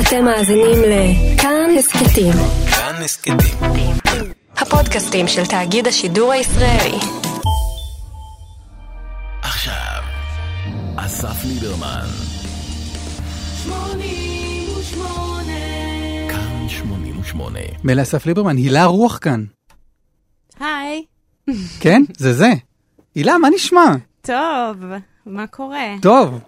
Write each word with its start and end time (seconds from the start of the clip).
אתם 0.00 0.24
מאזינים 0.24 0.78
לכאן 0.82 1.70
הסכתים. 1.78 2.32
כאן 2.70 3.02
הסכתים. 3.04 3.36
הפודקאסטים 4.56 5.28
של 5.28 5.46
תאגיד 5.46 5.86
השידור 5.86 6.32
הישראלי. 6.32 6.98
עכשיו, 9.42 10.02
אסף 10.96 11.44
ליברמן. 11.44 12.06
כאן 16.28 16.68
88. 16.68 17.58
מילא 17.84 18.02
אסף 18.02 18.26
ליברמן, 18.26 18.56
הילה 18.56 18.84
רוח 18.84 19.18
כאן. 19.18 19.44
היי. 20.60 21.04
כן? 21.80 22.02
זה 22.16 22.32
זה. 22.32 22.52
הילה, 23.14 23.38
מה 23.38 23.48
נשמע? 23.54 23.86
טוב, 24.20 24.76
מה 25.26 25.46
קורה? 25.46 25.94
טוב, 26.02 26.38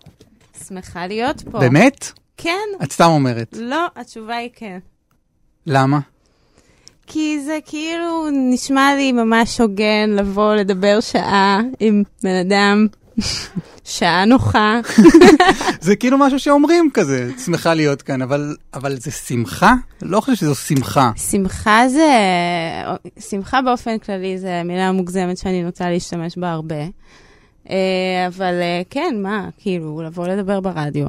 שמחה 0.68 1.06
להיות 1.06 1.42
פה. 1.50 1.58
באמת? 1.58 2.17
כן. 2.38 2.68
את 2.82 2.92
סתם 2.92 3.04
אומרת. 3.04 3.56
לא, 3.60 3.86
התשובה 3.96 4.36
היא 4.36 4.50
כן. 4.54 4.78
למה? 5.66 5.98
כי 7.06 7.40
זה 7.40 7.58
כאילו 7.66 8.26
נשמע 8.32 8.94
לי 8.96 9.12
ממש 9.12 9.60
הוגן 9.60 10.10
לבוא 10.10 10.54
לדבר 10.54 11.00
שעה 11.00 11.60
עם 11.80 12.02
בן 12.22 12.34
אדם, 12.46 12.86
שעה 13.84 14.24
נוחה. 14.24 14.80
זה 15.80 15.96
כאילו 15.96 16.18
משהו 16.18 16.38
שאומרים 16.38 16.90
כזה, 16.94 17.30
שמחה 17.44 17.74
להיות 17.74 18.02
כאן, 18.02 18.22
אבל, 18.22 18.56
אבל 18.74 18.96
זה 18.96 19.10
שמחה? 19.10 19.74
לא 20.02 20.20
חושב 20.20 20.34
שזו 20.34 20.54
שמחה. 20.54 21.10
שמחה 21.30 21.88
זה, 21.88 22.12
שמחה 23.20 23.62
באופן 23.62 23.98
כללי 23.98 24.38
זה 24.38 24.62
מילה 24.64 24.92
מוגזמת 24.92 25.38
שאני 25.38 25.62
נוטה 25.62 25.90
להשתמש 25.90 26.38
בה 26.38 26.50
הרבה. 26.50 26.84
אה, 27.70 28.26
אבל 28.26 28.54
אה, 28.60 28.82
כן, 28.90 29.14
מה, 29.22 29.48
כאילו, 29.58 30.02
לבוא 30.02 30.28
לדבר 30.28 30.60
ברדיו, 30.60 31.08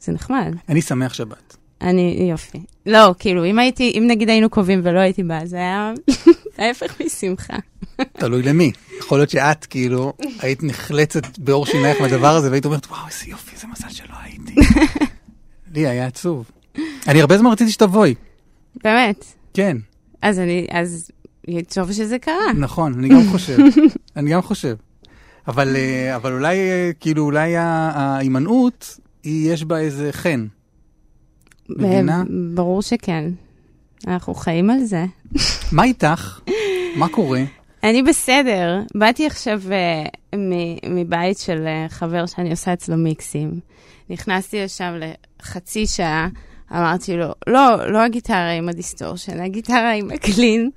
זה 0.00 0.12
נחמד. 0.12 0.54
אני 0.68 0.82
שמח 0.82 1.14
שבת. 1.14 1.56
אני, 1.80 2.26
יופי. 2.30 2.58
לא, 2.86 3.14
כאילו, 3.18 3.44
אם 3.44 3.58
הייתי, 3.58 3.92
אם 3.98 4.04
נגיד 4.06 4.28
היינו 4.28 4.50
קובעים 4.50 4.80
ולא 4.84 4.98
הייתי 4.98 5.22
באה, 5.22 5.46
זה 5.46 5.56
היה 5.56 5.92
ההפך 6.58 7.00
משמחה. 7.06 7.56
תלוי 8.12 8.42
למי. 8.42 8.72
יכול 8.98 9.18
להיות 9.18 9.30
שאת 9.30 9.64
כאילו 9.64 10.12
היית 10.40 10.62
נחלצת 10.62 11.38
בעור 11.38 11.66
שינייך 11.66 12.00
מהדבר 12.00 12.34
הזה 12.36 12.50
והיית 12.50 12.64
אומרת, 12.64 12.86
וואו, 12.86 13.06
איזה 13.06 13.30
יופי, 13.30 13.54
איזה 13.54 13.66
מזל 13.66 13.88
שלא 13.88 14.14
הייתי. 14.22 14.54
לי 15.74 15.86
היה 15.86 16.06
עצוב. 16.06 16.50
אני 17.08 17.20
הרבה 17.20 17.38
זמן 17.38 17.50
רציתי 17.50 17.70
שתבואי. 17.70 18.14
באמת. 18.84 19.24
כן, 19.54 19.76
אז 20.22 20.38
אני, 20.38 20.66
אז 20.70 21.10
טוב 21.74 21.92
שזה 21.92 22.18
קרה. 22.18 22.52
נכון, 22.56 22.94
אני 22.98 23.08
גם 23.08 23.22
חושב. 23.30 23.56
אני 24.16 24.30
גם 24.30 24.42
חושב. 24.42 24.76
אבל, 25.48 25.76
אה, 25.76 26.16
אבל 26.16 26.32
אולי, 26.32 26.56
אה, 26.58 26.90
כאילו, 27.00 27.24
אולי 27.24 27.56
ההימנעות, 27.56 29.00
יש 29.26 29.64
בה 29.64 29.78
איזה 29.78 30.12
חן. 30.12 30.46
מבינה? 31.68 32.22
ברור 32.54 32.82
שכן. 32.82 33.24
אנחנו 34.06 34.34
חיים 34.34 34.70
על 34.70 34.84
זה. 34.84 35.04
מה 35.72 35.84
איתך? 35.84 36.40
מה 36.96 37.08
קורה? 37.08 37.42
אני 37.84 38.02
בסדר. 38.02 38.80
באתי 38.94 39.26
עכשיו 39.26 39.62
uh, 39.62 40.36
מבית 40.90 41.38
של 41.38 41.66
uh, 41.66 41.92
חבר 41.92 42.26
שאני 42.26 42.50
עושה 42.50 42.72
אצלו 42.72 42.96
מיקסים. 42.96 43.60
נכנסתי 44.10 44.64
לשם 44.64 44.92
לחצי 45.40 45.86
שעה, 45.86 46.28
אמרתי 46.72 47.16
לו, 47.16 47.32
לא, 47.46 47.90
לא 47.92 47.98
הגיטרה 47.98 48.50
עם 48.50 48.68
ה 48.68 48.74
distortion, 48.74 49.40
הגיטרה 49.40 49.92
עם 49.92 50.10
ה 50.10 50.19
clean. 50.19 50.70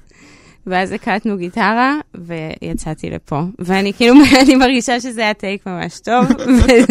ואז 0.67 0.91
הקלטנו 0.91 1.37
גיטרה, 1.37 1.95
ויצאתי 2.15 3.09
לפה. 3.09 3.41
ואני 3.59 3.93
כאילו, 3.93 4.13
אני 4.43 4.55
מרגישה 4.55 4.99
שזה 4.99 5.21
היה 5.21 5.33
טייק 5.33 5.67
ממש 5.67 5.99
טוב. 5.99 6.25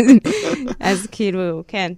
אז 0.80 1.06
כאילו, 1.10 1.62
כן, 1.68 1.92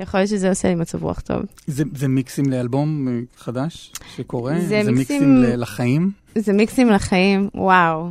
יכול 0.00 0.20
להיות 0.20 0.30
שזה 0.30 0.48
עושה 0.48 0.68
לי 0.68 0.74
מצב 0.74 1.02
רוח 1.02 1.20
טוב. 1.20 1.42
זה, 1.66 1.84
זה 1.94 2.08
מיקסים 2.08 2.44
לאלבום 2.50 3.08
חדש 3.36 3.92
שקורה? 4.16 4.54
זה 4.60 4.66
זה 4.84 4.92
מיקסים- 4.92 4.96
מיקסים 5.40 5.60
לחיים? 5.60 6.10
זה 6.34 6.52
מיקסים 6.52 6.88
לחיים, 6.90 7.48
וואו. 7.54 8.08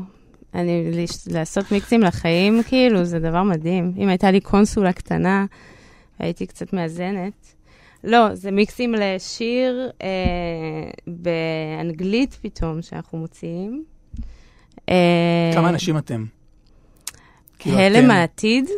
אני, 0.56 0.92
לש- 0.92 1.28
לעשות 1.28 1.72
מיקסים 1.72 2.02
לחיים, 2.02 2.64
כאילו, 2.64 3.06
זה 3.06 3.20
דבר 3.20 3.44
מדהים. 3.44 3.94
אם 3.98 4.08
הייתה 4.08 4.32
לי 4.32 4.40
קונסולה 4.42 4.94
קטנה, 4.94 5.46
הייתי 6.20 6.46
קצת 6.46 6.74
מאזנת. 6.74 7.34
לא, 8.04 8.36
זה 8.36 8.52
מיקסים 8.52 8.96
לשיר 8.96 9.92
אה, 10.02 10.08
באנגלית 11.08 12.38
פתאום, 12.42 12.82
שאנחנו 12.82 13.18
מוציאים. 13.18 13.84
אה, 14.90 15.52
כמה 15.54 15.70
אנשים 15.70 15.98
אתם? 15.98 16.26
כאילו, 17.60 17.78
הלם 17.78 18.12
העתיד. 18.12 18.70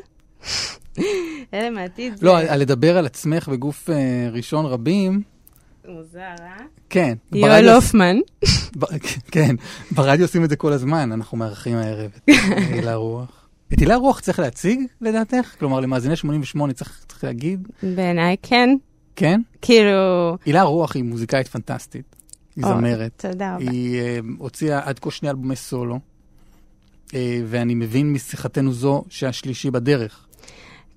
הלם 1.52 1.78
העתיד 1.78 2.14
לא, 2.22 2.40
על 2.40 2.60
לדבר 2.60 2.98
על 2.98 3.06
עצמך 3.06 3.48
בגוף 3.48 3.90
אה, 3.90 4.30
ראשון 4.32 4.66
רבים, 4.66 5.24
מוזר, 5.88 6.20
אה? 6.20 6.58
כן. 6.90 7.14
יואל 7.32 7.70
הופמן. 7.70 8.16
כן, 9.32 9.56
ברדיו 9.92 10.26
עושים 10.26 10.44
את 10.44 10.50
זה 10.50 10.56
כל 10.56 10.74
הזמן, 10.74 11.12
אנחנו 11.12 11.38
מארחים 11.38 11.78
הערב 11.78 12.12
את 12.16 12.30
הילה 12.72 12.96
רוח. 12.96 13.48
את 13.74 13.80
הילה 13.80 13.96
רוח 13.96 14.20
צריך 14.20 14.40
להציג, 14.40 14.80
לדעתך? 15.02 15.56
כלומר, 15.60 15.80
למאזיני 15.80 16.16
88 16.16 16.74
צריך 16.74 17.06
צריך 17.08 17.24
להגיד, 17.24 17.68
בעיניי 17.84 18.36
כן. 18.42 18.70
כן? 19.16 19.42
כאילו... 19.62 20.38
הילה 20.46 20.62
רוח 20.62 20.96
היא 20.96 21.04
מוזיקאית 21.04 21.48
פנטסטית. 21.48 22.16
היא 22.56 22.66
זמרת. 22.66 23.26
תודה 23.32 23.56
רבה. 23.56 23.72
היא 23.72 24.00
אה, 24.00 24.20
הוציאה 24.38 24.80
עד 24.84 25.00
כה 25.00 25.12
שני 25.12 25.30
אלבומי 25.30 25.56
סולו, 25.56 26.00
אה, 27.14 27.42
ואני 27.46 27.76
מבין 27.76 28.14
משיחתנו 28.14 28.74
זו 28.74 29.04
שהשלישי 29.10 29.72
בדרך. 29.72 30.26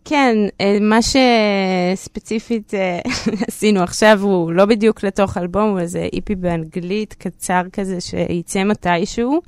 כן, 0.04 0.37
אה, 0.60 0.78
מה 0.81 0.99
שספציפית 1.03 2.72
עשינו 3.49 3.82
עכשיו 3.82 4.19
הוא 4.22 4.53
לא 4.53 4.65
בדיוק 4.65 5.04
לתוך 5.04 5.38
אלבום, 5.38 5.71
הוא 5.71 5.78
איזה 5.78 6.09
איפי 6.12 6.34
באנגלית 6.34 7.15
קצר 7.15 7.62
כזה 7.72 8.00
שייצא 8.00 8.65
מתישהו, 8.65 9.41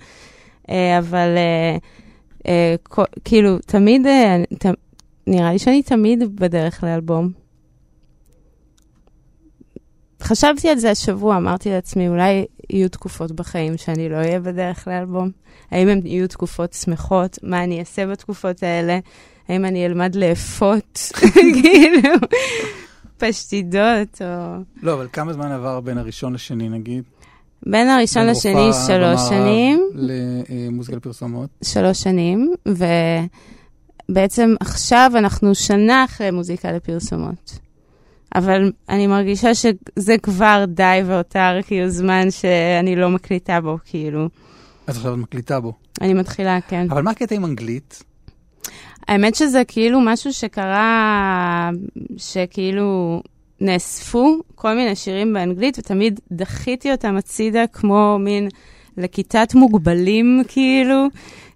אבל 0.69 1.29
כאילו, 3.25 3.59
תמיד, 3.59 4.07
אה, 4.07 4.37
נראה 5.27 5.53
לי 5.53 5.59
שאני 5.59 5.83
תמיד 5.83 6.37
בדרך 6.37 6.85
לאלבום. 6.85 7.48
חשבתי 10.23 10.69
על 10.69 10.79
זה 10.79 10.91
השבוע, 10.91 11.37
אמרתי 11.37 11.71
לעצמי, 11.71 12.09
אולי 12.09 12.45
יהיו 12.71 12.89
תקופות 12.89 13.33
בחיים 13.33 13.77
שאני 13.77 14.09
לא 14.09 14.17
אהיה 14.17 14.41
בדרך 14.41 14.89
לאלבום. 14.89 15.31
האם 15.71 15.89
הן 15.89 16.01
יהיו 16.05 16.29
תקופות 16.29 16.73
שמחות? 16.73 17.39
מה 17.43 17.65
אני 17.65 17.81
אעשה 17.81 18.07
בתקופות 18.07 18.63
האלה? 18.63 18.99
האם 19.49 19.65
אני 19.65 19.87
אלמד 19.87 20.15
לאפות, 20.15 21.13
כאילו, 21.63 22.15
פשטידות, 23.19 24.23
או... 24.23 24.57
לא, 24.83 24.95
אבל 24.95 25.09
כמה 25.13 25.33
זמן 25.33 25.53
עבר 25.53 25.81
בין 25.81 25.99
הראשון 25.99 26.33
לשני, 26.33 26.69
נגיד? 26.69 27.05
בין 27.67 27.89
הראשון 27.89 28.27
לשני 28.27 28.71
שלוש 28.87 29.21
שנים, 29.29 29.89
למוזיקה 29.95 30.97
לפרסומות. 30.97 31.51
שלוש 31.65 32.03
שנים, 32.03 32.55
ובעצם 34.09 34.55
עכשיו 34.61 35.13
אנחנו 35.15 35.55
שנה 35.55 36.05
אחרי 36.05 36.31
מוזיקה 36.31 36.73
לפרסומות. 36.73 37.59
אבל 38.35 38.73
אני 38.89 39.07
מרגישה 39.07 39.55
שזה 39.55 40.19
כבר 40.23 40.65
די 40.69 41.01
והותר, 41.07 41.59
כאילו, 41.67 41.89
זמן 41.89 42.31
שאני 42.31 42.97
לא 42.97 43.11
מקליטה 43.11 43.61
בו, 43.61 43.79
כאילו. 43.85 44.29
אז 44.87 44.97
עכשיו 44.97 45.15
את 45.15 45.19
מקליטה 45.19 45.61
בו. 45.61 45.73
אני 46.01 46.15
מתחילה, 46.15 46.59
כן. 46.69 46.87
אבל 46.91 47.03
מה 47.03 47.11
הקטע 47.11 47.35
עם 47.35 47.45
אנגלית? 47.45 48.03
האמת 49.09 49.35
שזה 49.35 49.63
כאילו 49.69 50.01
משהו 50.01 50.33
שקרה, 50.33 51.71
שכאילו 52.17 53.23
נאספו 53.61 54.41
כל 54.55 54.75
מיני 54.75 54.97
שירים 54.97 55.33
באנגלית, 55.33 55.79
ותמיד 55.79 56.21
דחיתי 56.33 56.93
אותם 56.93 57.17
הצידה 57.17 57.67
כמו 57.67 58.17
מין 58.21 58.49
לכיתת 58.97 59.55
מוגבלים, 59.55 60.43
כאילו. 60.49 61.07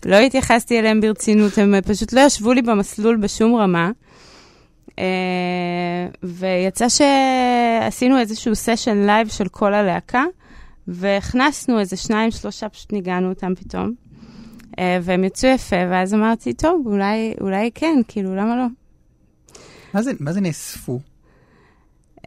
לא 0.06 0.16
התייחסתי 0.16 0.78
אליהם 0.78 1.00
ברצינות, 1.00 1.58
הם 1.58 1.74
פשוט 1.80 2.12
לא 2.12 2.20
ישבו 2.20 2.52
לי 2.52 2.62
במסלול 2.62 3.16
בשום 3.16 3.54
רמה. 3.54 3.90
Uh, 4.96 4.98
ויצא 6.22 6.86
שעשינו 6.88 8.18
איזשהו 8.18 8.54
סשן 8.54 9.06
live 9.06 9.28
של 9.28 9.48
כל 9.48 9.74
הלהקה, 9.74 10.24
והכנסנו 10.88 11.78
איזה 11.80 11.96
שניים, 11.96 12.30
שלושה, 12.30 12.68
פשוט 12.68 12.92
ניגענו 12.92 13.28
אותם 13.28 13.54
פתאום. 13.54 13.92
Uh, 14.70 14.74
והם 15.02 15.24
יצאו 15.24 15.48
יפה, 15.50 15.76
ואז 15.90 16.14
אמרתי, 16.14 16.52
טוב, 16.54 16.82
אולי, 16.86 17.34
אולי 17.40 17.70
כן, 17.74 17.94
כאילו, 18.08 18.34
למה 18.36 18.56
לא? 18.56 18.64
מה 19.94 20.02
זה, 20.02 20.12
מה 20.20 20.32
זה 20.32 20.40
נאספו? 20.40 21.00
Uh, 22.18 22.24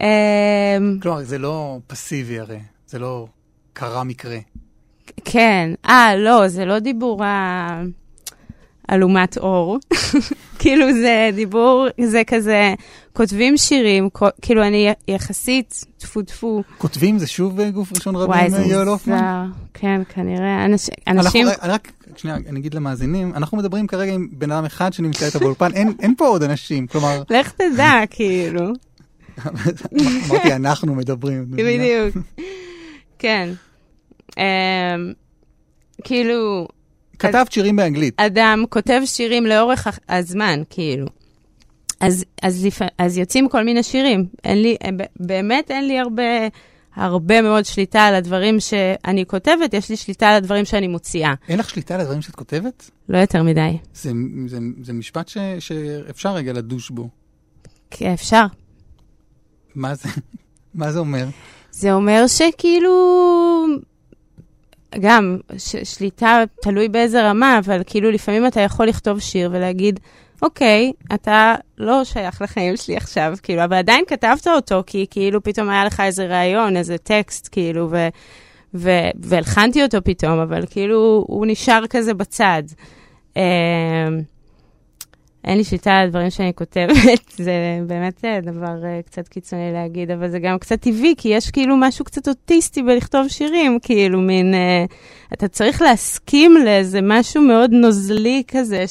כלומר, 1.02 1.22
זה 1.24 1.38
לא 1.38 1.78
פסיבי 1.86 2.38
הרי, 2.38 2.58
זה 2.86 2.98
לא 2.98 3.26
קרה 3.72 4.04
מקרה. 4.04 4.38
כן, 5.24 5.70
אה, 5.88 6.16
לא, 6.16 6.48
זה 6.48 6.64
לא 6.64 6.78
דיבור 6.78 7.24
ה- 7.24 7.82
אלומת 8.92 9.38
אור. 9.38 9.78
כאילו, 10.58 10.92
זה 10.92 11.30
דיבור, 11.34 11.86
זה 12.04 12.22
כזה, 12.26 12.74
כותבים 13.12 13.56
שירים, 13.56 14.08
כאילו, 14.42 14.62
אני 14.62 14.92
יחסית, 15.08 15.84
טפו 15.98 16.22
טפו, 16.22 16.62
כותבים 16.78 17.18
זה 17.18 17.26
שוב 17.26 17.60
אה, 17.60 17.70
גוף 17.70 17.92
ראשון 17.94 18.16
רבים, 18.16 18.30
וואי, 18.30 18.50
זה 18.50 18.62
יואל 18.62 18.88
הופמן? 18.88 19.14
מוזר. 19.14 19.52
כן, 19.74 20.00
כנראה, 20.14 20.66
אנש- 20.66 20.90
אנשים... 21.08 21.46
אני 21.62 21.72
רק, 21.72 21.92
שנייה, 22.16 22.36
אני 22.36 22.60
אגיד 22.60 22.74
למאזינים, 22.74 23.32
אנחנו 23.34 23.56
מדברים 23.58 23.86
כרגע 23.86 24.12
עם 24.12 24.28
בן 24.32 24.52
אדם 24.52 24.64
אחד 24.64 24.92
שנמצא 24.92 25.26
איתה 25.26 25.38
באולפן, 25.38 25.72
אין, 25.72 25.92
אין 26.00 26.14
פה 26.18 26.26
עוד 26.26 26.42
אנשים, 26.42 26.86
כלומר, 26.86 27.22
לך 27.30 27.52
תדע, 27.52 27.92
כאילו. 28.10 28.70
אמרתי, 30.28 30.52
אנחנו 30.52 30.94
מדברים. 30.94 31.44
בדיוק. 31.50 32.16
כן. 33.18 33.48
אמ, 34.38 34.42
כאילו, 36.04 36.68
כתבת 37.18 37.52
שירים 37.52 37.76
באנגלית. 37.76 38.14
אדם 38.20 38.64
כותב 38.68 39.00
שירים 39.04 39.46
לאורך 39.46 39.86
הזמן, 40.08 40.62
כאילו. 40.70 41.06
אז, 42.00 42.24
אז. 42.42 42.68
אז 42.98 43.18
יוצאים 43.18 43.48
כל 43.48 43.64
מיני 43.64 43.82
שירים. 43.82 44.26
אין 44.44 44.62
לי, 44.62 44.76
ב- 44.96 45.02
באמת 45.26 45.70
אין 45.70 45.88
לי 45.88 45.98
הרבה, 45.98 46.22
הרבה 46.96 47.42
מאוד 47.42 47.64
שליטה 47.64 48.04
על 48.04 48.14
הדברים 48.14 48.60
שאני 48.60 49.26
כותבת, 49.26 49.74
יש 49.74 49.90
לי 49.90 49.96
שליטה 49.96 50.28
על 50.28 50.34
הדברים 50.34 50.64
שאני 50.64 50.86
מוציאה. 50.86 51.34
אין 51.48 51.58
לך 51.58 51.70
שליטה 51.70 51.94
על 51.94 52.00
הדברים 52.00 52.22
שאת 52.22 52.34
כותבת? 52.34 52.90
לא 53.08 53.18
יותר 53.18 53.42
מדי. 53.42 53.78
זה, 53.94 54.12
זה, 54.46 54.58
זה 54.82 54.92
משפט 54.92 55.28
ש, 55.28 55.38
שאפשר 55.58 56.34
רגע 56.34 56.52
לדוש 56.52 56.90
בו. 56.90 57.08
כי 57.90 58.14
אפשר. 58.14 58.44
מה 59.74 59.94
זה, 59.94 60.08
מה 60.74 60.92
זה 60.92 60.98
אומר? 60.98 61.26
זה 61.70 61.92
אומר 61.92 62.26
שכאילו, 62.26 62.92
גם 65.00 65.38
ש- 65.58 65.76
שליטה 65.94 66.42
תלוי 66.62 66.88
באיזה 66.88 67.30
רמה, 67.30 67.58
אבל 67.58 67.82
כאילו 67.86 68.10
לפעמים 68.10 68.46
אתה 68.46 68.60
יכול 68.60 68.86
לכתוב 68.86 69.20
שיר 69.20 69.50
ולהגיד, 69.52 70.00
אוקיי, 70.42 70.92
אתה 71.14 71.54
לא 71.78 72.04
שייך 72.04 72.42
לחיים 72.42 72.76
שלי 72.76 72.96
עכשיו, 72.96 73.34
כאילו, 73.42 73.64
אבל 73.64 73.76
עדיין 73.76 74.04
כתבת 74.06 74.46
אותו, 74.48 74.82
כי 74.86 75.06
כאילו 75.10 75.42
פתאום 75.42 75.68
היה 75.68 75.84
לך 75.84 76.00
איזה 76.00 76.26
רעיון, 76.26 76.76
איזה 76.76 76.98
טקסט, 76.98 77.48
כאילו, 77.52 77.88
ו... 77.90 78.08
ו- 78.74 79.10
והלחנתי 79.20 79.82
אותו 79.82 79.98
פתאום, 80.04 80.38
אבל 80.38 80.64
כאילו 80.70 81.24
הוא 81.26 81.46
נשאר 81.46 81.86
כזה 81.90 82.14
בצד. 82.14 82.62
אמ, 83.36 83.42
אין 85.46 85.58
לי 85.58 85.64
שליטה 85.64 85.98
על 85.98 86.06
הדברים 86.06 86.30
שאני 86.30 86.52
כותבת, 86.54 87.32
זה 87.36 87.52
באמת 87.86 88.24
אה, 88.24 88.40
דבר 88.40 88.84
אה, 88.84 89.00
קצת 89.06 89.28
קיצוני 89.28 89.72
להגיד, 89.72 90.10
אבל 90.10 90.30
זה 90.30 90.38
גם 90.38 90.58
קצת 90.58 90.80
טבעי, 90.80 91.14
כי 91.18 91.28
יש 91.28 91.50
כאילו 91.50 91.76
משהו 91.76 92.04
קצת 92.04 92.28
אוטיסטי 92.28 92.82
בלכתוב 92.82 93.28
שירים, 93.28 93.78
כאילו 93.82 94.20
מין, 94.20 94.54
אה, 94.54 94.84
אתה 95.32 95.48
צריך 95.48 95.82
להסכים 95.82 96.56
לאיזה 96.64 97.00
משהו 97.02 97.42
מאוד 97.42 97.70
נוזלי 97.72 98.42
כזה 98.48 98.84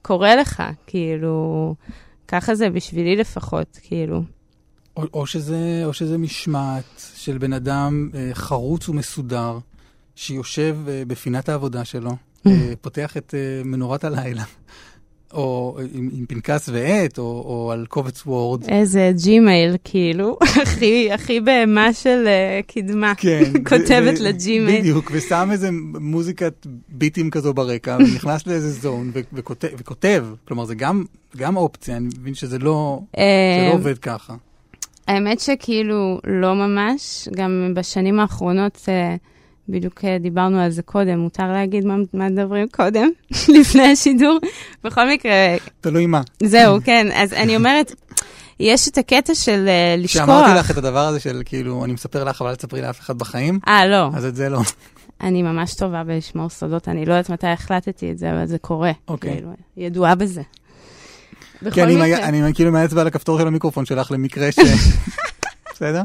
שקורה 0.00 0.36
לך, 0.36 0.62
כאילו, 0.86 1.74
ככה 2.28 2.54
זה 2.54 2.70
בשבילי 2.70 3.16
לפחות, 3.16 3.78
כאילו. 3.82 4.22
או, 4.96 5.02
או, 5.14 5.26
שזה, 5.26 5.82
או 5.84 5.92
שזה 5.92 6.18
משמעת 6.18 7.02
של 7.14 7.38
בן 7.38 7.52
אדם 7.52 8.10
אה, 8.14 8.30
חרוץ 8.32 8.88
ומסודר, 8.88 9.58
שיושב 10.16 10.76
אה, 10.88 11.02
בפינת 11.06 11.48
העבודה 11.48 11.84
שלו, 11.84 12.10
אה, 12.46 12.72
פותח 12.80 13.16
את 13.16 13.34
אה, 13.34 13.64
מנורת 13.64 14.04
הלילה, 14.04 14.44
או 15.32 15.78
עם, 15.94 16.08
עם 16.12 16.26
פנקס 16.26 16.68
ועט, 16.72 17.18
או, 17.18 17.24
או 17.24 17.72
על 17.72 17.86
קובץ 17.88 18.22
Word. 18.26 18.64
איזה 18.68 19.12
Gmail, 19.24 19.76
כאילו, 19.84 20.38
הכי, 20.62 21.12
הכי 21.12 21.40
בהמה 21.40 21.92
של 21.92 22.26
הקדמה. 22.26 23.12
כן. 23.16 23.52
כותבת 23.68 24.18
ו- 24.20 24.24
ל 24.24 24.32
Gmail. 24.32 24.80
בדיוק, 24.80 25.10
ושם 25.14 25.48
איזה 25.52 25.68
מוזיקת 26.00 26.66
ביטים 26.88 27.30
כזו 27.30 27.54
ברקע, 27.54 27.96
ונכנס 28.00 28.46
לאיזה 28.46 28.70
zone, 28.70 29.10
ו- 29.14 29.20
וכותב, 29.32 29.68
וכותב. 29.78 30.26
כלומר, 30.48 30.64
זה 30.64 30.74
גם, 30.74 31.04
גם 31.36 31.56
אופציה, 31.56 31.96
אני 31.96 32.08
מבין 32.18 32.34
שזה 32.34 32.58
לא, 32.58 33.00
זה 33.16 33.22
אה, 33.22 33.68
לא 33.68 33.74
עובד 33.74 33.98
ככה. 33.98 34.34
האמת 35.08 35.40
שכאילו 35.40 36.20
לא 36.26 36.54
ממש, 36.54 37.28
גם 37.36 37.72
בשנים 37.76 38.20
האחרונות, 38.20 38.86
אה, 38.88 39.16
בדיוק 39.70 40.04
אה, 40.04 40.18
דיברנו 40.20 40.60
על 40.60 40.70
זה 40.70 40.82
קודם, 40.82 41.18
מותר 41.18 41.52
להגיד 41.52 41.84
מה, 41.84 41.94
מה 42.14 42.28
מדברים 42.28 42.68
קודם, 42.68 43.08
לפני 43.60 43.92
השידור. 43.92 44.38
בכל 44.84 45.08
מקרה, 45.08 45.32
תלוי 45.80 46.06
מה. 46.06 46.20
זהו, 46.42 46.78
כן, 46.86 47.06
אז 47.14 47.32
אני 47.32 47.56
אומרת, 47.56 47.94
יש 48.60 48.88
את 48.88 48.98
הקטע 48.98 49.34
של 49.34 49.68
אה, 49.68 49.94
לשכוח. 49.98 50.22
כשאמרתי 50.22 50.58
לך 50.58 50.70
את 50.70 50.76
הדבר 50.76 51.06
הזה 51.06 51.20
של 51.20 51.42
כאילו, 51.44 51.84
אני 51.84 51.92
מספר 51.92 52.24
לך, 52.24 52.40
אבל 52.42 52.50
אל 52.50 52.56
תספרי 52.56 52.82
לאף 52.82 53.00
אחד 53.00 53.18
בחיים, 53.18 53.58
אה, 53.68 53.86
לא, 53.86 54.10
אז 54.14 54.24
את 54.24 54.36
זה 54.36 54.48
לא. 54.48 54.60
אני 55.20 55.42
ממש 55.42 55.74
טובה 55.74 56.04
בלשמור 56.04 56.48
סודות, 56.48 56.88
אני 56.88 57.06
לא 57.06 57.12
יודעת 57.12 57.30
מתי 57.30 57.46
החלטתי 57.46 58.10
את 58.10 58.18
זה, 58.18 58.30
אבל 58.30 58.46
זה 58.46 58.58
קורה. 58.58 58.92
אוקיי. 59.08 59.32
כאילו, 59.32 59.50
ידועה 59.76 60.14
בזה. 60.14 60.42
כי 61.72 61.82
אני, 61.82 61.96
מקרה. 61.96 62.28
אני 62.28 62.54
כאילו 62.54 62.72
מהאצבע 62.72 63.00
על 63.00 63.06
הכפתור 63.06 63.38
של 63.38 63.46
המיקרופון 63.46 63.86
שלך 63.86 64.10
למקרה 64.10 64.52
ש... 64.52 64.58
בסדר? 65.80 66.02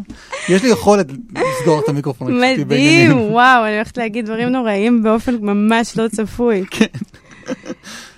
יש 0.50 0.64
לי 0.64 0.70
יכולת 0.70 1.08
לסגור 1.12 1.80
את 1.84 1.90
המיקרופון. 1.90 2.42
מדהים. 2.42 3.18
וואו, 3.32 3.66
אני 3.66 3.76
הולכת 3.76 3.98
להגיד 3.98 4.26
דברים 4.26 4.50
נוראים 4.50 5.04
באופן 5.04 5.36
ממש 5.42 5.98
לא 5.98 6.08
צפוי. 6.08 6.64
כן. 6.72 6.86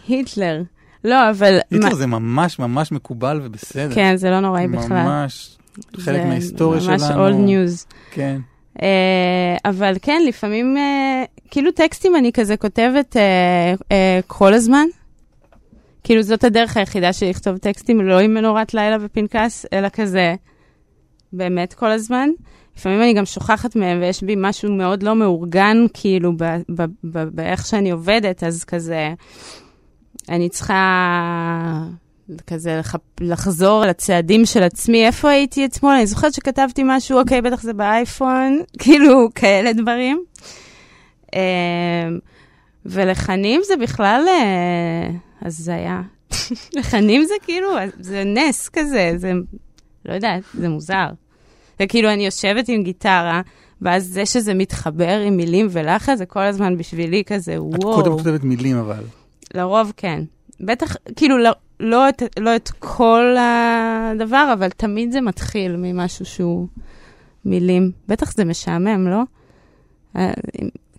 היטלר. 0.08 0.62
לא, 1.04 1.30
אבל... 1.30 1.58
היטלר 1.72 1.90
מה- 1.90 1.96
זה 1.96 2.08
ממש 2.08 2.60
ממש 2.60 2.92
מקובל 2.92 3.42
ובסדר. 3.44 3.96
כן, 3.96 4.16
זה 4.16 4.30
לא 4.30 4.40
נוראי 4.40 4.68
בכלל. 4.68 5.04
ממש 5.04 5.58
חלק 5.98 6.22
מההיסטוריה 6.26 6.80
זה 6.80 6.92
ממש 6.92 7.02
שלנו. 7.02 7.28
old 7.30 7.50
news. 7.50 7.94
כן. 8.12 8.38
אה, 8.82 8.88
אבל 9.66 9.94
כן, 10.02 10.22
לפעמים, 10.28 10.78
אה, 10.78 11.24
כאילו 11.52 11.72
טקסטים 11.72 12.16
אני 12.16 12.32
כזה 12.34 12.58
כותבת 12.58 13.18
אה, 13.92 14.20
כל 14.28 14.54
הזמן. 14.54 14.86
כאילו 16.04 16.22
זאת 16.24 16.44
הדרך 16.44 16.78
היחידה 16.78 17.14
שלי 17.14 17.30
לכתוב 17.30 17.58
טקסטים, 17.58 18.02
לא 18.08 18.20
עם 18.20 18.34
מנורת 18.34 18.74
לילה 18.74 18.98
ופנקס, 19.02 19.66
אלא 19.74 19.88
כזה 19.94 20.36
באמת 21.34 21.74
כל 21.74 21.92
הזמן. 21.92 22.30
לפעמים 22.78 23.02
אני 23.02 23.14
גם 23.14 23.26
שוכחת 23.26 23.76
מהם 23.76 24.02
ויש 24.02 24.24
בי 24.24 24.36
משהו 24.38 24.72
מאוד 24.72 25.04
לא 25.04 25.16
מאורגן, 25.16 25.78
כאילו, 25.94 26.34
באיך 27.10 27.66
שאני 27.66 27.92
עובדת, 27.92 28.44
אז 28.44 28.64
כזה, 28.64 29.14
אני 30.30 30.50
צריכה 30.50 31.84
כזה 32.48 32.76
לח... 32.80 32.96
לחזור 33.22 33.86
לצעדים 33.86 34.46
של 34.46 34.64
עצמי, 34.64 35.06
איפה 35.06 35.30
הייתי 35.30 35.66
אתמול? 35.66 35.94
אני 35.94 36.08
זוכרת 36.08 36.34
שכתבתי 36.34 36.82
משהו, 36.86 37.20
אוקיי, 37.20 37.42
בטח 37.42 37.62
זה 37.62 37.74
באייפון, 37.74 38.62
כאילו, 38.80 39.30
כאלה 39.36 39.74
דברים. 39.74 40.24
אמ, 41.36 41.40
ולחנים 42.86 43.62
זה 43.64 43.74
בכלל 43.78 44.26
אה, 44.28 45.10
הזיה. 45.42 46.02
לחנים 46.78 47.26
זה 47.26 47.34
כאילו, 47.42 47.70
זה 48.00 48.24
נס 48.24 48.70
כזה, 48.70 49.14
זה, 49.16 49.32
לא 50.08 50.14
יודעת, 50.14 50.44
זה 50.54 50.70
מוזר. 50.70 51.08
וכאילו, 51.80 52.14
אני 52.14 52.26
יושבת 52.26 52.70
עם 52.70 52.84
גיטרה, 52.84 53.42
ואז 53.82 54.06
זה 54.06 54.26
שזה 54.26 54.54
מתחבר 54.54 55.20
עם 55.20 55.38
מילים 55.38 55.68
ולחץ, 55.70 56.18
זה 56.18 56.26
כל 56.26 56.40
הזמן 56.40 56.78
בשבילי 56.78 57.24
כזה, 57.26 57.56
את 57.56 57.84
וואו. 57.84 57.96
קודם 57.96 58.12
כותבת 58.12 58.44
מילים 58.44 58.78
אבל. 58.78 59.04
לרוב 59.54 59.94
כן. 59.98 60.24
בטח, 60.60 60.96
כאילו, 61.16 61.38
לא, 61.38 61.52
לא, 61.80 62.10
את, 62.10 62.24
לא 62.40 62.56
את 62.56 62.70
כל 62.80 63.36
הדבר, 63.40 64.50
אבל 64.54 64.70
תמיד 64.70 65.12
זה 65.12 65.22
מתחיל 65.22 65.76
ממשהו 65.76 66.26
שהוא 66.26 66.68
מילים. 67.46 67.92
בטח 68.08 68.34
זה 68.34 68.46
משעמם, 68.46 69.08
לא? 69.08 69.22
אה, 70.16 70.34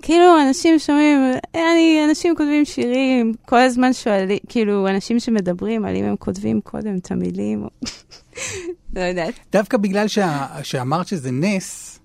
כאילו, 0.03 0.43
אנשים 0.49 0.79
שומעים, 0.79 1.19
אני, 1.55 2.01
אנשים 2.09 2.37
כותבים 2.37 2.65
שירים, 2.65 3.33
כל 3.47 3.59
הזמן 3.59 3.93
שואלים, 3.93 4.39
כאילו, 4.49 4.89
אנשים 4.89 5.21
שמדברים, 5.21 5.85
על 5.85 5.97
אם 5.97 6.05
הם 6.05 6.17
כותבים 6.17 6.61
קודם 6.61 6.97
את 6.97 7.11
המילים. 7.11 7.67
לא 8.99 9.03
יודעת. 9.03 9.35
דווקא 9.53 9.77
בגלל 9.77 10.09
שה... 10.09 10.47
שאמרת 10.63 11.07
שזה 11.07 11.31
נס, 11.31 11.99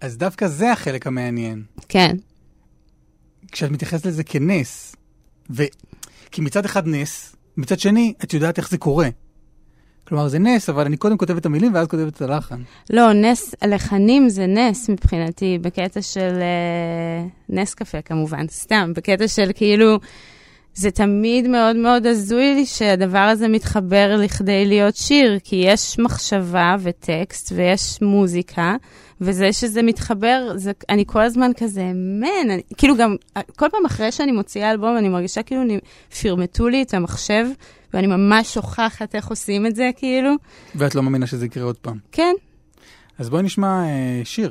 אז 0.00 0.16
דווקא 0.16 0.48
זה 0.48 0.72
החלק 0.72 1.06
המעניין. 1.06 1.62
כן, 1.88 2.16
כשאת 3.52 3.70
מתייחסת 3.70 4.06
לזה 4.06 4.24
כנס. 4.24 4.96
ו... 5.50 5.62
כי 6.30 6.40
מצד 6.40 6.64
אחד 6.64 6.86
נס, 6.86 7.36
מצד 7.56 7.78
שני, 7.78 8.12
את 8.24 8.34
יודעת 8.34 8.58
איך 8.58 8.70
זה 8.70 8.78
קורה. 8.78 9.08
כלומר, 10.08 10.28
זה 10.28 10.38
נס, 10.38 10.68
אבל 10.68 10.84
אני 10.84 10.96
קודם 10.96 11.16
כותבת 11.16 11.38
את 11.38 11.46
המילים 11.46 11.74
ואז 11.74 11.86
כותבת 11.86 12.16
את 12.16 12.22
הלחן. 12.22 12.62
לא, 12.90 13.12
נס, 13.12 13.54
לחנים 13.64 14.28
זה 14.28 14.46
נס 14.46 14.88
מבחינתי, 14.88 15.58
בקטע 15.60 16.02
של 16.02 16.38
אה, 16.40 17.26
נס 17.48 17.74
קפה 17.74 18.02
כמובן, 18.02 18.48
סתם, 18.48 18.92
בקטע 18.96 19.28
של 19.28 19.50
כאילו, 19.54 19.98
זה 20.74 20.90
תמיד 20.90 21.48
מאוד 21.48 21.76
מאוד 21.76 22.06
הזוי 22.06 22.54
לי 22.54 22.66
שהדבר 22.66 23.18
הזה 23.18 23.48
מתחבר 23.48 24.16
לכדי 24.16 24.66
להיות 24.66 24.96
שיר, 24.96 25.38
כי 25.44 25.56
יש 25.56 25.98
מחשבה 25.98 26.76
וטקסט 26.80 27.52
ויש 27.56 28.02
מוזיקה, 28.02 28.76
וזה 29.20 29.52
שזה 29.52 29.82
מתחבר, 29.82 30.52
זה, 30.56 30.72
אני 30.88 31.04
כל 31.06 31.22
הזמן 31.22 31.50
כזה, 31.56 31.84
מן, 31.94 32.50
אני, 32.50 32.62
כאילו 32.76 32.96
גם, 32.96 33.16
כל 33.56 33.66
פעם 33.70 33.86
אחרי 33.86 34.12
שאני 34.12 34.32
מוציאה 34.32 34.70
אלבום, 34.70 34.96
אני 34.96 35.08
מרגישה 35.08 35.42
כאילו 35.42 35.62
אני, 35.62 35.78
פרמטו 36.22 36.68
לי 36.68 36.82
את 36.82 36.94
המחשב, 36.94 37.46
ואני 37.94 38.06
ממש 38.06 38.54
שוכחת 38.54 39.14
איך 39.14 39.28
עושים 39.28 39.66
את 39.66 39.76
זה, 39.76 39.90
כאילו. 39.96 40.30
ואת 40.74 40.94
לא 40.94 41.02
מאמינה 41.02 41.26
שזה 41.26 41.46
יקרה 41.46 41.64
עוד 41.64 41.76
פעם. 41.76 41.98
כן, 42.12 42.32
אז 43.18 43.30
בואי 43.30 43.42
נשמע 43.42 43.84
אה, 43.84 44.20
שיר 44.24 44.50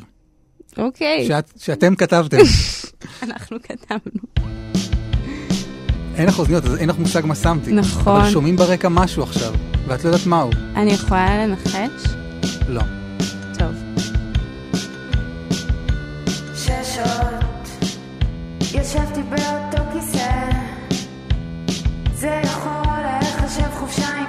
אוקיי. 0.77 1.27
שאת, 1.27 1.53
שאתם 1.57 1.95
כתבתם. 1.95 2.37
אנחנו 3.23 3.57
כתבנו. 3.63 4.43
אין 6.15 6.27
לך 6.27 6.39
אוזניות, 6.39 6.65
אז 6.65 6.77
אין 6.77 6.89
לך 6.89 6.97
מושג 6.99 7.25
מה 7.25 7.35
שמתי. 7.35 7.71
נכון. 7.71 8.21
אבל 8.21 8.29
שומעים 8.29 8.55
ברקע 8.55 8.89
משהו 8.89 9.23
עכשיו, 9.23 9.53
ואת 9.87 10.03
לא 10.03 10.09
יודעת 10.09 10.25
מהו. 10.25 10.49
אני 10.75 10.91
יכולה 10.91 11.45
לנחש? 11.47 12.07
לא. 12.67 12.81
טוב. 13.59 13.71
שש 16.55 16.95
שעות 16.95 17.69
ישבתי 18.61 19.21
באותו 19.29 19.83
כיסא 19.93 20.31
זה 22.15 22.41
יכול 22.43 23.01
להיחשב 23.01 23.69
חופשה 23.79 24.22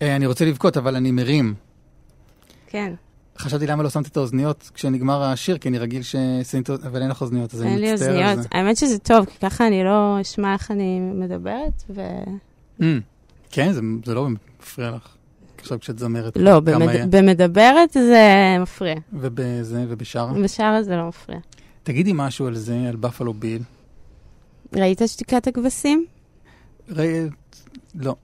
אני 0.00 0.26
רוצה 0.26 0.44
לבכות, 0.44 0.76
אבל 0.76 0.96
אני 0.96 1.10
מרים. 1.10 1.54
כן, 2.66 2.92
חשבתי 3.38 3.66
למה 3.66 3.82
לא 3.82 3.90
שמתי 3.90 4.08
את 4.08 4.16
האוזניות 4.16 4.70
כשנגמר 4.74 5.22
השיר, 5.22 5.58
כי 5.58 5.68
אני 5.68 5.78
רגיל 5.78 6.02
ששמים 6.02 6.62
את 6.62 6.68
האוזניות, 6.68 6.84
אבל 6.84 7.02
אין 7.02 7.10
לך 7.10 7.22
אוזניות, 7.22 7.54
אז 7.54 7.62
אין 7.62 7.72
אני 7.72 7.80
לי 7.80 7.92
מצטער 7.92 8.08
על 8.10 8.16
אוזניות. 8.16 8.42
זה. 8.42 8.48
האמת 8.52 8.76
שזה 8.76 8.98
טוב, 8.98 9.24
כי 9.24 9.38
ככה 9.38 9.66
אני 9.66 9.84
לא 9.84 10.18
אשמע 10.20 10.52
איך 10.52 10.70
אני 10.70 11.00
מדברת, 11.00 11.82
ו... 11.90 12.00
Mm, 12.80 12.84
כן, 13.50 13.72
זה, 13.72 13.80
זה 14.04 14.14
לא 14.14 14.28
מפריע 14.60 14.90
לך. 14.90 15.08
עכשיו 15.58 15.80
כשאת 15.80 15.98
זמרת. 15.98 16.36
לא, 16.36 16.50
כמה 16.50 16.60
במד... 16.60 16.88
היה? 16.88 17.06
במדברת 17.06 17.92
זה 17.92 18.56
מפריע. 18.60 18.94
ובזה, 19.12 19.84
ובשאר. 19.88 20.32
בשאר 20.42 20.82
זה 20.82 20.96
לא 20.96 21.08
מפריע. 21.08 21.38
תגידי 21.82 22.12
משהו 22.14 22.46
על 22.46 22.54
זה, 22.54 22.76
על 22.88 22.96
בפלו 22.96 23.34
ביל. 23.34 23.62
ראית 24.76 25.02
שתיקת 25.06 25.46
הכבשים? 25.46 26.04
ראי, 26.90 27.28
לא. 27.94 28.14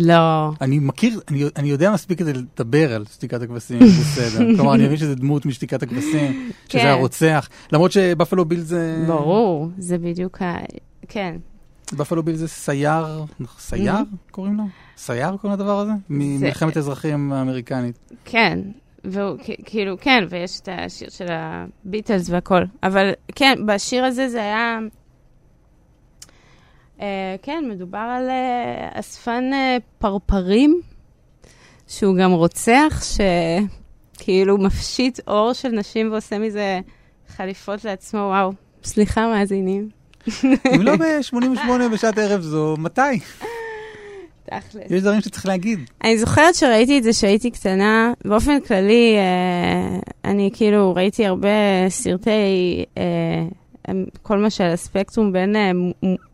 לא. 0.00 0.50
אני 0.60 0.78
מכיר, 0.78 1.20
אני, 1.28 1.44
אני 1.56 1.68
יודע 1.68 1.92
מספיק 1.92 2.18
כדי 2.18 2.32
לדבר 2.32 2.94
על 2.94 3.04
שתיקת 3.04 3.42
הכבשים, 3.42 3.86
זה 3.86 4.00
בסדר. 4.00 4.46
כלומר, 4.56 4.74
אני 4.74 4.84
מבין 4.84 4.96
שזה 4.96 5.14
דמות 5.14 5.46
משתיקת 5.46 5.82
הכבשים, 5.82 6.50
שזה 6.68 6.82
כן. 6.82 6.86
הרוצח. 6.86 7.48
למרות 7.72 7.92
שבפלו 7.92 8.44
ביל 8.44 8.60
זה... 8.60 9.04
ברור, 9.06 9.68
זה 9.78 9.98
בדיוק 9.98 10.42
ה... 10.42 10.56
כן. 11.08 11.36
בפלו 11.92 12.22
ביל 12.22 12.36
זה 12.36 12.48
סייר, 12.48 13.24
סייר 13.58 13.94
קוראים 14.30 14.56
לו? 14.56 14.64
סייר 14.96 15.36
קוראים 15.36 15.60
לדבר 15.60 15.78
הזה? 15.78 15.92
ממלחמת 16.10 16.76
האזרחים 16.76 17.32
האמריקנית. 17.32 17.98
כן, 18.24 18.58
והוא 19.04 19.36
כאילו, 19.64 19.96
כן, 20.00 20.24
ויש 20.30 20.60
את 20.60 20.68
השיר 20.72 21.10
של 21.10 21.26
הביטלס 21.30 22.30
והכל. 22.30 22.62
אבל 22.82 23.10
כן, 23.34 23.58
בשיר 23.66 24.04
הזה 24.04 24.28
זה 24.28 24.40
היה... 24.42 24.78
אה, 27.00 27.36
כן, 27.42 27.64
מדובר 27.70 27.98
על 27.98 28.28
אה, 28.30 29.00
אספן 29.00 29.50
אה, 29.52 29.76
פרפרים, 29.98 30.80
שהוא 31.88 32.16
גם 32.16 32.32
רוצח, 32.32 33.02
שכאילו 34.16 34.58
מפשיט 34.58 35.20
אור 35.26 35.52
של 35.52 35.68
נשים 35.68 36.12
ועושה 36.12 36.38
מזה 36.38 36.80
חליפות 37.28 37.84
לעצמו, 37.84 38.20
וואו. 38.20 38.52
סליחה, 38.84 39.28
מאזינים. 39.28 39.88
אם 40.74 40.82
לא 40.82 40.96
ב-88 40.96 41.92
בשעת 41.92 42.18
ערב 42.18 42.40
זו, 42.40 42.74
מתי? 42.78 43.00
תכל'ס. 44.44 44.90
יש 44.90 45.02
דברים 45.02 45.20
שצריך 45.20 45.46
להגיד. 45.46 45.78
אני 46.04 46.18
זוכרת 46.18 46.54
שראיתי 46.54 46.98
את 46.98 47.02
זה 47.02 47.10
כשהייתי 47.10 47.50
קטנה. 47.50 48.12
באופן 48.24 48.60
כללי, 48.60 49.16
אה, 49.16 49.98
אני 50.24 50.50
כאילו 50.52 50.94
ראיתי 50.94 51.26
הרבה 51.26 51.48
סרטי, 51.88 52.84
אה, 52.98 53.02
הם- 53.88 54.04
כל 54.22 54.38
מה 54.38 54.50
שעל 54.50 54.70
הספקטרום 54.72 55.32
בין 55.32 55.56
אה, 55.56 55.70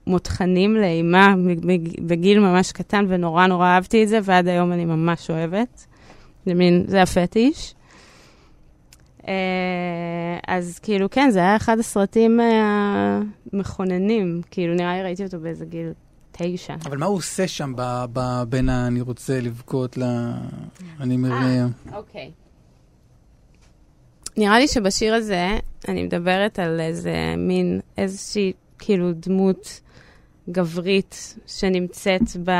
מותחנים 0.06 0.76
לאימה 0.76 1.34
בג- 1.66 2.00
בגיל 2.06 2.38
ממש 2.40 2.72
קטן, 2.72 3.04
ונורא 3.08 3.46
נורא 3.46 3.66
אהבתי 3.66 4.02
את 4.04 4.08
זה, 4.08 4.18
ועד 4.22 4.48
היום 4.48 4.72
אני 4.72 4.84
ממש 4.84 5.30
אוהבת. 5.30 5.86
זה 6.46 6.54
מין, 6.54 6.84
זה 6.86 7.02
הפטיש. 7.02 7.74
אה, 9.28 9.32
אז 10.46 10.78
כאילו, 10.78 11.10
כן, 11.10 11.30
זה 11.30 11.38
היה 11.38 11.56
אחד 11.56 11.78
הסרטים 11.78 12.40
אה, 12.40 13.20
המכוננים. 13.52 14.40
כאילו, 14.50 14.74
נראה 14.74 14.96
לי 14.96 15.02
ראיתי 15.02 15.24
אותו 15.24 15.40
באיזה 15.40 15.64
גיל 15.64 15.92
תשע. 16.32 16.74
אבל 16.86 16.98
מה 16.98 17.06
הוא 17.06 17.16
עושה 17.16 17.48
שם 17.48 17.72
ב- 17.76 18.04
ב- 18.12 18.42
בין 18.48 18.68
ה"אני 18.68 19.00
רוצה 19.00 19.40
לבכות" 19.40 19.96
ל... 19.98 20.02
אני 21.00 21.16
מרים. 21.16 21.66
אוקיי. 21.92 22.30
נראה 24.36 24.58
לי 24.58 24.68
שבשיר 24.68 25.14
הזה 25.14 25.58
אני 25.88 26.02
מדברת 26.02 26.58
על 26.58 26.80
איזה 26.80 27.34
מין, 27.36 27.80
איזושהי 27.98 28.52
כאילו 28.78 29.12
דמות 29.12 29.80
גברית 30.50 31.34
שנמצאת 31.46 32.36
ב... 32.44 32.50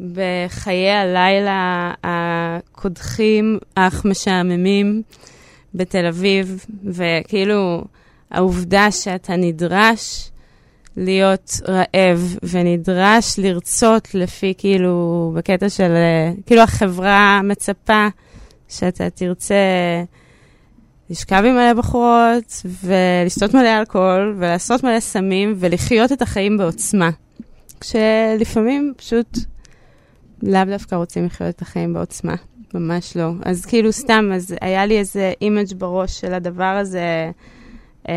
בחיי 0.00 0.90
הלילה 0.90 1.92
הקודחים 2.04 3.58
אך 3.74 4.04
משעממים 4.04 5.02
בתל 5.74 6.06
אביב, 6.06 6.64
וכאילו 6.84 7.84
העובדה 8.30 8.90
שאתה 8.90 9.36
נדרש 9.36 10.30
להיות 10.96 11.60
רעב 11.68 12.36
ונדרש 12.42 13.38
לרצות 13.38 14.14
לפי 14.14 14.54
כאילו, 14.58 15.32
בקטע 15.36 15.68
של, 15.68 15.92
אה, 15.92 16.32
כאילו 16.46 16.62
החברה 16.62 17.40
מצפה 17.44 18.08
שאתה 18.70 19.10
תרצה 19.10 19.54
לשכב 21.10 21.42
עם 21.46 21.54
מלא 21.54 21.72
בחורות 21.72 22.62
ולשתות 22.84 23.54
מלא 23.54 23.78
אלכוהול 23.78 24.34
ולעשות 24.38 24.84
מלא 24.84 25.00
סמים 25.00 25.54
ולחיות 25.56 26.12
את 26.12 26.22
החיים 26.22 26.58
בעוצמה. 26.58 27.10
כשלפעמים 27.80 28.92
פשוט 28.96 29.38
לאו 30.42 30.64
דווקא 30.64 30.94
רוצים 30.94 31.26
לחיות 31.26 31.56
את 31.56 31.62
החיים 31.62 31.94
בעוצמה, 31.94 32.34
ממש 32.74 33.16
לא. 33.16 33.30
אז 33.44 33.66
כאילו 33.66 33.92
סתם, 33.92 34.30
אז 34.34 34.54
היה 34.60 34.86
לי 34.86 34.98
איזה 34.98 35.32
image 35.42 35.74
בראש 35.78 36.20
של 36.20 36.34
הדבר 36.34 36.64
הזה. 36.64 37.30
אה, 38.08 38.14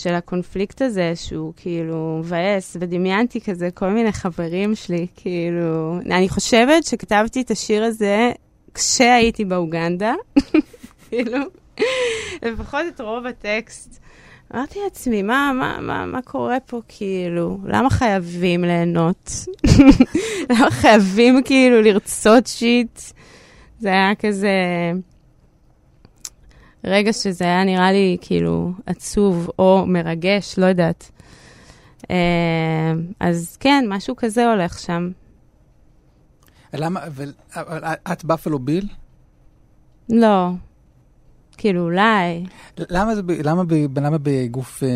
של 0.00 0.14
הקונפליקט 0.14 0.82
הזה, 0.82 1.12
שהוא 1.16 1.52
כאילו 1.56 2.18
מבאס, 2.20 2.76
ודמיינתי 2.80 3.40
כזה 3.40 3.70
כל 3.74 3.88
מיני 3.88 4.12
חברים 4.12 4.74
שלי, 4.74 5.06
כאילו... 5.16 5.98
אני 6.10 6.28
חושבת 6.28 6.84
שכתבתי 6.84 7.40
את 7.40 7.50
השיר 7.50 7.84
הזה 7.84 8.32
כשהייתי 8.74 9.44
באוגנדה, 9.44 10.14
כאילו, 11.08 11.38
לפחות 12.42 12.80
את 12.94 13.00
רוב 13.00 13.26
הטקסט. 13.26 14.02
אמרתי 14.54 14.78
לעצמי, 14.84 15.22
מה, 15.22 15.52
מה, 15.54 15.78
מה, 15.80 16.06
מה 16.06 16.22
קורה 16.22 16.60
פה, 16.60 16.80
כאילו? 16.88 17.58
למה 17.64 17.90
חייבים 17.90 18.64
ליהנות? 18.64 19.30
למה 20.50 20.70
חייבים 20.70 21.42
כאילו 21.44 21.82
לרצות 21.82 22.46
שיט? 22.46 23.00
זה 23.80 23.88
היה 23.88 24.14
כזה... 24.14 24.48
רגע 26.84 27.12
שזה 27.12 27.44
היה 27.44 27.64
נראה 27.64 27.92
לי 27.92 28.16
כאילו 28.20 28.72
עצוב 28.86 29.50
או 29.58 29.84
מרגש, 29.86 30.58
לא 30.58 30.66
יודעת. 30.66 31.10
אה, 32.10 32.16
אז 33.20 33.56
כן, 33.60 33.84
משהו 33.88 34.16
כזה 34.16 34.50
הולך 34.50 34.78
שם. 34.78 35.10
למה, 36.74 37.06
אבל, 37.06 37.32
את 38.12 38.24
בפלו 38.24 38.58
ביל? 38.58 38.88
לא. 40.08 40.48
כאילו, 41.56 41.82
אולי. 41.82 42.44
למה 42.78 43.14
זה, 43.14 43.22
למה, 43.44 43.64
ב- 43.64 43.98
למה 43.98 44.18
בגוף, 44.22 44.82
אה, 44.82 44.88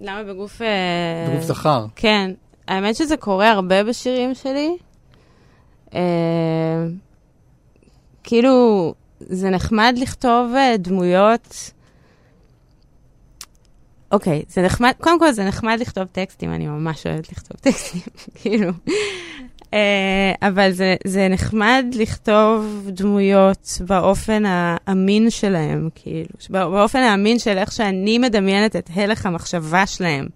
למה 0.00 0.22
בגוף... 0.24 0.62
אה, 0.62 1.26
בגוף 1.30 1.42
זכר? 1.44 1.86
כן. 1.96 2.30
האמת 2.68 2.96
שזה 2.96 3.16
קורה 3.16 3.50
הרבה 3.50 3.84
בשירים 3.84 4.34
שלי. 4.34 4.76
כאילו, 8.24 8.94
זה 9.28 9.50
נחמד 9.50 9.94
לכתוב 9.98 10.52
אה, 10.54 10.76
דמויות. 10.76 11.70
אוקיי, 14.12 14.42
זה 14.48 14.62
נחמד, 14.62 14.92
קודם 15.00 15.18
כל 15.18 15.32
זה 15.32 15.44
נחמד 15.44 15.76
לכתוב 15.80 16.04
טקסטים, 16.04 16.50
אני 16.52 16.66
ממש 16.66 17.06
אוהבת 17.06 17.32
לכתוב 17.32 17.60
טקסטים, 17.60 18.00
כאילו. 18.40 18.70
אה, 19.74 20.32
אבל 20.42 20.72
זה, 20.72 20.96
זה 21.06 21.28
נחמד 21.28 21.84
לכתוב 21.92 22.86
דמויות 22.88 23.78
באופן 23.86 24.42
האמין 24.46 25.30
שלהם, 25.30 25.88
כאילו, 25.94 26.28
בא- 26.50 26.68
באופן 26.68 26.98
האמין 26.98 27.38
של 27.38 27.58
איך 27.58 27.72
שאני 27.72 28.18
מדמיינת 28.18 28.76
את 28.76 28.90
הלך 28.94 29.26
המחשבה 29.26 29.86
שלהם. 29.86 30.26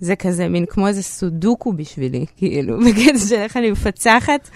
זה 0.00 0.16
כזה 0.16 0.48
מין 0.48 0.66
כמו 0.66 0.88
איזה 0.88 1.02
סודוקו 1.02 1.72
בשבילי, 1.72 2.26
כאילו, 2.36 2.78
בקטע 2.80 3.18
של 3.28 3.34
איך 3.34 3.56
אני 3.56 3.70
מפצחת 3.70 4.50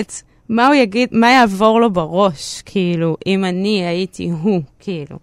את 0.00 0.12
מה 0.48 0.66
הוא 0.66 0.74
יגיד, 0.74 1.08
מה 1.12 1.30
יעבור 1.30 1.80
לו 1.80 1.92
בראש, 1.92 2.62
כאילו, 2.62 3.16
אם 3.26 3.44
אני 3.44 3.86
הייתי 3.86 4.30
הוא, 4.30 4.62
כאילו. 4.78 5.18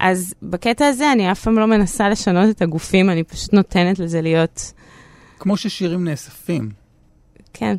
אז 0.00 0.34
בקטע 0.42 0.86
הזה 0.86 1.12
אני 1.12 1.32
אף 1.32 1.40
פעם 1.42 1.58
לא 1.58 1.66
מנסה 1.66 2.08
לשנות 2.08 2.50
את 2.50 2.62
הגופים, 2.62 3.10
אני 3.10 3.24
פשוט 3.24 3.52
נותנת 3.52 3.98
לזה 3.98 4.20
להיות, 4.20 4.72
כמו 5.38 5.56
ששירים 5.56 6.04
נאספים. 6.04 6.70
כן. 7.52 7.76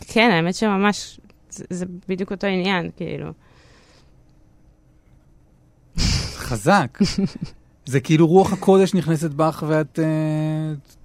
כן, 0.00 0.30
האמת 0.32 0.54
שממש, 0.54 1.20
זה, 1.50 1.64
זה 1.70 1.84
בדיוק 2.08 2.30
אותו 2.30 2.46
עניין, 2.46 2.90
כאילו. 2.96 3.32
חזק. 6.36 6.98
זה 7.86 8.00
כאילו 8.00 8.26
רוח 8.26 8.52
הקודש 8.52 8.94
נכנסת 8.94 9.30
בך 9.30 9.64
ואת 9.68 9.98
אה, 9.98 10.04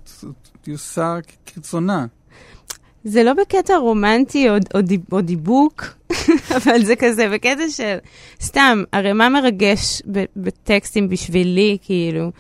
ת- 0.04 0.26
ת- 0.62 0.68
עושה 0.70 1.16
כרצונה. 1.46 2.06
זה 3.04 3.24
לא 3.24 3.34
בקטע 3.34 3.78
רומנטי 3.78 4.50
או, 4.50 4.56
או, 4.76 4.82
דיב, 4.82 5.02
או 5.12 5.22
דיבוק, 5.22 5.84
אבל 6.58 6.84
זה 6.84 6.96
כזה 6.96 7.30
בקטע 7.30 7.70
של, 7.70 7.98
סתם, 8.42 8.84
הרי 8.94 9.14
מה 9.14 9.30
מרגש 9.30 10.02
בטקסטים 10.36 11.10
בשבילי, 11.10 11.78
כאילו, 11.82 12.32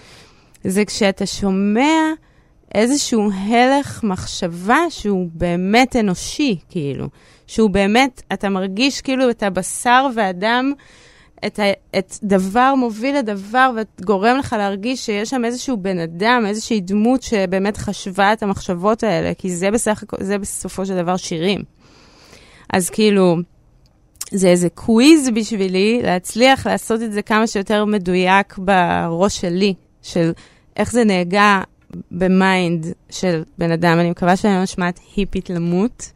זה 0.64 0.86
כשאתה 0.86 1.26
שומע 1.26 2.12
איזשהו 2.76 3.30
הלך 3.32 4.04
מחשבה 4.04 4.80
שהוא 4.90 5.30
באמת 5.34 5.96
אנושי, 5.96 6.56
כאילו, 6.70 7.08
שהוא 7.48 7.70
באמת, 7.70 8.22
אתה 8.34 8.50
מרגיש 8.50 9.02
כאילו 9.02 9.30
את 9.30 9.44
הבשר 9.44 10.08
והדם 10.16 10.74
את, 11.46 11.60
ה, 11.60 11.64
את 12.00 12.14
דבר 12.24 12.76
מוביל 12.76 13.18
לדבר 13.18 13.72
וגורם 13.76 14.38
לך 14.38 14.56
להרגיש 14.58 15.06
שיש 15.06 15.30
שם 15.30 15.46
איזשהו 15.46 15.78
בן 15.78 16.00
אדם, 16.00 16.44
איזושהי 16.48 16.82
דמות 16.82 17.24
שבאמת 17.24 17.78
חשבה 17.78 18.34
את 18.34 18.44
המחשבות 18.44 19.04
האלה, 19.04 19.34
כי 19.34 19.50
זה 19.56 19.72
בסך 19.72 20.04
זה 20.20 20.38
בסופו 20.38 20.86
של 20.86 20.96
דבר 20.96 21.18
שירים. 21.18 21.64
אז 22.74 22.90
כאילו, 22.90 23.38
זה 24.32 24.48
איזה 24.48 24.70
קוויז 24.70 25.30
בשבילי 25.30 26.00
להצליח 26.04 26.68
לעשות 26.68 27.02
את 27.02 27.12
זה 27.12 27.22
כמה 27.22 27.48
שיותר 27.48 27.86
מדויק 27.86 28.58
בראש 28.58 29.42
שלי, 29.42 29.74
של 30.02 30.32
איך 30.78 30.92
זה 30.92 31.04
נהגה 31.04 31.62
ב 32.12 32.26
mind 32.26 32.86
של 33.10 33.44
בן 33.58 33.72
אדם. 33.72 34.00
אני 34.00 34.12
מקווה 34.12 34.36
שאני 34.36 34.54
לא 34.54 34.64
נשמעת 34.64 35.00
היפית 35.16 35.50
למות. 35.50 36.12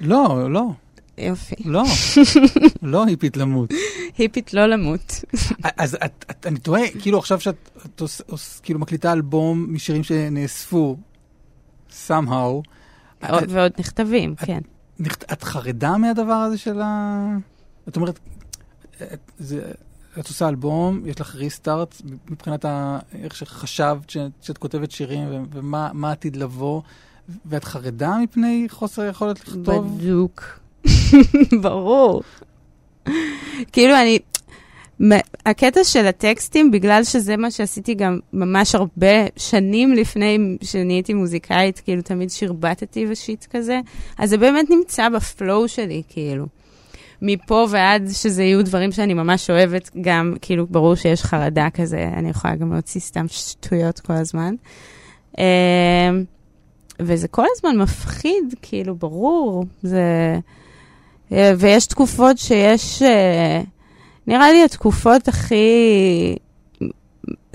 לא, 0.00 0.52
לא, 0.52 0.62
יופי. 1.18 1.54
לא, 1.64 1.82
לא 2.82 3.04
היפית 3.04 3.36
למות. 3.36 3.70
היפית 4.18 4.54
לא 4.54 4.66
למות. 4.66 5.24
אז 5.76 5.94
את, 6.04 6.24
את, 6.30 6.46
אני 6.46 6.58
תוהה, 6.58 6.82
כאילו 7.00 7.18
עכשיו 7.18 7.40
שאת 7.40 7.70
את 7.86 8.02
כאילו 8.62 8.78
מקליטה 8.78 9.12
אלבום 9.12 9.66
משירים 9.74 10.04
שנאספו, 10.04 10.96
somehow, 12.08 12.32
ועוד- 13.22 13.44
ועוד 13.48 13.72
נכתבים, 13.78 14.34
כן. 14.34 14.60
נכת- 15.00 15.32
את 15.32 15.44
חרדה 15.44 15.96
מהדבר 15.96 16.32
הזה 16.32 16.58
של 16.58 16.80
ה... 16.80 17.36
את 17.88 17.96
אומרת, 17.96 18.18
את, 19.12 19.32
זה, 19.38 19.72
את 20.18 20.26
עושה 20.28 20.48
אלבום, 20.48 21.02
יש 21.06 21.20
לך 21.20 21.34
ריסטארט 21.34 22.02
מבחינת 22.30 22.64
ה, 22.64 22.98
איך 23.22 23.36
שחשבת 23.36 24.10
ש, 24.10 24.16
שאת 24.40 24.58
כותבת 24.58 24.90
שירים 24.90 25.46
ומה 25.52 25.90
מה 25.94 26.12
עתיד 26.12 26.36
לבוא, 26.36 26.82
ואת 27.46 27.64
חרדה 27.64 28.16
מפני 28.22 28.66
חוסר 28.70 29.04
יכולת 29.04 29.40
לכתוב? 29.48 29.98
בדוק. 30.00 30.42
ברור. 31.62 32.22
כאילו, 33.72 33.94
אני... 33.94 34.18
הקטע 35.46 35.84
של 35.84 36.06
הטקסטים, 36.06 36.70
בגלל 36.70 37.04
שזה 37.04 37.36
מה 37.36 37.50
שעשיתי 37.50 37.94
גם 37.94 38.18
ממש 38.32 38.74
הרבה 38.74 39.26
שנים 39.36 39.92
לפני 39.92 40.38
שנהייתי 40.62 41.14
מוזיקאית, 41.14 41.80
כאילו 41.80 42.02
תמיד 42.02 42.30
שרבטתי 42.30 43.06
ושיט 43.08 43.46
כזה, 43.50 43.80
אז 44.18 44.30
זה 44.30 44.38
באמת 44.38 44.70
נמצא 44.70 45.08
בפלואו 45.08 45.68
שלי, 45.68 46.02
כאילו. 46.08 46.46
מפה 47.22 47.66
ועד 47.70 48.08
שזה 48.12 48.42
יהיו 48.42 48.64
דברים 48.64 48.92
שאני 48.92 49.14
ממש 49.14 49.50
אוהבת, 49.50 49.90
גם, 50.00 50.34
כאילו, 50.40 50.66
ברור 50.66 50.94
שיש 50.94 51.22
חרדה 51.22 51.68
כזה, 51.74 52.10
אני 52.16 52.30
יכולה 52.30 52.54
גם 52.56 52.72
להוציא 52.72 53.00
סתם 53.00 53.26
שטויות 53.28 54.00
כל 54.00 54.12
הזמן. 54.12 54.54
אמ, 55.38 55.44
וזה 57.00 57.28
כל 57.28 57.44
הזמן 57.56 57.76
מפחיד, 57.78 58.54
כאילו, 58.62 58.94
ברור. 58.94 59.64
זה... 59.82 60.38
אה, 61.32 61.52
ויש 61.58 61.86
תקופות 61.86 62.38
שיש... 62.38 63.02
אה, 63.02 63.62
נראה 64.26 64.52
לי 64.52 64.64
התקופות 64.64 65.28
הכי 65.28 65.66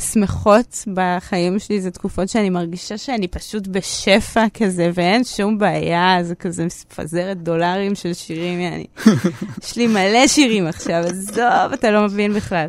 שמחות 0.02 0.84
בחיים 0.94 1.60
שלי 1.60 1.82
זה 1.82 1.92
תקופות 1.92 2.30
שאני 2.30 2.50
מרגישה 2.50 2.98
שאני 2.98 3.28
פשוט 3.28 3.68
בשפע 3.68 4.46
כזה, 4.54 4.92
ואין 4.94 5.24
שום 5.24 5.58
בעיה, 5.58 6.18
זה 6.22 6.36
כזה 6.36 6.66
מפזרת 6.66 7.44
דולרים 7.44 7.96
של 7.96 8.14
שירים, 8.14 8.60
יעני. 8.60 8.86
יש 9.64 9.76
לי 9.76 9.88
מלא 9.88 10.28
שירים 10.28 10.68
עכשיו, 10.68 11.04
עזוב, 11.08 11.74
אתה 11.74 11.92
לא 11.92 12.04
מבין 12.06 12.34
בכלל. 12.34 12.68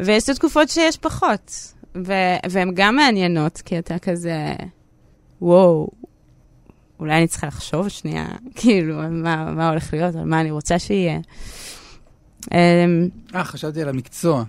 ויש 0.00 0.24
את 0.24 0.28
התקופות 0.28 0.68
שיש 0.68 0.96
פחות, 0.96 1.72
ו- 1.96 2.36
והן 2.50 2.70
גם 2.74 2.96
מעניינות, 2.96 3.60
כי 3.64 3.78
אתה 3.78 3.98
כזה, 3.98 4.52
וואו, 5.42 5.88
אולי 7.02 7.18
אני 7.18 7.26
צריכה 7.26 7.46
לחשוב 7.46 7.88
שנייה, 7.88 8.26
כאילו, 8.54 8.96
מה, 9.10 9.52
מה 9.52 9.68
הולך 9.68 9.92
להיות, 9.92 10.14
על 10.14 10.24
מה 10.24 10.40
אני 10.40 10.50
רוצה 10.50 10.78
שיהיה. 10.78 11.18
אמ, 12.52 13.08
אה, 13.34 13.44
חשבתי 13.44 13.82
על 13.82 13.88
המקצוע. 13.88 14.44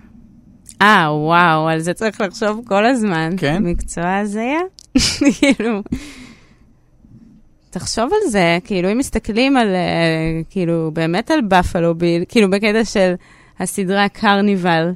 אה, 0.82 1.08
וואו, 1.10 1.68
על 1.68 1.80
זה 1.80 1.94
צריך 1.94 2.20
לחשוב 2.20 2.60
כל 2.66 2.86
הזמן. 2.86 3.30
כן? 3.36 3.62
מקצוע 3.62 4.16
הזיה? 4.16 4.60
כאילו, 5.38 5.82
תחשוב 7.70 8.04
על 8.04 8.30
זה, 8.30 8.58
כאילו, 8.64 8.92
אם 8.92 8.98
מסתכלים 8.98 9.56
על, 9.56 9.68
אה, 9.68 10.42
כאילו, 10.50 10.90
באמת 10.92 11.30
על 11.30 11.40
בפלו 11.40 11.94
ביל, 11.94 12.24
כאילו, 12.28 12.50
בקטע 12.50 12.84
של 12.84 13.14
הסדרה 13.60 14.08
קרניבל, 14.08 14.92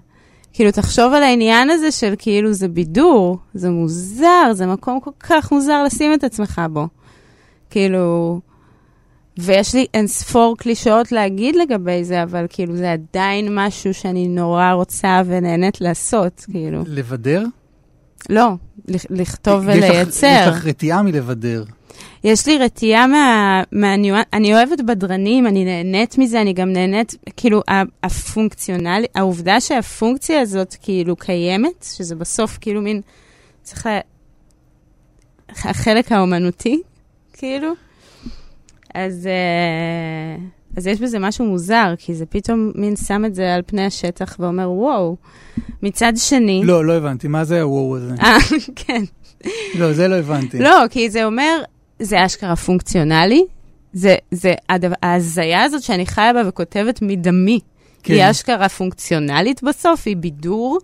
כאילו, 0.52 0.70
תחשוב 0.70 1.12
על 1.12 1.22
העניין 1.22 1.70
הזה 1.70 1.92
של 1.92 2.14
כאילו, 2.18 2.52
זה 2.52 2.68
בידור, 2.68 3.38
זה 3.54 3.70
מוזר, 3.70 4.52
זה 4.52 4.66
מקום 4.66 5.00
כל 5.00 5.10
כך 5.20 5.52
מוזר 5.52 5.82
לשים 5.84 6.14
את 6.14 6.24
עצמך 6.24 6.62
בו. 6.72 6.86
כאילו, 7.70 8.40
ויש 9.38 9.74
לי 9.74 9.86
אין 9.94 10.06
ספור 10.06 10.56
קלישאות 10.58 11.12
להגיד 11.12 11.56
לגבי 11.56 12.04
זה, 12.04 12.22
אבל 12.22 12.46
כאילו, 12.48 12.76
זה 12.76 12.92
עדיין 12.92 13.48
משהו 13.54 13.94
שאני 13.94 14.28
נורא 14.28 14.72
רוצה 14.72 15.22
ונהנית 15.26 15.80
לעשות, 15.80 16.46
כאילו. 16.52 16.82
לבדר? 16.86 17.44
לא, 18.30 18.48
לכ- 18.88 19.06
לכתוב 19.10 19.68
לך- 19.68 19.76
ולייצר. 19.76 20.26
יש 20.42 20.56
לך 20.56 20.66
רתיעה 20.66 21.02
מלבדר. 21.02 21.64
יש 22.24 22.46
לי 22.46 22.58
רתיעה 22.58 23.06
מה... 23.06 23.62
מהניואנס, 23.72 24.24
אני 24.32 24.54
אוהבת 24.54 24.80
בדרנים, 24.80 25.46
אני 25.46 25.64
נהנית 25.64 26.18
מזה, 26.18 26.40
אני 26.40 26.52
גם 26.52 26.72
נהנית, 26.72 27.14
כאילו, 27.36 27.62
ה- 27.70 28.06
הפונקציונלי, 28.06 29.06
העובדה 29.14 29.60
שהפונקציה 29.60 30.40
הזאת 30.40 30.74
כאילו 30.82 31.16
קיימת, 31.16 31.86
שזה 31.96 32.14
בסוף 32.14 32.58
כאילו 32.60 32.82
מין, 32.82 33.00
צריך 33.62 33.86
ל... 33.86 33.98
החלק 35.64 36.12
האומנותי, 36.12 36.82
כאילו, 37.38 37.72
אז, 38.94 39.26
אה, 39.26 40.44
אז 40.76 40.86
יש 40.86 41.00
בזה 41.00 41.18
משהו 41.18 41.44
מוזר, 41.44 41.94
כי 41.98 42.14
זה 42.14 42.26
פתאום 42.26 42.72
מין 42.74 42.96
שם 42.96 43.24
את 43.24 43.34
זה 43.34 43.54
על 43.54 43.62
פני 43.66 43.86
השטח 43.86 44.36
ואומר, 44.38 44.70
וואו. 44.70 45.16
מצד 45.82 46.12
שני... 46.16 46.60
לא, 46.64 46.84
לא 46.84 46.92
הבנתי, 46.92 47.28
מה 47.28 47.44
זה 47.44 47.62
הוואו 47.62 47.96
הזה? 47.96 48.14
אה, 48.22 48.36
כן. 48.86 49.02
לא, 49.74 49.92
זה 49.92 50.08
לא 50.08 50.14
הבנתי. 50.14 50.58
לא, 50.58 50.84
כי 50.90 51.10
זה 51.10 51.24
אומר, 51.24 51.60
זה 51.98 52.26
אשכרה 52.26 52.56
פונקציונלי, 52.56 53.44
זה, 53.92 54.16
זה 54.30 54.54
הדבר, 54.68 54.94
ההזיה 55.02 55.62
הזאת 55.62 55.82
שאני 55.82 56.06
חיה 56.06 56.32
בה 56.32 56.48
וכותבת 56.48 56.98
מדמי, 57.02 57.60
כן. 58.02 58.14
היא 58.14 58.30
אשכרה 58.30 58.68
פונקציונלית 58.68 59.62
בסוף, 59.62 60.02
היא 60.06 60.16
בידור, 60.16 60.78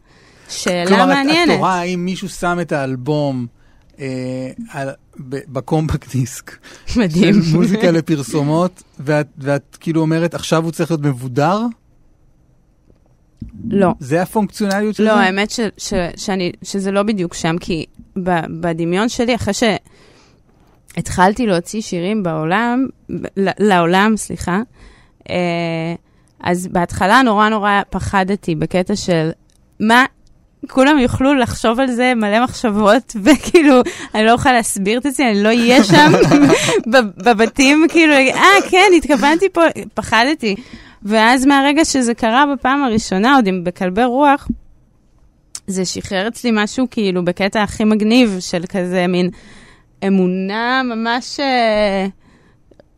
שאלה 0.49 0.87
כלומר, 0.89 1.07
מעניינת. 1.07 1.53
את 1.55 1.59
תוהה 1.59 1.81
האם 1.81 2.05
מישהו 2.05 2.29
שם 2.29 2.59
את 2.63 2.73
האלבום 2.73 3.47
אה, 4.01 4.07
על- 4.71 4.91
בקומפקט 5.19 6.11
דיסק 6.13 6.57
מדהים. 6.97 7.43
של 7.43 7.57
מוזיקה 7.57 7.91
לפרסומות, 7.91 8.83
ואת, 9.01 9.27
ואת 9.39 9.77
כאילו 9.81 10.01
אומרת, 10.01 10.35
עכשיו 10.35 10.65
הוא 10.65 10.73
צריך 10.73 10.91
להיות 10.91 11.03
מבודר? 11.03 11.61
לא. 13.69 13.91
זה 14.01 14.23
הפונקציונליות 14.23 14.95
של 14.95 15.03
לא, 15.05 15.15
זה? 15.15 15.21
האמת 15.21 15.51
ש, 15.51 15.61
ש, 15.77 15.95
שאני, 16.17 16.53
שזה 16.63 16.91
לא 16.91 17.03
בדיוק 17.03 17.35
שם, 17.35 17.57
כי 17.61 17.85
ב, 18.23 18.31
בדמיון 18.61 19.09
שלי, 19.09 19.35
אחרי 19.35 19.55
שהתחלתי 20.95 21.47
להוציא 21.47 21.81
שירים 21.81 22.23
בעולם, 22.23 22.87
לעולם, 23.37 24.17
סליחה, 24.17 24.61
אה, 25.31 25.95
אז 26.41 26.69
בהתחלה 26.73 27.23
נורא 27.23 27.49
נורא 27.49 27.81
פחדתי 27.91 28.55
בקטע 28.55 28.97
של 28.97 29.31
מה, 29.81 30.05
כולם 30.69 30.99
יוכלו 30.99 31.35
לחשוב 31.35 31.81
על 31.81 31.91
זה 31.91 32.13
מלא 32.17 32.45
מחשבות, 32.45 33.17
וכאילו, 33.25 33.81
אני 34.15 34.25
לא 34.25 34.33
אוכל 34.33 34.53
להסביר 34.53 34.99
את 34.99 35.07
עצמי, 35.07 35.31
אני 35.31 35.43
לא 35.43 35.49
אהיה 35.49 35.85
שם 35.85 36.13
בבתים, 37.25 37.87
כאילו, 37.89 38.15
אה, 38.15 38.71
כן, 38.71 38.87
התכוונתי 38.97 39.49
פה, 39.49 39.63
פחדתי. 39.95 40.55
ואז 41.03 41.47
מהרגע 41.47 41.85
שזה 41.85 42.15
קרה 42.15 42.45
בפעם 42.53 42.85
הראשונה, 42.85 43.35
עוד 43.35 43.47
עם 43.47 43.65
בכלבי 43.65 44.05
רוח, 44.05 44.49
זה 45.67 45.85
שחרר 45.85 46.29
אצלי 46.29 46.51
משהו 46.53 46.87
כאילו 46.91 47.25
בקטע 47.25 47.63
הכי 47.63 47.85
מגניב 47.85 48.37
של 48.41 48.65
כזה 48.69 49.07
מין 49.07 49.31
אמונה 50.07 50.83
ממש 50.85 51.41
אה, 51.41 52.07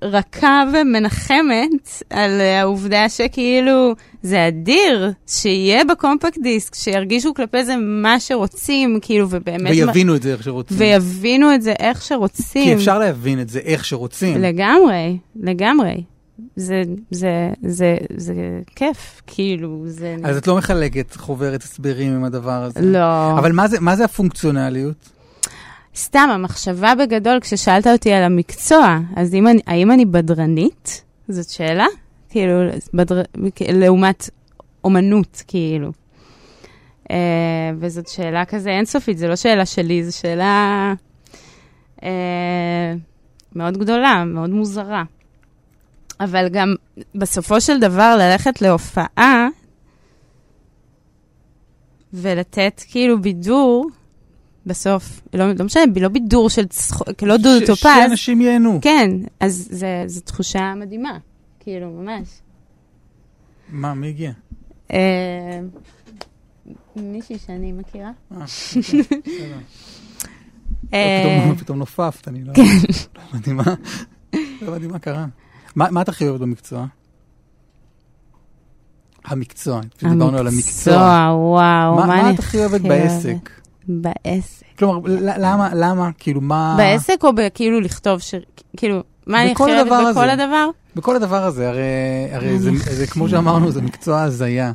רכה 0.06 0.64
ומנחמת 0.72 2.02
על 2.10 2.40
אה, 2.40 2.60
העובדה 2.60 3.08
שכאילו 3.08 3.94
זה 4.22 4.48
אדיר 4.48 5.12
שיהיה 5.26 5.84
בקומפקט 5.84 6.38
דיסק, 6.38 6.74
שירגישו 6.74 7.34
כלפי 7.34 7.64
זה 7.64 7.76
מה 7.76 8.20
שרוצים, 8.20 8.98
כאילו, 9.02 9.26
ובאמת... 9.30 9.70
ויבינו 9.70 10.16
את 10.16 10.22
זה 10.22 10.32
איך 10.32 10.42
שרוצים. 10.42 10.76
ויבינו 10.80 11.54
את 11.54 11.62
זה 11.62 11.72
איך 11.78 12.02
שרוצים. 12.02 12.64
כי 12.64 12.74
אפשר 12.74 12.98
להבין 12.98 13.40
את 13.40 13.48
זה 13.48 13.58
איך 13.58 13.84
שרוצים. 13.84 14.42
לגמרי, 14.42 15.18
לגמרי. 15.36 16.02
זה, 16.56 16.82
זה, 17.10 17.50
זה, 17.62 17.96
זה 18.16 18.34
כיף, 18.76 19.22
כאילו, 19.26 19.82
זה... 19.86 20.16
אז 20.24 20.36
את 20.36 20.46
לא 20.46 20.56
מחלקת 20.56 21.16
חוברת 21.16 21.62
הסברים 21.62 22.12
עם 22.12 22.24
הדבר 22.24 22.62
הזה. 22.62 22.80
לא. 22.82 23.38
אבל 23.38 23.52
מה 23.52 23.68
זה, 23.68 23.80
מה 23.80 23.96
זה 23.96 24.04
הפונקציונליות? 24.04 25.15
סתם, 25.96 26.28
המחשבה 26.32 26.92
בגדול, 26.94 27.40
כששאלת 27.40 27.86
אותי 27.86 28.12
על 28.12 28.22
המקצוע, 28.22 28.98
אז 29.16 29.34
אם 29.34 29.46
אני, 29.46 29.60
האם 29.66 29.90
אני 29.90 30.04
בדרנית? 30.04 31.04
זאת 31.28 31.50
שאלה? 31.50 31.86
כאילו, 32.28 32.52
בדר... 32.94 33.22
לעומת 33.60 34.30
אומנות, 34.84 35.42
כאילו. 35.46 35.92
אה, 37.10 37.16
וזאת 37.78 38.08
שאלה 38.08 38.44
כזה 38.44 38.70
אינסופית, 38.70 39.18
זו 39.18 39.28
לא 39.28 39.36
שאלה 39.36 39.66
שלי, 39.66 40.04
זו 40.04 40.18
שאלה 40.18 40.94
אה, 42.02 42.94
מאוד 43.54 43.78
גדולה, 43.78 44.24
מאוד 44.24 44.50
מוזרה. 44.50 45.04
אבל 46.20 46.48
גם 46.48 46.74
בסופו 47.14 47.60
של 47.60 47.80
דבר, 47.80 48.16
ללכת 48.18 48.62
להופעה, 48.62 49.48
ולתת 52.12 52.82
כאילו 52.90 53.22
בידור, 53.22 53.86
בסוף, 54.66 55.20
לא, 55.34 55.52
לא 55.52 55.64
משנה, 55.64 55.82
לא 56.00 56.08
בידור 56.08 56.50
של 56.50 56.66
צחוק, 56.66 57.22
לא 57.22 57.36
דודו 57.36 57.66
טופז, 57.66 57.82
שאנשים 57.82 58.40
ייהנו. 58.40 58.78
כן, 58.82 59.10
אז 59.40 59.68
זה- 59.70 60.04
זו 60.06 60.20
תחושה 60.20 60.74
מדהימה, 60.76 61.18
כאילו, 61.60 61.90
ממש. 61.90 62.28
מה, 63.68 63.94
מי 63.94 64.08
הגיע? 64.08 64.32
אה, 64.92 65.60
מישהי 66.96 67.38
שאני 67.46 67.72
מכירה. 67.72 68.10
אה, 68.32 68.36
אוקיי, 68.36 68.46
בסדר. 69.22 69.58
אה, 70.94 71.48
לא, 71.50 71.54
פתאום- 71.54 71.78
נופפת, 71.84 72.28
אני 72.28 72.44
לא 72.44 72.52
כן. 72.54 72.62
לא 73.16 73.22
הבנתי 73.30 73.52
מה 73.52 73.62
לא 74.62 74.68
הבנתי 74.68 74.86
מה 74.86 74.98
קרה. 74.98 75.26
מה 75.76 75.90
מה 75.90 76.02
אתה 76.02 76.10
הכי 76.10 76.28
אוהב 76.28 76.42
במקצוע? 76.42 76.86
המקצוע, 79.24 79.80
דיברנו 80.02 80.38
על 80.38 80.46
המקצוע. 80.46 80.94
וואו, 80.94 81.56
מה 81.96 82.00
מה 82.00 82.06
מה 82.06 82.20
אני 82.20 82.34
את 82.34 82.38
הכי 82.38 82.58
אוהבת 82.58 82.80
בעסק? 82.80 83.50
בעסק. 83.88 84.66
כלומר, 84.78 85.00
למה, 85.38 85.70
למה, 85.74 86.10
כאילו, 86.18 86.40
מה... 86.40 86.74
בעסק 86.78 87.24
או 87.24 87.32
בכאילו 87.32 87.80
לכתוב 87.80 88.20
שיר, 88.20 88.42
כאילו, 88.76 89.02
מה 89.26 89.42
אני 89.42 89.52
הכי 89.52 89.62
בכל 89.62 89.70
הדבר 89.70 90.10
בכל 90.10 90.30
הזה. 90.30 90.32
הדבר? 90.32 90.68
בכל 90.96 91.16
הדבר 91.16 91.44
הזה, 91.44 91.68
הרי, 91.68 91.82
הרי 92.32 92.58
זה, 92.58 92.70
זה 92.76 93.06
כמו 93.06 93.28
שאמרנו, 93.30 93.70
זה 93.70 93.82
מקצוע 93.82 94.22
הזיה. 94.22 94.72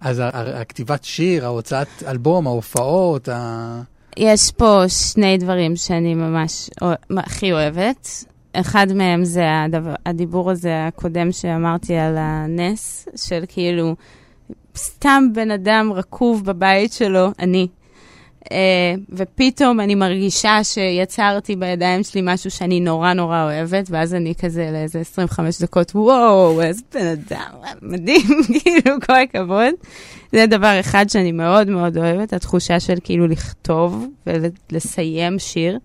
אז 0.00 0.22
הכתיבת 0.34 1.04
שיר, 1.04 1.44
ההוצאת 1.44 1.88
אלבום, 2.06 2.46
ההופעות, 2.46 3.28
ה... 3.28 3.80
יש 4.16 4.50
פה 4.50 4.88
שני 4.88 5.38
דברים 5.38 5.76
שאני 5.76 6.14
ממש 6.14 6.70
הכי 7.16 7.52
אוהבת. 7.52 8.24
אחד 8.52 8.86
מהם 8.94 9.24
זה 9.24 9.62
הדבר, 9.62 9.94
הדיבור 10.06 10.50
הזה 10.50 10.86
הקודם 10.86 11.32
שאמרתי 11.32 11.96
על 11.96 12.14
הנס, 12.18 13.08
של 13.16 13.44
כאילו, 13.48 13.94
סתם 14.76 15.24
בן 15.34 15.50
אדם 15.50 15.92
רקוב 15.92 16.44
בבית 16.44 16.92
שלו, 16.92 17.28
אני. 17.38 17.68
Uh, 18.44 18.46
ופתאום 19.10 19.80
אני 19.80 19.94
מרגישה 19.94 20.64
שיצרתי 20.64 21.56
בידיים 21.56 22.02
שלי 22.02 22.20
משהו 22.24 22.50
שאני 22.50 22.80
נורא 22.80 23.12
נורא 23.12 23.42
אוהבת, 23.42 23.86
ואז 23.90 24.14
אני 24.14 24.34
כזה 24.34 24.70
לאיזה 24.72 25.00
25 25.00 25.62
דקות, 25.62 25.92
וואו, 25.94 26.62
איזה 26.62 26.82
בן 26.94 27.06
אדם, 27.06 27.50
מדהים, 27.82 28.26
כאילו, 28.62 28.96
כל 29.06 29.14
הכבוד. 29.14 29.74
זה 30.32 30.46
דבר 30.46 30.80
אחד 30.80 31.08
שאני 31.08 31.32
מאוד 31.32 31.68
מאוד 31.68 31.96
אוהבת, 31.96 32.32
התחושה 32.32 32.80
של 32.80 32.94
כאילו 33.04 33.26
לכתוב 33.26 34.06
ולסיים 34.26 35.38
שיר, 35.38 35.78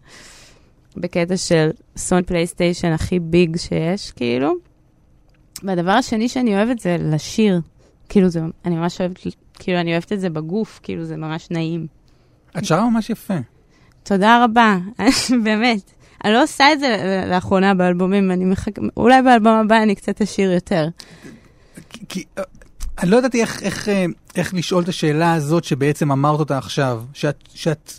בקטע 0.98 1.38
של 1.38 1.70
סון 1.98 2.24
פלייסטיישן 2.24 2.92
הכי 2.92 3.20
ביג 3.20 3.58
שיש, 3.58 4.12
כאילו. 4.12 4.54
והדבר 5.64 5.92
השני 5.92 6.30
שאני 6.30 6.56
אוהבת 6.56 6.80
זה 6.80 6.98
לשיר. 7.00 7.62
כאילו, 8.10 8.30
זה, 8.30 8.42
אני 8.66 8.76
ממש 8.76 9.02
אוהבת, 9.02 9.20
כאילו, 9.60 9.80
אני 9.80 9.92
אוהבת 9.92 10.14
את 10.14 10.20
זה 10.20 10.30
בגוף, 10.30 10.80
כאילו, 10.84 11.06
זה 11.06 11.18
ממש 11.18 11.48
נעים. 11.52 11.99
את 12.58 12.66
שרה 12.66 12.90
ממש 12.90 13.10
יפה. 13.10 13.34
תודה 14.04 14.44
רבה, 14.44 14.78
באמת. 15.44 15.92
אני 16.26 16.34
לא 16.34 16.44
עושה 16.44 16.74
את 16.74 16.80
זה 16.80 17.24
לאחרונה 17.30 17.74
באלבומים, 17.74 18.32
אני 18.32 18.46
מחכה, 18.46 18.82
אולי 18.98 19.22
באלבום 19.22 19.54
הבא 19.54 19.84
אני 19.84 19.96
קצת 19.96 20.22
אשיר 20.22 20.52
יותר. 20.52 20.88
כי, 22.10 22.24
אה, 22.38 22.44
אני 23.00 23.12
לא 23.12 23.18
ידעתי 23.18 23.42
איך, 23.42 23.64
איך, 23.64 23.90
אה, 23.90 24.06
איך 24.36 24.54
לשאול 24.54 24.84
את 24.84 24.90
השאלה 24.90 25.34
הזאת 25.34 25.64
שבעצם 25.64 26.12
אמרת 26.12 26.40
אותה 26.40 26.58
עכשיו. 26.58 27.04
שאת, 27.14 27.44
שאת... 27.54 27.94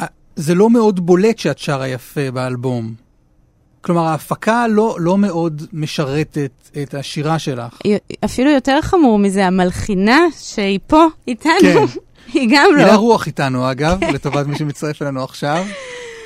אה, 0.00 0.06
זה 0.36 0.54
לא 0.54 0.70
מאוד 0.70 1.06
בולט 1.06 1.38
שאת 1.38 1.58
שרה 1.58 1.88
יפה 1.88 2.30
באלבום. 2.30 2.94
כלומר, 3.80 4.04
ההפקה 4.04 4.66
לא, 4.68 4.96
לא 5.00 5.18
מאוד 5.18 5.62
משרתת 5.72 6.50
את 6.82 6.94
השירה 6.94 7.38
שלך. 7.38 7.78
אפילו 8.24 8.50
יותר 8.50 8.78
חמור 8.82 9.18
מזה, 9.18 9.46
המלחינה 9.46 10.20
שהיא 10.38 10.78
פה 10.86 11.06
איתנו, 11.28 11.52
כן. 11.60 11.84
היא 12.40 12.48
גם 12.52 12.70
לא. 12.76 12.80
הילה 12.80 12.94
רוח 12.94 13.26
איתנו, 13.26 13.70
אגב, 13.70 14.04
לטובת 14.14 14.46
מי 14.46 14.58
שמצטרף 14.58 15.02
אלינו 15.02 15.24
עכשיו. 15.24 15.64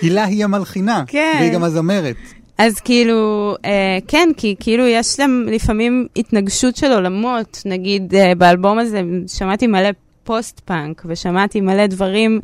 הילה 0.02 0.24
היא 0.24 0.44
המלחינה, 0.44 1.04
כן. 1.06 1.36
והיא 1.40 1.52
גם 1.52 1.64
הזמרת. 1.64 2.16
אז 2.58 2.80
כאילו, 2.80 3.54
אה, 3.64 3.98
כן, 4.08 4.28
כי 4.36 4.54
כאילו 4.60 4.86
יש 4.86 5.20
להם 5.20 5.46
לפעמים 5.50 6.06
התנגשות 6.16 6.76
של 6.76 6.92
עולמות. 6.92 7.62
נגיד, 7.64 8.14
אה, 8.14 8.34
באלבום 8.34 8.78
הזה 8.78 9.02
שמעתי 9.26 9.66
מלא 9.66 9.88
פוסט-פאנק, 10.24 11.02
ושמעתי 11.06 11.60
מלא 11.60 11.86
דברים, 11.86 12.40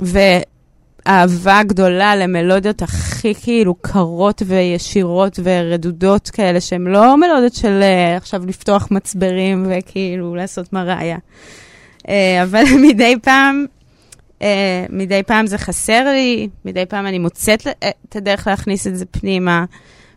ואהבה 0.00 1.62
גדולה 1.62 2.16
למלודיות 2.16 2.82
הכי 2.82 3.34
כאילו 3.34 3.74
קרות 3.74 4.42
וישירות 4.46 5.40
ורדודות 5.42 6.30
כאלה, 6.30 6.60
שהן 6.60 6.86
לא 6.86 7.16
מלודיות 7.16 7.54
של 7.54 7.80
אה, 7.82 8.16
עכשיו 8.16 8.42
לפתוח 8.46 8.88
מצברים 8.90 9.66
וכאילו 9.70 10.34
לעשות 10.34 10.72
מראיה. 10.72 11.18
אה, 12.08 12.42
אבל 12.42 12.64
מדי 12.88 13.14
פעם 13.22 13.66
Uh, 14.40 14.42
מדי 14.90 15.22
פעם 15.26 15.46
זה 15.46 15.58
חסר 15.58 16.04
לי, 16.04 16.48
מדי 16.64 16.86
פעם 16.86 17.06
אני 17.06 17.18
מוצאת 17.18 17.66
uh, 17.66 17.70
את 18.08 18.16
הדרך 18.16 18.46
להכניס 18.46 18.86
את 18.86 18.96
זה 18.96 19.04
פנימה, 19.06 19.64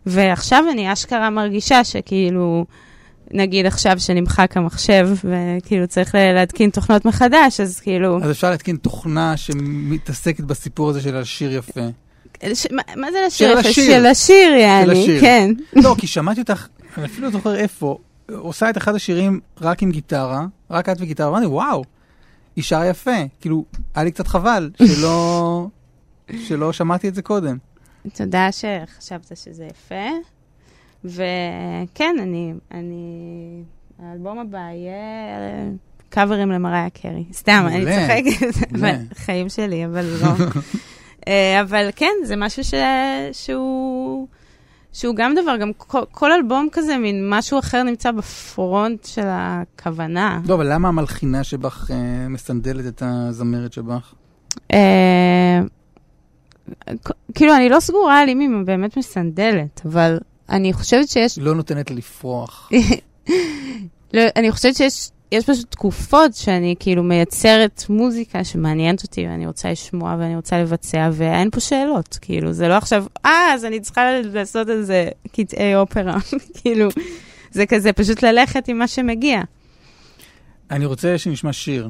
ועכשיו 0.06 0.64
אני 0.72 0.92
אשכרה 0.92 1.30
מרגישה 1.30 1.84
שכאילו, 1.84 2.64
נגיד 3.30 3.66
עכשיו 3.66 4.00
שנמחק 4.00 4.56
המחשב, 4.56 5.08
וכאילו 5.24 5.86
צריך 5.86 6.14
להתקין 6.14 6.70
תוכנות 6.70 7.04
מחדש, 7.04 7.60
אז 7.60 7.80
כאילו... 7.80 8.18
אז 8.22 8.30
אפשר 8.30 8.50
להתקין 8.50 8.76
תוכנה 8.76 9.36
שמתעסקת 9.36 10.44
בסיפור 10.44 10.90
הזה 10.90 11.00
של 11.00 11.16
השיר 11.16 11.56
יפה. 11.56 11.86
ש... 12.54 12.66
מה, 12.70 12.82
מה 12.96 13.12
זה 13.12 13.18
לשיר? 13.26 13.62
של 13.62 13.68
השיר. 13.68 13.84
של 13.84 14.06
השיר, 14.06 14.52
יעני. 14.52 15.18
כן. 15.20 15.50
לא, 15.72 15.94
כי 15.98 16.06
שמעתי 16.06 16.40
אותך, 16.40 16.66
אני 16.98 17.06
אפילו 17.06 17.26
לא 17.26 17.32
זוכר 17.32 17.54
איפה, 17.54 17.98
עושה 18.32 18.70
את 18.70 18.76
אחד 18.76 18.94
השירים 18.94 19.40
רק 19.60 19.82
עם 19.82 19.90
גיטרה, 19.90 20.46
רק 20.70 20.88
את 20.88 20.96
וגיטרה, 21.00 21.28
אמרתי, 21.28 21.46
וואו, 21.46 21.84
היא 22.56 22.64
שרה 22.64 22.86
יפה. 22.86 23.10
כאילו, 23.40 23.64
היה 23.94 24.04
לי 24.04 24.10
קצת 24.10 24.26
חבל 24.26 24.70
שלא, 24.82 25.66
שלא 26.46 26.72
שמעתי 26.72 27.08
את 27.08 27.14
זה 27.14 27.22
קודם. 27.22 27.58
תודה 28.14 28.48
שחשבת 28.52 29.36
שזה 29.36 29.64
יפה. 29.64 30.10
וכן, 31.04 32.16
אני, 32.22 32.52
אני, 32.70 33.62
האלבום 33.98 34.38
הבא 34.38 34.58
יהיה 34.58 34.94
קאברים 36.08 36.50
למריה 36.50 36.90
קרי. 36.90 37.24
סתם, 37.32 37.66
אני 37.66 37.84
צוחקת. 37.84 38.76
חיים 39.14 39.48
שלי, 39.48 39.86
אבל 39.86 40.04
לא. 40.04 40.28
אה, 41.28 41.60
אבל 41.60 41.88
כן, 41.96 42.12
זה 42.24 42.36
משהו 42.36 42.64
ש... 42.64 42.74
שהוא... 43.32 44.26
שהוא 44.92 45.14
גם 45.14 45.34
דבר, 45.34 45.56
גם 45.56 45.72
כל, 45.76 46.02
כל 46.10 46.32
אלבום 46.32 46.68
כזה, 46.72 46.98
מין 46.98 47.30
משהו 47.30 47.58
אחר 47.58 47.82
נמצא 47.82 48.10
בפרונט 48.10 49.04
של 49.04 49.26
הכוונה. 49.26 50.40
לא, 50.46 50.54
אבל 50.54 50.72
למה 50.72 50.88
המלחינה 50.88 51.44
שבך 51.44 51.90
אה, 51.90 52.28
מסנדלת 52.28 52.86
את 52.86 53.02
הזמרת 53.06 53.72
שבך? 53.72 54.14
אה, 54.72 55.60
כאילו, 57.34 57.56
אני 57.56 57.68
לא 57.68 57.80
סגורה 57.80 58.20
על 58.20 58.28
אם 58.28 58.40
היא 58.40 58.48
באמת 58.64 58.96
מסנדלת, 58.96 59.80
אבל 59.84 60.18
אני 60.48 60.72
חושבת 60.72 61.08
שיש 61.08 61.38
לא 61.38 61.54
נותנת 61.54 61.90
לפרוח. 61.90 62.70
לא, 64.14 64.22
אני 64.36 64.52
חושבת 64.52 64.76
שיש 64.76 65.10
יש 65.32 65.44
פשוט 65.50 65.70
תקופות 65.70 66.34
שאני 66.34 66.74
כאילו 66.78 67.02
מייצרת 67.02 67.84
מוזיקה 67.88 68.44
שמעניינת 68.44 69.02
אותי 69.02 69.26
ואני 69.26 69.46
רוצה 69.46 69.72
לשמוע 69.72 70.16
ואני 70.18 70.36
רוצה 70.36 70.62
לבצע 70.62 71.10
ואין 71.12 71.50
פה 71.50 71.60
שאלות, 71.60 72.18
כאילו, 72.20 72.52
זה 72.52 72.68
לא 72.68 72.74
עכשיו, 72.74 73.04
אה, 73.26 73.54
אז 73.54 73.64
אני 73.64 73.80
צריכה 73.80 74.20
לעשות 74.20 74.68
איזה 74.68 75.08
קטעי 75.32 75.76
אופרה, 75.76 76.16
כאילו, 76.60 76.88
זה 77.50 77.66
כזה 77.66 77.92
פשוט 77.92 78.22
ללכת 78.22 78.68
עם 78.68 78.78
מה 78.78 78.88
שמגיע. 78.88 79.40
אני 80.70 80.86
רוצה 80.86 81.18
שנשמע 81.18 81.52
שיר. 81.52 81.88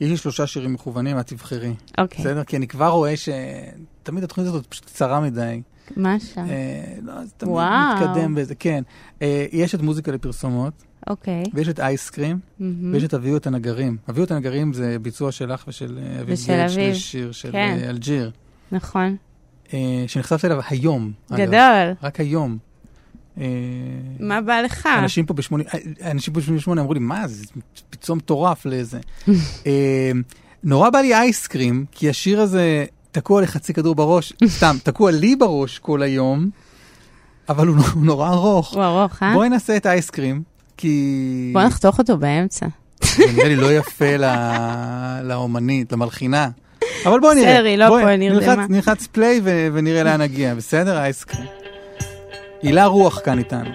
יש 0.00 0.10
לי 0.10 0.16
שלושה 0.16 0.46
שירים 0.46 0.72
מכוונים, 0.72 1.18
את 1.18 1.26
תבחרי. 1.26 1.74
אוקיי, 1.98 2.24
בסדר? 2.24 2.44
כי 2.44 2.56
אני 2.56 2.66
כבר 2.66 2.88
רואה 2.88 3.14
שתמיד 3.16 4.24
התוכנית 4.24 4.46
הזאת 4.46 4.66
פשוט 4.66 4.84
קצרה 4.84 5.20
מדי. 5.20 5.62
מה 5.96 6.20
שם? 6.20 6.44
אה, 6.50 6.94
לא, 7.02 7.24
זה 7.24 7.30
תמיד 7.36 7.52
וואו. 7.52 7.96
מתקדם 7.96 8.34
בזה, 8.34 8.54
כן. 8.54 8.82
אה, 9.22 9.46
יש 9.52 9.74
את 9.74 9.80
מוזיקה 9.82 10.12
לפרסומות, 10.12 10.72
אוקיי. 11.06 11.42
ויש 11.54 11.68
את 11.68 11.80
אייסקרים, 11.80 12.38
מהמם. 12.58 12.92
ויש 12.92 13.04
את 13.04 13.14
הביאו 13.14 13.36
את 13.36 13.46
הנגרים. 13.46 13.96
הביאו 14.08 14.24
את 14.24 14.30
הנגרים 14.30 14.72
זה 14.72 14.96
ביצוע 15.02 15.32
שלך 15.32 15.64
ושל 15.68 15.98
אה, 16.02 16.20
אביב 16.20 16.34
ושל 16.34 16.60
אביב, 16.60 16.90
לשיר 16.90 17.32
של 17.32 17.52
כן. 17.52 17.78
אה, 17.82 17.90
אלג'יר, 17.90 18.30
נכון. 18.72 19.16
אה, 19.74 20.04
שנחשפתי 20.06 20.46
אליו 20.46 20.60
היום. 20.68 21.12
אגב. 21.30 21.46
גדול. 21.46 21.94
רק 22.02 22.20
היום. 22.20 22.58
אה, 23.38 23.46
מה 24.20 24.40
בא 24.40 24.60
לך? 24.60 24.88
אנשים 24.98 25.26
פה 25.26 25.34
ב-80, 25.34 25.76
אנשים 26.10 26.34
פה 26.34 26.40
ב-88 26.40 26.70
אמרו 26.70 26.94
לי, 26.94 27.00
מה 27.00 27.28
זה, 27.28 27.44
ביצוע 27.90 28.16
מטורף. 28.16 28.66
אה, 29.66 30.10
נורא 30.64 30.90
בא 30.90 30.98
לי 30.98 31.14
אייסקרים, 31.14 31.84
כי 31.92 32.10
השיר 32.10 32.40
הזה 32.40 32.84
תקוע 33.10 33.42
לחצי 33.42 33.74
כדור 33.74 33.94
בראש, 33.94 34.32
סתם, 34.46 34.76
תקוע 34.84 35.10
לי 35.10 35.36
בראש 35.36 35.78
כל 35.78 36.02
היום, 36.02 36.50
אבל 37.48 37.66
הוא 37.66 37.76
הוא 37.94 38.04
נורא 38.04 38.30
ארוך. 38.30 38.74
הוא 38.74 38.84
ארוך, 38.84 39.22
אה? 39.22 39.34
בואי 39.34 39.48
נעשה 39.48 39.76
את 39.76 39.86
האייסקרים, 39.86 40.42
כי 40.76 41.50
בוא 41.52 41.62
נחתוך 41.62 41.98
אותו 41.98 42.16
באמצע. 42.16 42.66
זה 43.04 43.24
נראה 43.36 43.48
לי 43.48 43.56
לא 43.56 43.72
יפה 43.72 44.16
לאומנית, 45.22 45.92
למלחינה. 45.92 46.48
אבל 47.06 47.20
בואי 47.20 47.34
נראה. 47.34 47.60
היא 47.62 47.76
לא 47.78 47.88
פה, 47.88 48.16
נרדמה. 48.16 48.66
נלחץ- 48.68 49.06
פליי 49.12 49.40
ונראה 49.44 50.02
לאן 50.02 50.20
נגיע, 50.20 50.54
בסדר? 50.54 50.96
האייסקרים. 50.98 51.46
הילה 52.62 52.86
רוח 52.86 53.20
כאן 53.24 53.38
איתנו. 53.38 53.70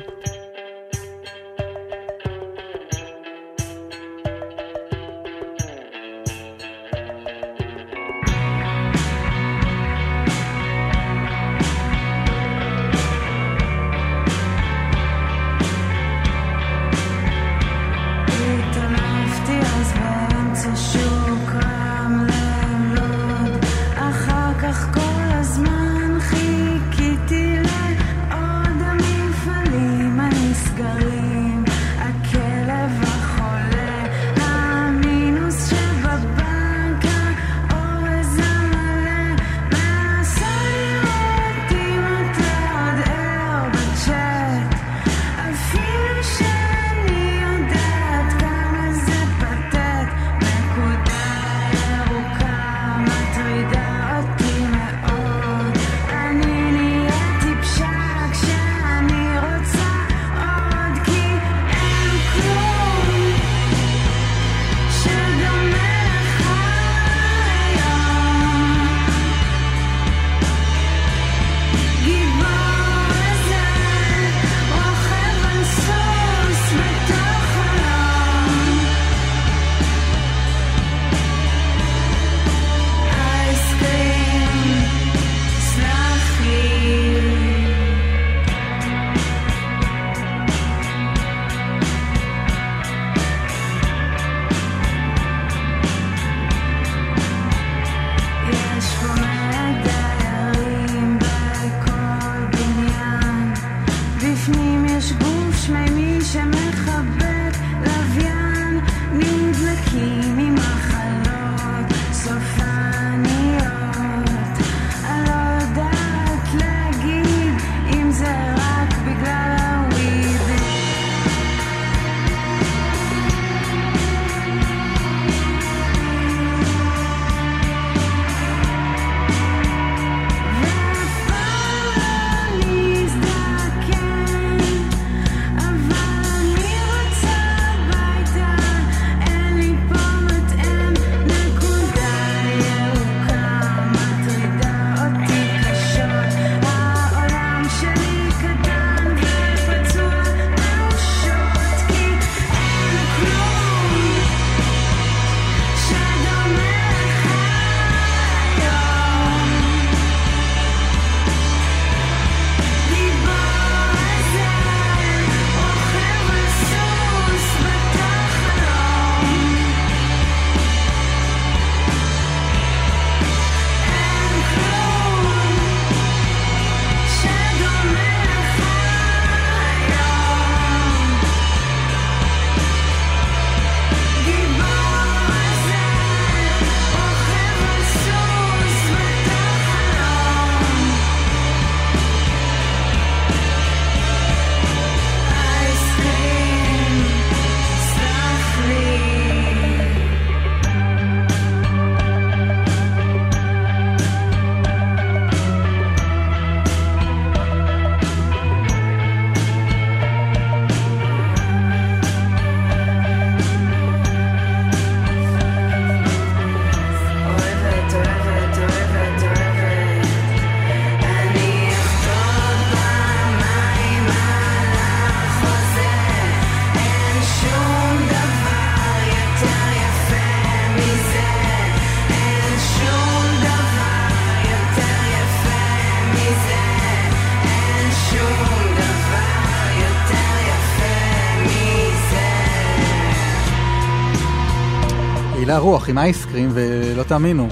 הילה 245.58 245.70
רוח 245.70 245.90
עם 245.90 245.98
אייסקרים, 245.98 246.50
ולא 246.54 247.04
תאמינו, 247.04 247.48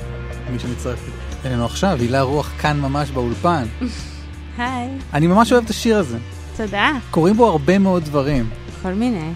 מי 0.51 0.59
שמצטרף 0.59 0.99
אלינו 1.45 1.65
עכשיו, 1.65 1.97
הילה 1.99 2.21
רוח 2.21 2.51
כאן 2.61 2.79
ממש 2.79 3.11
באולפן. 3.11 3.65
היי. 4.57 4.89
אני 5.13 5.27
ממש 5.27 5.51
אוהב 5.51 5.63
את 5.63 5.69
השיר 5.69 5.97
הזה. 5.97 6.17
תודה. 6.57 6.91
קורים 7.11 7.37
בו 7.37 7.47
הרבה 7.49 7.79
מאוד 7.79 8.03
דברים. 8.03 8.49
כל 8.81 8.93
מיני. 8.93 9.31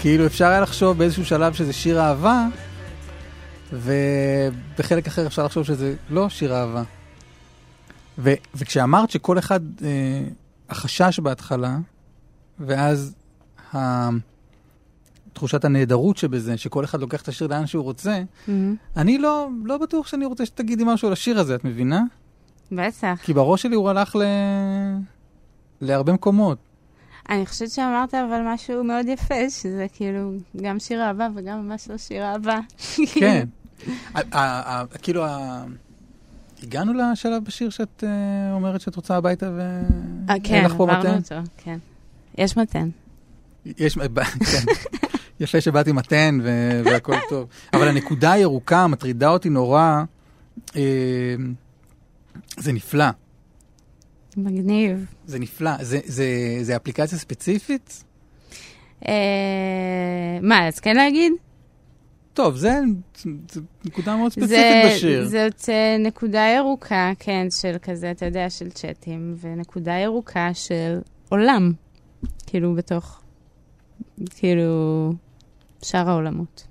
כאילו 0.00 0.26
אפשר 0.26 0.46
היה 0.46 0.60
לחשוב 0.60 0.98
באיזשהו 0.98 1.24
שלב 1.24 1.54
שזה 1.54 1.72
שיר 1.72 2.00
אהבה, 2.00 2.46
ובחלק 3.72 5.06
אחר 5.06 5.26
אפשר 5.26 5.44
לחשוב 5.44 5.64
שזה 5.64 5.94
לא 6.10 6.28
שיר 6.28 6.54
אהבה. 6.56 6.82
ו- 8.18 8.34
וכשאמרת 8.54 9.10
שכל 9.10 9.38
אחד, 9.38 9.60
אה, 9.82 9.88
החשש 10.70 11.20
בהתחלה, 11.20 11.76
ואז 12.60 13.14
ה- 13.74 14.08
תחושת 15.40 15.64
הנהדרות 15.64 16.16
שבזה, 16.16 16.56
שכל 16.56 16.84
אחד 16.84 17.00
לוקח 17.00 17.22
את 17.22 17.28
השיר 17.28 17.46
לאן 17.46 17.66
שהוא 17.66 17.84
רוצה, 17.84 18.22
מהמם. 18.48 18.76
אני 18.96 19.18
לא, 19.18 19.48
לא 19.64 19.78
בטוח 19.78 20.06
שאני 20.06 20.24
רוצה 20.24 20.46
שתגידי 20.46 20.84
משהו 20.86 21.08
על 21.08 21.12
השיר 21.12 21.40
הזה, 21.40 21.54
את 21.54 21.64
מבינה? 21.64 22.02
בטח. 22.72 23.18
כי 23.22 23.32
בראש 23.32 23.62
שלי 23.62 23.74
הוא 23.74 23.90
הלך 23.90 24.16
ל... 24.16 24.22
להרבה 25.80 26.12
מקומות. 26.12 26.58
אני 27.30 27.46
חושבת 27.46 27.70
שאמרת 27.70 28.14
אבל 28.14 28.40
משהו 28.46 28.84
מאוד 28.84 29.06
יפה, 29.08 29.50
שזה 29.50 29.86
כאילו 29.92 30.32
גם 30.62 30.78
שיר 30.78 31.02
אהבה 31.02 31.28
וגם 31.34 31.68
ממש 31.68 31.88
לא 31.90 31.96
שיר 31.96 32.24
אהבה. 32.24 32.58
כן. 33.14 33.48
כאילו, 35.02 35.24
הגענו 36.62 36.92
לשלב 36.92 37.44
בשיר 37.44 37.70
שאת 37.70 38.04
אה, 38.06 38.52
אומרת 38.54 38.80
שאת 38.80 38.96
רוצה 38.96 39.16
הביתה 39.16 39.46
אה, 39.46 39.52
ואין 39.52 40.40
כן, 40.42 40.64
לך 40.64 40.74
פה 40.76 40.82
עברנו 40.82 41.18
מתן? 41.18 41.36
אותו, 41.36 41.50
כן. 41.56 41.78
יש 42.38 42.56
מתן. 42.56 42.88
יש, 43.66 43.98
כן. 43.98 44.72
יפה 45.40 45.60
שבאתי 45.60 45.92
מתן 45.92 46.38
ו- 46.42 46.80
והכל 46.84 47.14
טוב. 47.28 47.48
אבל 47.72 47.88
הנקודה 47.88 48.32
הירוקה 48.32 48.86
מטרידה 48.86 49.28
אותי 49.28 49.48
נורא. 49.48 50.02
אה, 50.76 51.34
זה 52.58 52.72
נפלא, 52.72 53.04
מגניב. 54.36 55.06
זה 55.26 55.38
נפלא. 55.38 55.70
זה, 55.80 56.00
זה, 56.04 56.26
זה 56.62 56.76
אפליקציה 56.76 57.18
ספציפית? 57.18 58.04
אה, 59.08 59.12
מה, 60.42 60.68
אז 60.68 60.80
כן 60.80 60.96
להגיד? 60.96 61.32
טוב, 62.34 62.56
זה, 62.56 62.80
זה 63.50 63.60
נקודה 63.84 64.16
מאוד 64.16 64.32
ספציפית 64.32 64.48
זה- 64.48 64.92
בשיר. 64.96 65.28
זאת 65.28 65.68
אה, 65.68 65.96
נקודה 65.98 66.42
ירוקה, 66.56 67.12
כן, 67.18 67.46
של 67.50 67.76
כזה, 67.82 68.10
אתה 68.10 68.26
יודע, 68.26 68.50
של 68.50 68.70
צ'אטים, 68.70 69.34
ונקודה 69.40 69.92
ירוקה 69.92 70.50
של 70.54 70.98
עולם, 71.28 71.72
כאילו 72.46 72.74
בתוך, 72.74 73.20
כאילו, 74.36 75.12
שאר 75.82 76.10
העולמות. 76.10 76.66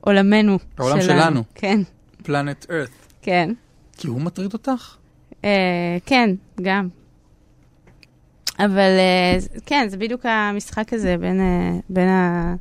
עולמנו 0.00 0.58
העולם 0.78 1.00
שלנו. 1.00 1.42
כן, 1.54 1.80
פלנט 2.22 2.66
ארת. 2.70 2.88
כן. 3.22 3.50
כי 3.96 4.08
הוא 4.08 4.20
מטריד 4.20 4.52
אותך? 4.52 4.96
אה, 5.44 5.96
כן, 6.06 6.30
גם. 6.62 6.88
אבל 8.58 8.98
אה, 8.98 9.36
כן, 9.66 9.86
זה 9.88 9.96
בדיוק 9.96 10.26
המשחק 10.26 10.92
הזה 10.92 11.16
בין, 11.20 11.40
אה, 11.40 11.78
בין, 11.88 12.08
ה, 12.08 12.54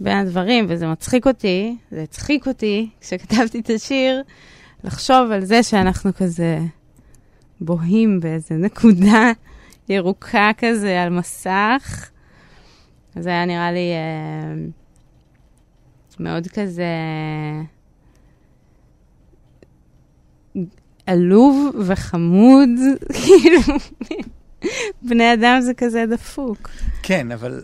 בין 0.00 0.16
הדברים, 0.16 0.66
וזה 0.68 0.86
מצחיק 0.86 1.26
אותי, 1.26 1.76
זה 1.90 2.02
הצחיק 2.02 2.48
אותי, 2.48 2.90
כשכתבתי 3.00 3.60
את 3.60 3.70
השיר, 3.70 4.22
לחשוב 4.84 5.30
על 5.30 5.44
זה 5.44 5.62
שאנחנו 5.62 6.10
כזה 6.14 6.58
בוהים 7.60 8.20
באיזה 8.20 8.54
נקודה 8.54 9.32
ירוקה 9.88 10.50
כזה 10.58 11.02
על 11.02 11.08
מסך. 11.08 12.10
זה 13.16 13.30
היה 13.30 13.46
נראה 13.46 13.72
לי 13.72 13.92
אה, 13.92 14.54
מאוד 16.20 16.46
כזה... 16.46 16.84
עלוב 21.06 21.74
וחמוד, 21.86 22.68
כאילו, 23.22 23.60
בני 25.02 25.34
אדם 25.34 25.60
זה 25.60 25.74
כזה 25.74 26.04
דפוק. 26.10 26.70
כן, 27.02 27.32
אבל... 27.32 27.62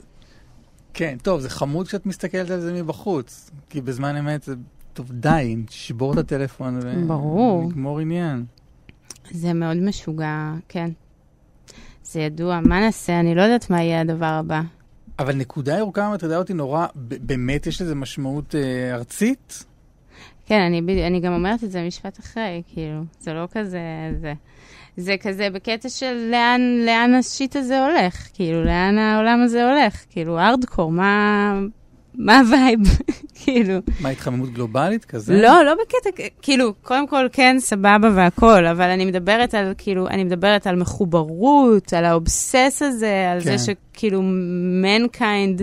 כן, 0.94 1.16
טוב, 1.22 1.40
זה 1.40 1.50
חמוד 1.50 1.86
כשאת 1.86 2.06
מסתכלת 2.06 2.50
על 2.50 2.60
זה 2.60 2.72
מבחוץ. 2.72 3.50
כי 3.70 3.80
בזמן 3.80 4.16
אמת 4.16 4.42
זה... 4.42 4.54
טוב, 4.92 5.12
די, 5.12 5.56
תשבור 5.66 6.12
את 6.12 6.18
הטלפון 6.18 6.80
ו... 6.82 7.06
ברור. 7.06 7.64
נגמור 7.68 8.00
עניין. 8.00 8.44
זה 9.30 9.52
מאוד 9.52 9.76
משוגע, 9.76 10.52
כן. 10.68 10.90
זה 12.04 12.20
ידוע, 12.20 12.60
מה 12.60 12.80
נעשה? 12.80 13.20
אני 13.20 13.34
לא 13.34 13.42
יודעת 13.42 13.70
מה 13.70 13.82
יהיה 13.82 14.00
הדבר 14.00 14.26
הבא. 14.26 14.60
אבל 15.18 15.34
נקודה 15.34 15.78
ירוקה 15.78 16.10
מטרידה 16.10 16.38
אותי 16.38 16.54
נורא, 16.54 16.86
באמת 16.94 17.66
יש 17.66 17.82
לזה 17.82 17.94
משמעות 17.94 18.54
אה, 18.54 18.94
ארצית? 18.94 19.64
כן, 20.46 20.60
אני, 20.60 21.06
אני 21.06 21.20
גם 21.20 21.32
אומרת 21.32 21.64
את 21.64 21.70
זה 21.70 21.82
משפט 21.82 22.20
אחרי, 22.20 22.62
כאילו, 22.74 23.02
זה 23.18 23.32
לא 23.32 23.48
כזה, 23.52 23.80
זה, 24.20 24.32
זה 24.96 25.16
כזה 25.20 25.50
בקטע 25.50 25.88
של 25.88 26.28
לאן, 26.30 26.60
לאן 26.86 27.14
ה 27.14 27.23
shit 27.23 27.56
הזה 27.56 27.86
הולך, 27.86 28.28
כאילו, 28.34 28.64
לאן 28.64 28.98
העולם 28.98 29.42
הזה 29.42 29.70
הולך, 29.70 30.04
כאילו, 30.10 30.38
ארדקור, 30.38 30.92
מה, 30.92 31.52
מה 32.18 32.38
ה 32.38 32.45
vibe, 32.45 32.80
כאילו. 33.44 33.74
מה, 34.00 34.08
התחממות 34.08 34.52
גלובלית 34.52 35.04
כזה? 35.04 35.34
לא, 35.34 35.64
לא 35.64 35.74
בקטע, 35.74 36.22
כאילו, 36.42 36.74
קודם 36.82 37.08
כל, 37.08 37.26
כן, 37.32 37.56
סבבה 37.58 38.10
והכול, 38.14 38.66
אבל 38.66 38.88
אני 38.90 39.04
מדברת 39.04 39.54
על, 39.54 39.72
כאילו, 39.78 40.08
אני 40.08 40.24
מדברת 40.24 40.66
על 40.66 40.76
מחוברות, 40.76 41.92
על 41.92 42.04
ה 42.04 42.15
obsess 42.15 42.82
הזה, 42.82 43.30
על 43.32 43.40
כן. 43.40 43.56
זה 43.56 43.64
שכאילו, 43.64 44.20
mankind 44.82 45.62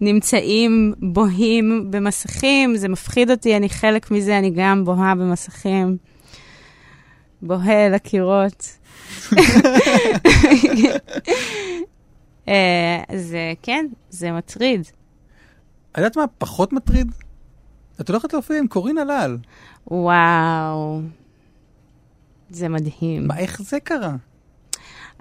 נמצאים, 0.00 0.92
בוהים 0.98 1.86
במסכים, 1.90 2.76
זה 2.76 2.88
מפחיד 2.88 3.30
אותי, 3.30 3.56
אני 3.56 3.68
חלק 3.68 4.10
מזה, 4.10 4.38
אני 4.38 4.50
גם 4.50 4.84
בוהה 4.84 5.14
במסכים. 5.14 5.96
בוהה 7.42 7.86
אל 7.86 7.94
הקירות. 7.94 8.78
אה, 12.48 13.02
זה, 13.16 13.52
כן, 13.62 13.86
זה 14.10 14.32
מטריד. 14.32 14.86
את 15.96 16.00
יודעת 16.00 16.16
מה 16.16 16.26
פחות 16.38 16.72
מטריד? 16.72 17.12
את 18.00 18.08
הולכת 18.08 18.32
להופיע 18.32 18.58
עם 18.58 18.66
קורין 18.66 18.98
הלל. 18.98 19.38
וואו, 19.90 21.00
זה 22.50 22.68
מדהים. 22.68 23.26
מה, 23.26 23.38
איך 23.38 23.62
זה 23.62 23.80
קרה? 23.80 24.12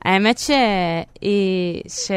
האמת 0.05 0.38
שהיא, 0.38 1.82
ש... 1.88 2.11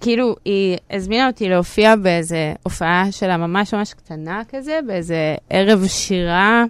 כאילו, 0.00 0.36
היא 0.44 0.76
הזמינה 0.90 1.26
אותי 1.26 1.48
להופיע 1.48 1.96
באיזה 1.96 2.54
הופעה 2.62 3.12
שלה 3.12 3.36
ממש 3.36 3.74
ממש 3.74 3.94
קטנה 3.94 4.42
כזה, 4.48 4.78
באיזה 4.86 5.34
ערב 5.50 5.86
שירה 5.86 6.64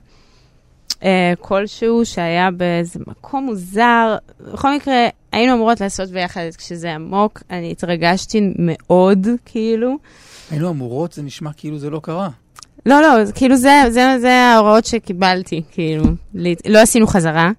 אה, 1.02 1.32
כלשהו 1.40 2.04
שהיה 2.04 2.50
באיזה 2.50 3.00
מקום 3.06 3.44
מוזר. 3.44 4.16
בכל 4.52 4.74
מקרה, 4.74 5.08
היינו 5.32 5.54
אמורות 5.54 5.80
לעשות 5.80 6.10
ביחד 6.10 6.40
כשזה 6.58 6.94
עמוק, 6.94 7.42
אני 7.50 7.70
התרגשתי 7.70 8.40
מאוד, 8.58 9.26
כאילו. 9.44 9.96
היינו 10.50 10.70
אמורות, 10.70 11.12
זה 11.12 11.22
נשמע 11.22 11.50
כאילו 11.56 11.78
זה 11.78 11.90
לא 11.90 12.00
קרה. 12.02 12.28
לא, 12.86 13.00
לא, 13.00 13.08
כאילו 13.34 13.56
זה, 13.56 13.82
זה, 13.88 14.16
זה 14.20 14.32
ההוראות 14.32 14.84
שקיבלתי, 14.84 15.62
כאילו. 15.70 16.04
לא 16.66 16.78
עשינו 16.78 17.06
חזרה, 17.06 17.50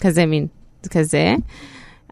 כזה 0.00 0.26
מין, 0.26 0.46
זה 0.82 0.90
כזה. 0.90 1.34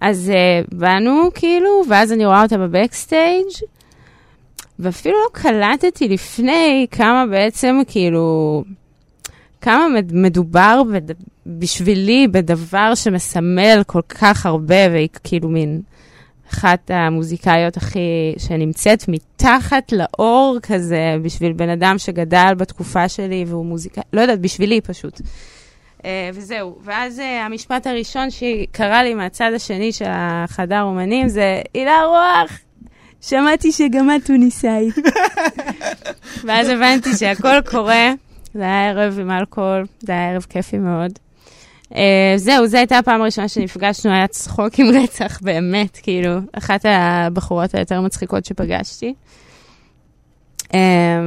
אז 0.01 0.33
uh, 0.33 0.75
באנו, 0.75 1.29
כאילו, 1.35 1.83
ואז 1.89 2.13
אני 2.13 2.27
רואה 2.27 2.43
אותה 2.43 2.59
בבקסטייג', 2.59 3.47
ואפילו 4.79 5.15
לא 5.15 5.41
קלטתי 5.41 6.09
לפני 6.09 6.87
כמה 6.91 7.27
בעצם, 7.31 7.81
כאילו, 7.89 8.65
כמה 9.61 9.89
מד- 9.89 10.15
מדובר 10.15 10.83
בד... 10.93 11.15
בשבילי 11.47 12.29
בדבר 12.29 12.95
שמסמל 12.95 13.83
כל 13.87 14.03
כך 14.09 14.47
הרבה, 14.47 14.89
והיא 14.91 15.09
כאילו 15.25 15.49
מין 15.49 15.81
אחת 16.53 16.91
המוזיקאיות 16.95 17.77
הכי, 17.77 18.35
שנמצאת 18.39 19.05
מתחת 19.09 19.93
לאור 19.93 20.59
כזה, 20.63 21.17
בשביל 21.23 21.53
בן 21.53 21.69
אדם 21.69 21.99
שגדל 21.99 22.53
בתקופה 22.57 23.09
שלי 23.09 23.45
והוא 23.49 23.67
מוזיקאי, 23.67 24.03
לא 24.13 24.21
יודעת, 24.21 24.41
בשבילי 24.41 24.81
פשוט. 24.81 25.21
Uh, 25.99 26.03
וזהו. 26.35 26.79
ואז 26.85 27.19
uh, 27.19 27.23
המשפט 27.23 27.87
הראשון 27.87 28.29
שקרה 28.31 29.03
לי 29.03 29.15
מהצד 29.15 29.51
השני 29.57 29.93
של 29.93 30.09
החדר 30.09 30.83
אומנים 30.83 31.29
זה, 31.29 31.63
הילה 31.75 32.03
רוח, 32.07 32.59
שמעתי 33.21 33.73
שגם 33.73 34.11
את 34.11 34.27
טוניסאית. 34.27 34.95
ואז 36.45 36.69
הבנתי 36.69 37.17
שהכל 37.17 37.61
קורה, 37.71 38.13
זה 38.55 38.63
היה 38.63 38.91
ערב 38.91 39.19
עם 39.19 39.31
אלכוהול, 39.31 39.87
זה 40.01 40.13
היה 40.13 40.31
ערב 40.31 40.47
כיפי 40.49 40.79
מאוד. 40.79 41.13
Uh, 41.93 41.97
זהו, 42.37 42.67
זו 42.67 42.77
הייתה 42.77 42.99
הפעם 42.99 43.23
הראשונה 43.23 43.49
שנפגשנו, 43.49 44.13
היה 44.13 44.27
צחוק 44.27 44.79
עם 44.79 44.87
רצח, 45.03 45.41
באמת, 45.43 45.99
כאילו, 46.03 46.39
אחת 46.53 46.85
הבחורות 46.85 47.75
היותר 47.75 48.01
מצחיקות 48.01 48.45
שפגשתי. 48.45 49.15
Uh, 50.63 50.73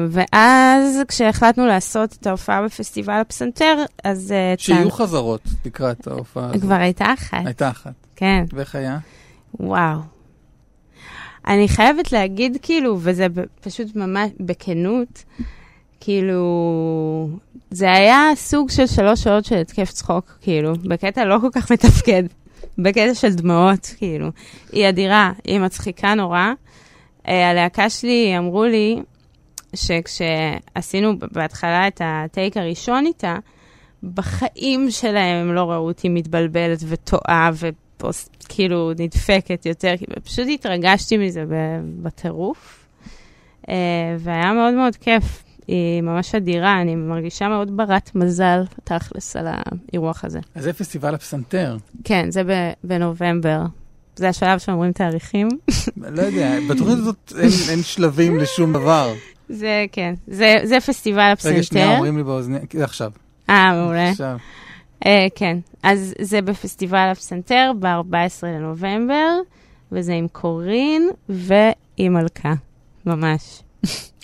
ואז 0.09 1.01
כשהחלטנו 1.07 1.65
לעשות 1.65 2.17
את 2.21 2.27
ההופעה 2.27 2.61
בפסטיבל 2.61 3.13
הפסנתר, 3.13 3.75
אז... 4.03 4.33
Uh, 4.57 4.61
שיהיו 4.61 4.91
חזרות 4.91 5.41
לקראת 5.65 6.07
ההופעה 6.07 6.49
הזאת. 6.49 6.61
כבר 6.61 6.75
הייתה 6.75 7.13
אחת, 7.13 7.45
הייתה 7.45 7.69
אחת. 7.69 7.93
כן, 8.15 8.45
ואיך 8.53 8.75
היה? 8.75 8.97
וואו. 9.59 9.99
אני 11.47 11.67
חייבת 11.67 12.11
להגיד, 12.11 12.57
כאילו, 12.61 12.97
וזה 13.01 13.27
פשוט 13.61 13.95
ממש 13.95 14.29
בכנות, 14.39 15.23
כאילו, 16.05 17.29
זה 17.71 17.91
היה 17.91 18.29
סוג 18.35 18.69
של 18.69 18.87
שלוש 18.87 19.23
שעות 19.23 19.45
של 19.45 19.55
התקף 19.55 19.91
צחוק, 19.91 20.37
כאילו, 20.41 20.73
בקטע 20.73 21.25
לא 21.25 21.37
כל 21.41 21.49
כך 21.53 21.71
מתפקד, 21.71 22.23
בקטע 22.77 23.13
של 23.13 23.33
דמעות, 23.33 23.93
כאילו. 23.97 24.27
היא 24.71 24.89
אדירה, 24.89 25.31
היא 25.43 25.59
מצחיקה 25.59 26.13
נורא. 26.13 26.47
אה, 27.27 27.49
הלהקה 27.49 27.89
שלי 27.89 28.37
אמרו 28.37 28.63
לי 28.63 28.99
שכשעשינו 29.75 31.13
בהתחלה 31.31 31.87
את 31.87 32.01
הטייק 32.03 32.57
הראשון 32.57 33.05
איתה, 33.05 33.37
בחיים 34.03 34.91
שלהם 34.91 35.47
הם 35.47 35.55
לא 35.55 35.71
ראו 35.71 35.87
אותי 35.87 36.09
מתבלבלת 36.09 36.79
וטועה 36.87 37.49
וכאילו 37.53 38.91
נדפקת 38.99 39.65
יותר, 39.65 39.93
פשוט 40.23 40.47
התרגשתי 40.53 41.17
מזה 41.17 41.43
בטירוף. 42.01 42.87
אה, 43.69 44.15
והיה 44.19 44.53
מאוד 44.53 44.73
מאוד 44.73 44.95
כיף. 44.95 45.43
היא 45.67 46.01
ממש 46.01 46.35
אדירה, 46.35 46.81
אני 46.81 46.95
מרגישה 46.95 47.47
מאוד 47.47 47.77
ברת 47.77 48.15
מזל, 48.15 48.63
תכלס, 48.83 49.35
על 49.35 49.47
האירוח 49.47 50.25
הזה. 50.25 50.39
אז 50.55 50.63
זה 50.63 50.73
פסטיבל 50.73 51.15
הפסנתר. 51.15 51.77
כן, 52.03 52.31
זה 52.31 52.41
בנובמבר. 52.83 53.61
זה 54.15 54.29
השלב 54.29 54.59
שאומרים 54.59 54.91
תאריכים. 54.91 55.47
לא 55.97 56.21
יודע, 56.21 56.57
בתוכנית 56.69 56.97
הזאת 56.97 57.33
אין, 57.39 57.49
אין 57.69 57.83
שלבים 57.83 58.37
לשום 58.37 58.73
דבר. 58.73 59.13
זה, 59.49 59.85
כן, 59.91 60.13
זה, 60.27 60.55
זה 60.63 60.79
פסטיבל 60.79 61.31
הפסנתר. 61.33 61.55
רגע, 61.55 61.63
שנייה, 61.63 61.95
אומרים 61.95 62.17
לי 62.17 62.23
באוזניה, 62.23 62.59
עכשיו. 62.81 63.11
אה, 63.49 63.73
מעולה. 63.73 64.09
עכשיו. 64.09 64.37
אה, 65.05 65.27
כן, 65.35 65.57
אז 65.83 66.13
זה 66.21 66.41
בפסטיבל 66.41 67.09
הפסנתר 67.11 67.71
ב-14 67.79 68.43
לנובמבר, 68.43 69.39
וזה 69.91 70.13
עם 70.13 70.27
קורין 70.27 71.09
ועם 71.29 72.13
מלכה, 72.13 72.53
ממש. 73.05 73.61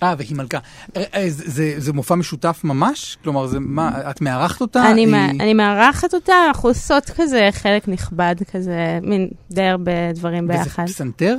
אה, 0.03 0.15
והיא 0.17 0.35
מלכה. 0.35 0.57
אה, 0.97 1.03
אה, 1.15 1.29
זה, 1.29 1.43
זה, 1.49 1.73
זה 1.77 1.93
מופע 1.93 2.15
משותף 2.15 2.61
ממש? 2.63 3.17
כלומר, 3.23 3.47
זה 3.47 3.59
מה, 3.59 4.09
את 4.09 4.21
מארחת 4.21 4.61
אותה? 4.61 4.91
אני, 4.91 5.01
היא... 5.01 5.07
מה, 5.07 5.29
אני 5.29 5.53
מארחת 5.53 6.13
אותה, 6.13 6.33
אנחנו 6.47 6.69
עושות 6.69 7.09
כזה 7.15 7.49
חלק 7.51 7.87
נכבד 7.87 8.35
כזה, 8.51 8.99
מין 9.01 9.27
די 9.51 9.61
הרבה 9.63 9.91
דברים 10.13 10.47
ביחד. 10.47 10.83
וזה 10.83 10.93
פסנתר? 10.93 11.37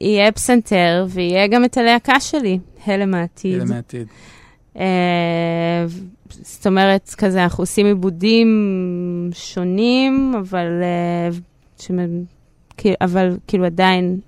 יהיה 0.00 0.32
פסנתר, 0.32 1.06
ויהיה 1.08 1.46
גם 1.46 1.64
את 1.64 1.76
הלהקה 1.76 2.20
שלי, 2.20 2.58
הלם 2.86 3.14
העתיד. 3.14 3.60
הלם 3.60 3.72
העתיד. 3.72 4.06
אה, 4.78 5.84
זאת 6.42 6.66
אומרת, 6.66 7.14
כזה, 7.18 7.42
אנחנו 7.44 7.62
עושים 7.62 7.86
עיבודים 7.86 8.48
שונים, 9.32 10.34
אבל, 10.40 10.66
אה, 10.82 11.28
שמ- 11.78 12.24
אבל 13.00 13.36
כאילו 13.46 13.64
עדיין 13.64 14.18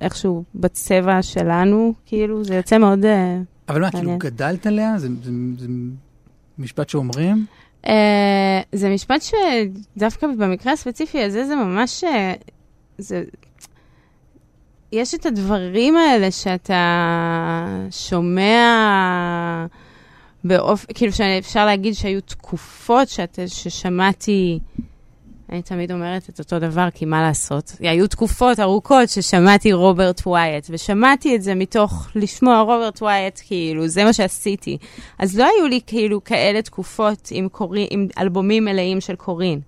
איכשהו 0.00 0.44
בצבע 0.54 1.22
שלנו, 1.22 1.94
כאילו, 2.06 2.44
זה 2.44 2.54
יוצא 2.54 2.78
מאוד... 2.78 3.04
אה, 3.04 3.38
אבל 3.68 3.80
מה, 3.80 3.90
כאילו 3.90 4.02
מעניין. 4.02 4.18
גדלת 4.18 4.66
עליה? 4.66 4.98
זה, 4.98 5.08
זה, 5.22 5.30
זה 5.58 5.66
משפט 6.58 6.88
שאומרים? 6.88 7.46
אה, 7.86 8.60
זה 8.72 8.90
משפט 8.90 9.22
שדווקא 9.22 10.26
במקרה 10.26 10.72
הספציפי 10.72 11.22
הזה, 11.22 11.46
זה 11.46 11.56
ממש... 11.56 12.04
אה, 12.04 12.34
זה... 12.98 13.24
יש 14.92 15.14
את 15.14 15.26
הדברים 15.26 15.96
האלה 15.96 16.30
שאתה 16.30 17.66
שומע 17.90 19.66
באופן, 20.44 20.92
כאילו 20.94 21.12
שאפשר 21.12 21.66
להגיד 21.66 21.94
שהיו 21.94 22.20
תקופות 22.20 23.08
שאת, 23.08 23.38
ששמעתי, 23.46 24.58
אני 25.54 25.62
תמיד 25.62 25.92
אומרת 25.92 26.28
את 26.28 26.38
אותו 26.38 26.58
דבר, 26.58 26.88
כי 26.94 27.04
מה 27.04 27.22
לעשות? 27.22 27.72
היו 27.80 28.08
תקופות 28.08 28.60
ארוכות 28.60 29.08
ששמעתי 29.08 29.72
רוברט 29.72 30.26
ווייאט, 30.26 30.66
ושמעתי 30.70 31.36
את 31.36 31.42
זה 31.42 31.54
מתוך 31.54 32.08
לשמוע 32.14 32.60
רוברט 32.60 33.02
ווייאט, 33.02 33.40
כאילו, 33.46 33.88
זה 33.88 34.04
מה 34.04 34.12
שעשיתי. 34.12 34.78
אז 35.18 35.38
לא 35.38 35.44
היו 35.44 35.68
לי 35.68 35.80
כאילו 35.86 36.24
כאלה 36.24 36.62
תקופות 36.62 37.28
עם, 37.30 37.48
קורין, 37.48 37.86
עם 37.90 38.08
אלבומים 38.18 38.64
מלאים 38.64 39.00
של 39.00 39.16
קורין. 39.16 39.60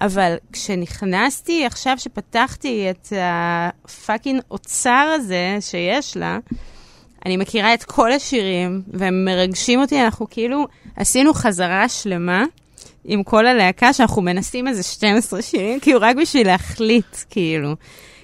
אבל 0.00 0.34
כשנכנסתי, 0.52 1.66
עכשיו 1.66 1.98
שפתחתי 1.98 2.90
את 2.90 3.12
ה 3.20 3.35
fucking 3.35 4.40
אוצר 4.50 5.12
הזה 5.14 5.56
שיש 5.60 6.16
לה, 6.16 6.38
אני 7.26 7.36
מכירה 7.36 7.74
את 7.74 7.84
כל 7.84 8.12
השירים, 8.12 8.82
והם 8.92 9.24
מרגשים 9.24 9.80
אותי, 9.80 10.00
אנחנו 10.00 10.26
כאילו 10.30 10.66
עשינו 10.96 11.34
חזרה 11.34 11.88
שלמה 11.88 12.44
עם 13.04 13.22
כל 13.22 13.46
הלהקה, 13.46 13.92
שאנחנו 13.92 14.22
מנסים 14.22 14.68
איזה 14.68 14.82
12 14.82 15.42
שירים, 15.42 15.80
כאילו 15.80 16.00
רק 16.00 16.16
בשביל 16.16 16.46
להחליט, 16.46 17.16
כאילו. 17.30 17.74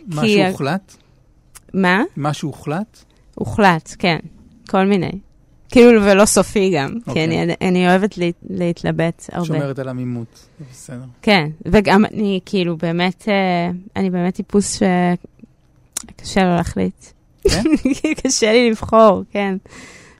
מה 0.07 0.23
כי- 0.23 0.43
שהוחלט? 0.49 0.97
מה? 1.75 2.03
מה 2.17 2.33
שהוחלט? 2.33 3.05
הוחלט, 3.35 3.95
כן. 3.99 4.19
כל 4.71 4.85
מיני. 4.87 5.11
כאילו, 5.69 6.03
ולא 6.03 6.25
סופי 6.27 6.71
גם, 6.77 6.91
כי 7.05 7.11
אוקיי. 7.11 7.25
אני, 7.25 7.55
אני 7.61 7.89
אוהבת 7.89 8.19
לה, 8.19 8.27
להתלבט 8.51 9.27
הרבה. 9.33 9.47
שומרת 9.47 9.79
על 9.79 9.89
עמימות. 9.89 10.47
בסדר. 10.73 11.05
כן, 11.23 11.49
וגם 11.67 12.05
אני 12.05 12.41
כאילו 12.47 12.77
באמת, 12.77 13.25
אה, 13.29 13.71
אני 13.97 14.11
באמת 14.11 14.35
טיפוס 14.35 14.75
שקשה 14.75 16.45
לו 16.45 16.57
להחליט. 16.57 17.05
כן? 17.51 17.63
קשה 18.25 18.53
לי 18.53 18.71
לבחור, 18.71 19.23
כן. 19.31 19.57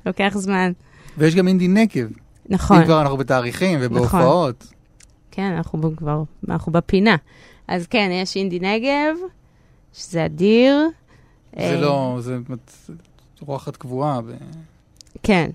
לוקח 0.07 0.33
זמן. 0.37 0.73
ויש 1.19 1.35
גם 1.35 1.49
אינדי 1.49 1.69
נקב. 1.69 2.07
נכון, 2.49 2.77
אם 2.79 2.85
כבר 2.85 3.01
אנחנו 3.01 3.17
בתאריכים 3.17 3.79
ובהופעות. 3.83 4.67
כן, 5.31 5.53
אנחנו 5.57 5.97
כבר, 5.97 6.23
אנחנו 6.49 6.73
בפינה. 6.73 7.17
אז 7.69 7.87
כן, 7.87 8.11
יש 8.13 8.37
אינדי 8.37 8.61
נגב, 8.61 9.17
שזה 9.93 10.25
אדיר. 10.25 10.89
זה 11.57 11.63
אה, 11.63 11.81
לא, 11.81 12.17
זה 12.21 12.39
רוחת 13.41 13.77
קבועה. 13.77 14.21
ב- 14.21 14.31
כן. 15.23 15.51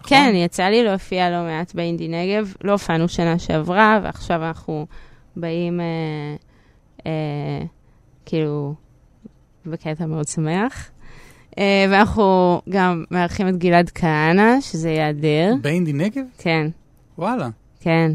נכון? 0.00 0.08
כן, 0.18 0.32
יצא 0.34 0.62
לי 0.62 0.84
להופיע 0.84 1.30
לא 1.30 1.42
מעט 1.42 1.74
באינדי 1.74 2.08
נגב. 2.08 2.54
לא 2.64 2.72
הופענו 2.72 3.08
שנה 3.08 3.38
שעברה, 3.38 4.00
ועכשיו 4.02 4.44
אנחנו 4.44 4.86
באים, 5.36 5.80
אה, 5.80 5.86
אה, 7.06 7.66
כאילו, 8.26 8.74
בקטע 9.66 10.06
מאוד 10.06 10.28
שמח. 10.28 10.90
אה, 11.58 11.86
ואנחנו 11.90 12.60
גם 12.68 13.04
מארחים 13.10 13.48
את 13.48 13.58
גלעד 13.58 13.90
כהנא, 13.94 14.60
שזה 14.60 14.90
יהיה 14.90 15.10
אדיר. 15.10 15.54
באינדי 15.60 15.92
נגב? 15.92 16.22
כן, 16.38 16.66
וואלה. 17.18 17.48
כן. 17.80 18.12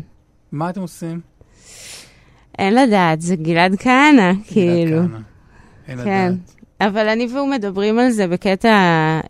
מה 0.51 0.69
אתם 0.69 0.81
עושים? 0.81 1.19
אין 2.59 2.75
לדעת, 2.75 3.21
זה 3.21 3.35
גלעד 3.35 3.75
כהנא, 3.79 4.31
כאילו. 4.47 4.97
גלעד 4.97 5.09
כהנא. 5.11 5.19
אין 5.88 6.03
כן. 6.03 6.31
לדעת. 6.31 6.57
אבל 6.81 7.09
אני 7.09 7.27
והוא 7.33 7.47
מדברים 7.47 7.99
על 7.99 8.09
זה 8.09 8.27
בקטע 8.27 8.69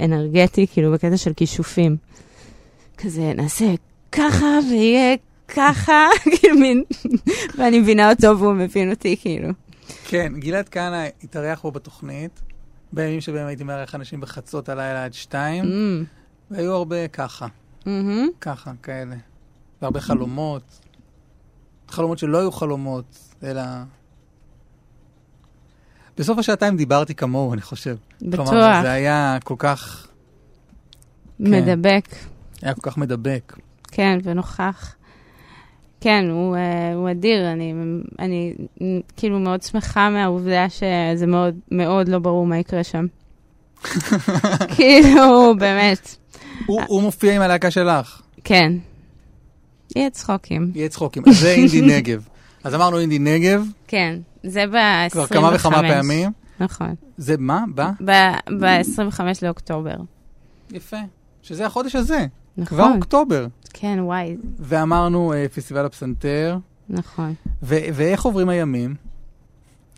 אנרגטי, 0.01 0.67
כאילו, 0.67 0.91
בקטע 0.91 1.17
של 1.17 1.33
כישופים. 1.33 1.97
כזה, 2.97 3.33
נעשה 3.35 3.65
ככה 4.11 4.59
ויהיה 4.69 5.15
ככה, 5.47 6.07
כאילו 6.23 6.59
מין, 6.59 6.83
ואני 7.57 7.79
מבינה 7.79 8.09
אותו 8.09 8.39
והוא 8.39 8.53
מבין 8.53 8.89
אותי, 8.89 9.15
כאילו. 9.21 9.49
כן, 10.05 10.33
גלעד 10.39 10.69
כהנא 10.69 11.07
התארח 11.23 11.59
פה 11.61 11.71
בתוכנית, 11.71 12.41
בימים 12.97 13.21
שבהם 13.21 13.47
הייתי 13.47 13.63
מארח 13.63 13.95
אנשים 13.95 14.21
בחצות 14.21 14.69
הלילה 14.69 15.05
עד 15.05 15.13
שתיים, 15.13 15.63
אמ, 15.65 16.03
והיו 16.51 16.73
הרבה 16.73 17.07
ככה, 17.07 17.47
מהמם. 17.85 18.27
ככה, 18.41 18.71
כאלה. 18.83 19.15
והרבה 19.81 20.01
חלומות. 20.01 20.79
חלומות 21.89 22.17
שלא 22.17 22.37
היו 22.37 22.51
חלומות, 22.51 23.19
אלא... 23.43 23.61
בסוף 26.17 26.39
השעתיים 26.39 26.77
דיברתי 26.77 27.15
כמוהו, 27.15 27.53
אני 27.53 27.61
חושב. 27.61 27.97
כלומר, 28.19 28.51
בטוח, 28.51 28.81
זה 28.81 28.91
היה 28.91 29.37
כל 29.43 29.55
כך, 29.57 30.07
מדבק, 31.39 32.15
היה 32.61 32.73
כל 32.73 32.81
כך 32.81 32.97
מדבק. 32.97 33.57
כן, 33.91 34.19
ונוכח. 34.23 34.96
כן, 36.07 36.29
הוא, 36.29 36.55
אה, 36.55 36.93
הוא 36.93 37.11
אדיר, 37.11 37.51
אני, 37.51 37.73
אני 38.19 38.53
כאילו 39.17 39.39
מאוד 39.39 39.61
שמחה 39.61 40.09
מהעובדה 40.09 40.69
שזה 40.69 41.27
מאוד, 41.27 41.55
מאוד 41.71 42.07
לא 42.07 42.19
ברור 42.19 42.45
מה 42.45 42.57
יקרה 42.57 42.83
שם. 42.83 43.05
כאילו, 44.75 45.53
באמת, 45.59 46.15
הוא 46.65 46.81
הוא 46.87 47.01
מופיע 47.01 47.35
עם 47.35 47.41
הלהקה 47.41 47.71
שלך, 47.71 48.21
כן. 48.43 48.73
יהיה 49.95 50.09
צחוקים. 50.09 50.71
יהיה 50.75 50.89
צחוקים. 50.89 51.23
אז 51.27 51.39
זה 51.39 51.51
אינדי 51.51 51.81
נגב. 51.97 52.27
אז 52.63 52.75
אמרנו 52.75 52.99
אינדי 52.99 53.19
נגב, 53.19 53.65
כן, 53.87 54.19
זה 54.43 54.65
ב-25. 54.67 55.11
כבר 55.11 55.27
כמה 55.27 55.51
וכמה 55.55 55.81
פעמים. 55.81 56.29
נכון. 56.59 56.95
זה 57.17 57.35
מה? 57.39 57.63
בא? 57.67 57.91
ב-25 58.59 59.21
לאוקטובר. 59.41 59.95
יפה. 60.71 60.97
שזה 61.41 61.65
החודש 61.65 61.95
הזה, 61.95 62.25
כבר 62.65 62.77
נכון. 62.77 62.95
אוקטובר. 62.95 63.47
כן, 63.79 63.99
וואי, 64.01 64.37
ואמרנו 64.59 65.33
אה, 65.33 65.45
פסטיבל 65.49 65.85
הפסנתר, 65.85 66.57
נכון. 66.89 67.33
ו- 67.63 67.87
ואיך 67.93 68.25
עוברים 68.25 68.49
הימים? 68.49 68.95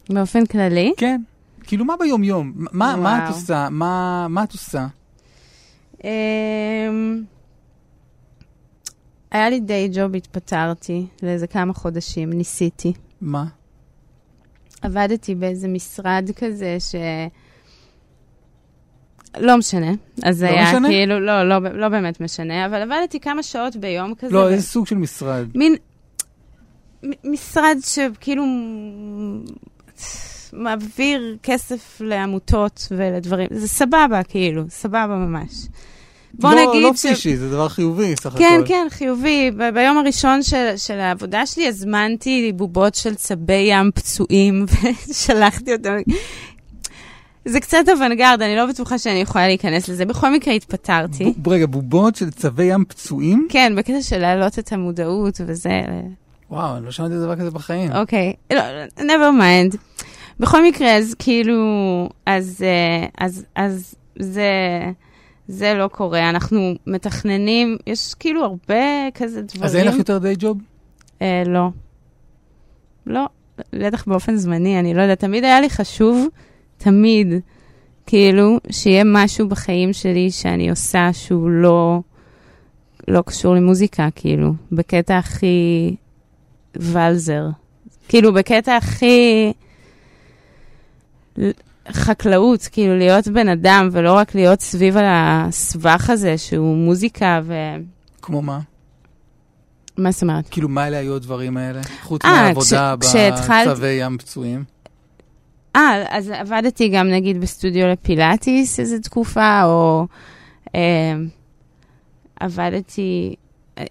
באופן 0.09 0.45
כללי, 0.45 0.93
כן. 0.97 1.21
כאילו, 1.63 1.85
מה 1.85 1.93
ביום-יום? 1.99 2.53
מה, 2.55 2.95
מה 2.95 3.23
את. 3.23 3.29
עושה? 3.29 3.67
מה, 3.71 4.27
מה 4.29 4.43
את 4.43 4.51
עושה? 4.51 4.87
אמ, 6.03 7.23
היה 9.31 9.49
לי 9.49 9.59
די 9.59 9.89
ג'וב, 9.93 10.15
התפטרתי 10.15 11.05
לאיזה 11.23 11.47
כמה 11.47 11.73
חודשים, 11.73 12.33
ניסיתי. 12.33 12.93
מה? 13.21 13.45
עבדתי 14.81 15.35
באיזה 15.35 15.67
משרד 15.67 16.29
כזה 16.35 16.77
ש... 16.79 16.95
לא 19.37 19.57
משנה. 19.57 19.91
אז 20.23 20.37
זה 20.37 20.45
לא 20.45 20.51
היה 20.51 20.69
משנה? 20.71 20.87
כאילו, 20.87 21.19
לא, 21.19 21.49
לא, 21.49 21.57
לא 21.73 21.89
באמת 21.89 22.21
משנה, 22.21 22.65
אבל 22.65 22.81
עבדתי 22.81 23.19
כמה 23.19 23.43
שעות 23.43 23.75
ביום 23.75 24.13
כזה. 24.19 24.33
לא, 24.33 24.39
ו- 24.39 24.47
איזה 24.49 24.63
סוג 24.67 24.87
של 24.87 24.95
משרד? 24.95 25.45
מין 25.55 25.75
מ- 27.03 27.31
משרד 27.31 27.77
שכאילו 27.85 28.43
מעביר 30.53 31.37
כסף 31.43 32.01
לעמותות 32.01 32.87
ולדברים, 32.91 33.47
זה 33.51 33.67
סבבה, 33.67 34.23
כאילו, 34.23 34.63
סבבה 34.69 35.07
ממש. 35.07 35.51
בוא 36.33 36.53
לא, 36.53 36.61
נגיד 36.69 36.83
לא 36.83 36.89
ש... 36.93 36.95
פסישי, 36.95 37.35
זה 37.37 37.49
דבר 37.49 37.69
חיובי 37.69 38.13
סך 38.19 38.25
הכל. 38.25 38.37
כן, 38.37 38.61
כן, 38.65 38.87
חיובי. 38.89 39.51
ב- 39.51 39.69
ביום 39.73 39.97
הראשון 39.97 40.43
של, 40.43 40.73
של 40.77 40.99
העבודה 40.99 41.45
שלי 41.45 41.67
הזמנתי 41.67 42.51
בובות 42.55 42.95
של 42.95 43.15
צבי 43.15 43.53
ים 43.53 43.91
פצועים 43.95 44.65
ושלחתי 45.09 45.73
אותם. 45.73 45.95
זה 47.51 47.59
קצת 47.59 47.83
אוונגרד, 47.89 48.41
אני 48.41 48.55
לא 48.55 48.65
בטוחה 48.65 48.97
שאני 48.97 49.21
יכולה 49.21 49.47
להיכנס 49.47 49.87
לזה. 49.89 50.05
בכל 50.05 50.33
מקרה 50.33 50.53
התפטרתי. 50.53 51.33
ב- 51.37 51.47
רגע, 51.47 51.65
בובות 51.65 52.15
של 52.15 52.31
צבי 52.31 52.63
ים 52.63 52.85
פצועים? 52.85 53.47
כן, 53.49 53.73
בקטע 53.77 54.01
של 54.01 54.17
להעלות 54.17 54.59
את 54.59 54.73
המודעות 54.73 55.41
וזה. 55.45 55.81
וואו, 56.51 56.77
אני 56.77 56.85
לא 56.85 56.91
שמעתי 56.91 57.15
דבר 57.15 57.35
כזה 57.35 57.51
בחיים. 57.51 57.91
אוקיי, 57.91 58.33
לא, 58.53 58.61
never 58.97 59.39
mind. 59.41 59.77
בכל 60.39 60.63
מקרה, 60.63 60.95
אז 60.95 61.15
כאילו, 61.19 61.55
אז, 62.25 62.63
אה, 62.63 63.25
אז, 63.25 63.45
אז 63.55 63.95
זה, 64.19 64.49
זה 65.47 65.73
לא 65.73 65.87
קורה. 65.87 66.29
אנחנו 66.29 66.73
מתכננים, 66.87 67.77
יש 67.87 68.13
כאילו 68.13 68.43
הרבה 68.43 68.75
כזה 69.13 69.41
דברים. 69.41 69.63
אז 69.63 69.75
אין 69.75 69.87
לך 69.87 69.95
יותר 69.95 70.17
די 70.17 70.33
ג'וב? 70.39 70.57
אה, 71.21 71.43
לא. 71.45 71.69
לא, 73.05 73.25
בטח 73.73 74.05
באופן 74.07 74.35
זמני, 74.35 74.79
אני 74.79 74.93
לא 74.93 75.01
יודעת. 75.01 75.19
תמיד 75.19 75.43
היה 75.43 75.61
לי 75.61 75.69
חשוב, 75.69 76.27
תמיד, 76.79 77.27
כאילו, 78.05 78.57
שיהיה 78.71 79.03
משהו 79.05 79.47
בחיים 79.49 79.93
שלי 79.93 80.31
שאני 80.31 80.69
עושה 80.69 81.09
שהוא 81.13 81.49
לא, 81.49 81.99
לא 83.07 83.21
קשור 83.25 83.55
למוזיקה, 83.55 84.07
כאילו, 84.15 84.53
בקטע 84.71 85.17
הכי 85.17 85.95
ולזר. 86.75 87.45
כאילו, 88.07 88.33
בקטע 88.33 88.75
הכי... 88.77 89.53
חקלאות, 91.91 92.67
כאילו 92.71 92.97
להיות 92.97 93.27
בן 93.27 93.47
אדם 93.49 93.89
ולא 93.91 94.13
רק 94.13 94.35
להיות 94.35 94.61
סביב 94.61 94.97
על 94.97 95.05
הסבך 95.07 96.09
הזה 96.09 96.37
שהוא 96.37 96.77
מוזיקה 96.77 97.41
ו... 97.43 97.53
כמו 98.21 98.41
מה? 98.41 98.59
מה 99.97 100.11
זאת 100.11 100.21
אומרת? 100.21 100.45
כאילו, 100.51 100.69
מה 100.69 100.87
אלה 100.87 100.97
היו 100.97 101.15
הדברים 101.15 101.57
האלה? 101.57 101.81
חוץ 102.03 102.25
אה, 102.25 102.31
מהעבודה 102.31 102.95
כש- 103.01 103.15
בצווי 103.67 103.89
ים 103.89 104.17
פצועים. 104.17 104.63
אה, 105.75 106.03
אז 106.09 106.29
עבדתי 106.29 106.89
גם 106.89 107.09
נגיד 107.09 107.41
בסטודיו 107.41 107.87
לפילאטיס 107.87 108.79
איזו 108.79 108.99
תקופה, 108.99 109.63
או 109.63 110.07
אה, 110.75 111.15
עבדתי, 112.39 113.35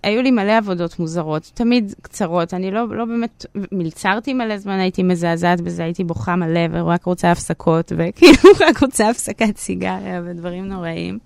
היו 0.03 0.23
לי 0.23 0.31
מלא 0.31 0.57
עבודות 0.57 0.99
מוזרות, 0.99 1.51
תמיד 1.55 1.95
קצרות. 2.03 2.55
אני 2.55 2.71
לא, 2.71 2.97
לא 2.97 3.05
באמת, 3.05 3.47
מלצרתי 3.73 4.35
מלא 4.35 4.59
זמן, 4.59 4.79
הייתי 4.79 5.03
מזעזעת 5.03 5.61
בזה, 5.61 5.85
הייתי 5.85 6.05
בוכה 6.05 6.37
מלא 6.37 6.61
ורק 6.71 7.05
רוצה 7.05 7.31
הפסקות, 7.31 7.93
וכאילו 7.97 8.39
רק 8.69 8.83
רוצה 8.83 9.09
הפסקת 9.09 9.57
סיגריה 9.57 10.23
ודברים 10.25 10.69
נוראים. 10.69 11.19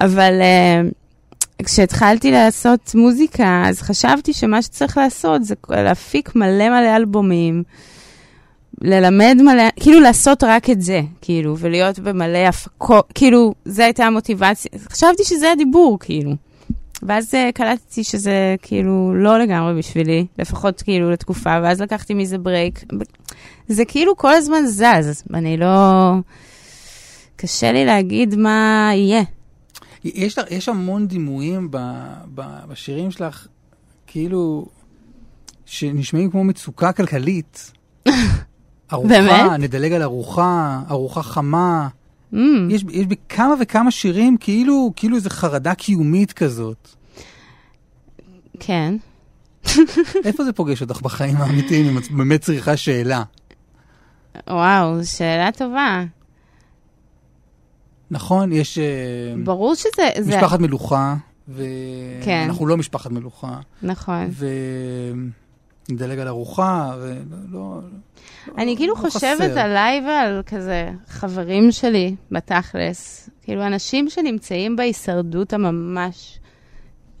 אבל 0.00 0.40
אה, 0.40 0.82
כשהתחלתי 1.64 2.30
לעשות 2.30 2.94
מוזיקה, 2.94 3.62
אז 3.66 3.82
חשבתי 3.82 4.32
שמה 4.32 4.62
שצריך 4.62 4.98
לעשות 4.98 5.44
זה 5.44 5.54
להפיק 5.68 6.36
מלא 6.36 6.68
מלא 6.68 6.96
אלבומים. 6.96 7.62
ללמד 8.82 9.36
מלא, 9.44 9.62
כאילו 9.80 10.00
לעשות 10.00 10.44
רק 10.44 10.70
את 10.70 10.82
זה, 10.82 11.00
כאילו, 11.20 11.56
ולהיות 11.58 11.98
במלא 11.98 12.38
הפקות, 12.38 13.12
כאילו, 13.14 13.54
זו 13.64 13.82
הייתה 13.82 14.04
המוטיבציה. 14.04 14.70
חשבתי 14.90 15.24
שזה 15.24 15.52
הדיבור, 15.52 15.98
כאילו. 16.00 16.32
ואז 17.02 17.34
אה, 17.34 17.50
קלטתי 17.54 18.04
שזה 18.04 18.54
כאילו 18.62 19.12
לא 19.14 19.38
לגמרי 19.38 19.78
בשבילי, 19.78 20.26
לפחות 20.38 20.82
כאילו 20.82 21.10
לתקופה, 21.10 21.58
ואז 21.62 21.80
לקחתי 21.80 22.14
מזה 22.14 22.38
ברייק. 22.38 22.84
זה 23.68 23.84
כאילו 23.84 24.16
כל 24.16 24.32
הזמן 24.34 24.66
זז, 24.66 25.22
אני 25.34 25.56
לא... 25.56 26.12
קשה 27.36 27.72
לי 27.72 27.84
להגיד 27.84 28.34
מה 28.34 28.90
יהיה. 28.94 29.22
יש, 30.04 30.38
לך- 30.38 30.50
יש 30.50 30.68
המון 30.68 31.06
דימויים 31.06 31.68
ב, 31.70 31.76
ב, 32.34 32.42
בשירים 32.68 33.10
שלך, 33.10 33.46
כאילו, 34.06 34.66
שנשמעים 35.66 36.30
כמו 36.30 36.44
מצוקה 36.44 36.92
כלכלית. 36.92 37.72
ארוחה, 38.92 39.08
באמת? 39.08 39.60
נדלג 39.60 39.92
על 39.92 40.02
ארוחה, 40.02 40.80
ארוחה 40.90 41.22
חמה. 41.22 41.88
Mm, 42.34 42.36
יש, 42.70 42.84
יש 42.90 43.06
בכמה 43.06 43.54
וכמה 43.60 43.90
שירים 43.90 44.36
כאילו, 44.40 44.92
כאילו 44.96 45.16
איזו 45.16 45.30
חרדה 45.30 45.74
קיומית 45.74 46.32
כזאת. 46.32 46.88
כן. 48.60 48.94
איפה 50.24 50.44
זה 50.44 50.52
פוגש 50.52 50.82
אותך 50.82 51.00
בחיים 51.00 51.36
האמיתיים, 51.36 51.86
אם 51.86 51.98
את 51.98 52.10
באמת 52.10 52.40
צריכה 52.40 52.76
שאלה? 52.76 53.22
וואו, 54.50 55.04
שאלה 55.04 55.52
טובה. 55.52 56.04
נכון, 58.10 58.52
יש 58.52 58.78
אה, 58.78 58.84
ברור 59.44 59.74
שזה... 59.74 59.88
זה- 60.18 60.36
משפחת 60.36 60.60
מלוכה, 60.60 61.16
כן. 62.24 62.44
ואנחנו 62.46 62.66
לא 62.66 62.76
משפחת 62.76 63.10
מלוכה, 63.10 63.58
נכון. 63.82 64.30
ונדלג 65.90 66.18
על 66.18 66.28
ארוחה, 66.28 66.94
ולא... 67.00 67.38
לא, 67.50 67.80
אני 68.58 68.76
כאילו 68.76 68.94
לא 68.94 68.98
חושבת 69.00 69.50
חסר. 69.50 69.60
עליי 69.60 70.02
ועל 70.06 70.42
כזה 70.46 70.90
חברים 71.08 71.72
שלי 71.72 72.14
בתכלס. 72.30 73.30
כאילו, 73.42 73.66
אנשים 73.66 74.10
שנמצאים 74.10 74.76
בהישרדות 74.76 75.52
הממש 75.52 76.38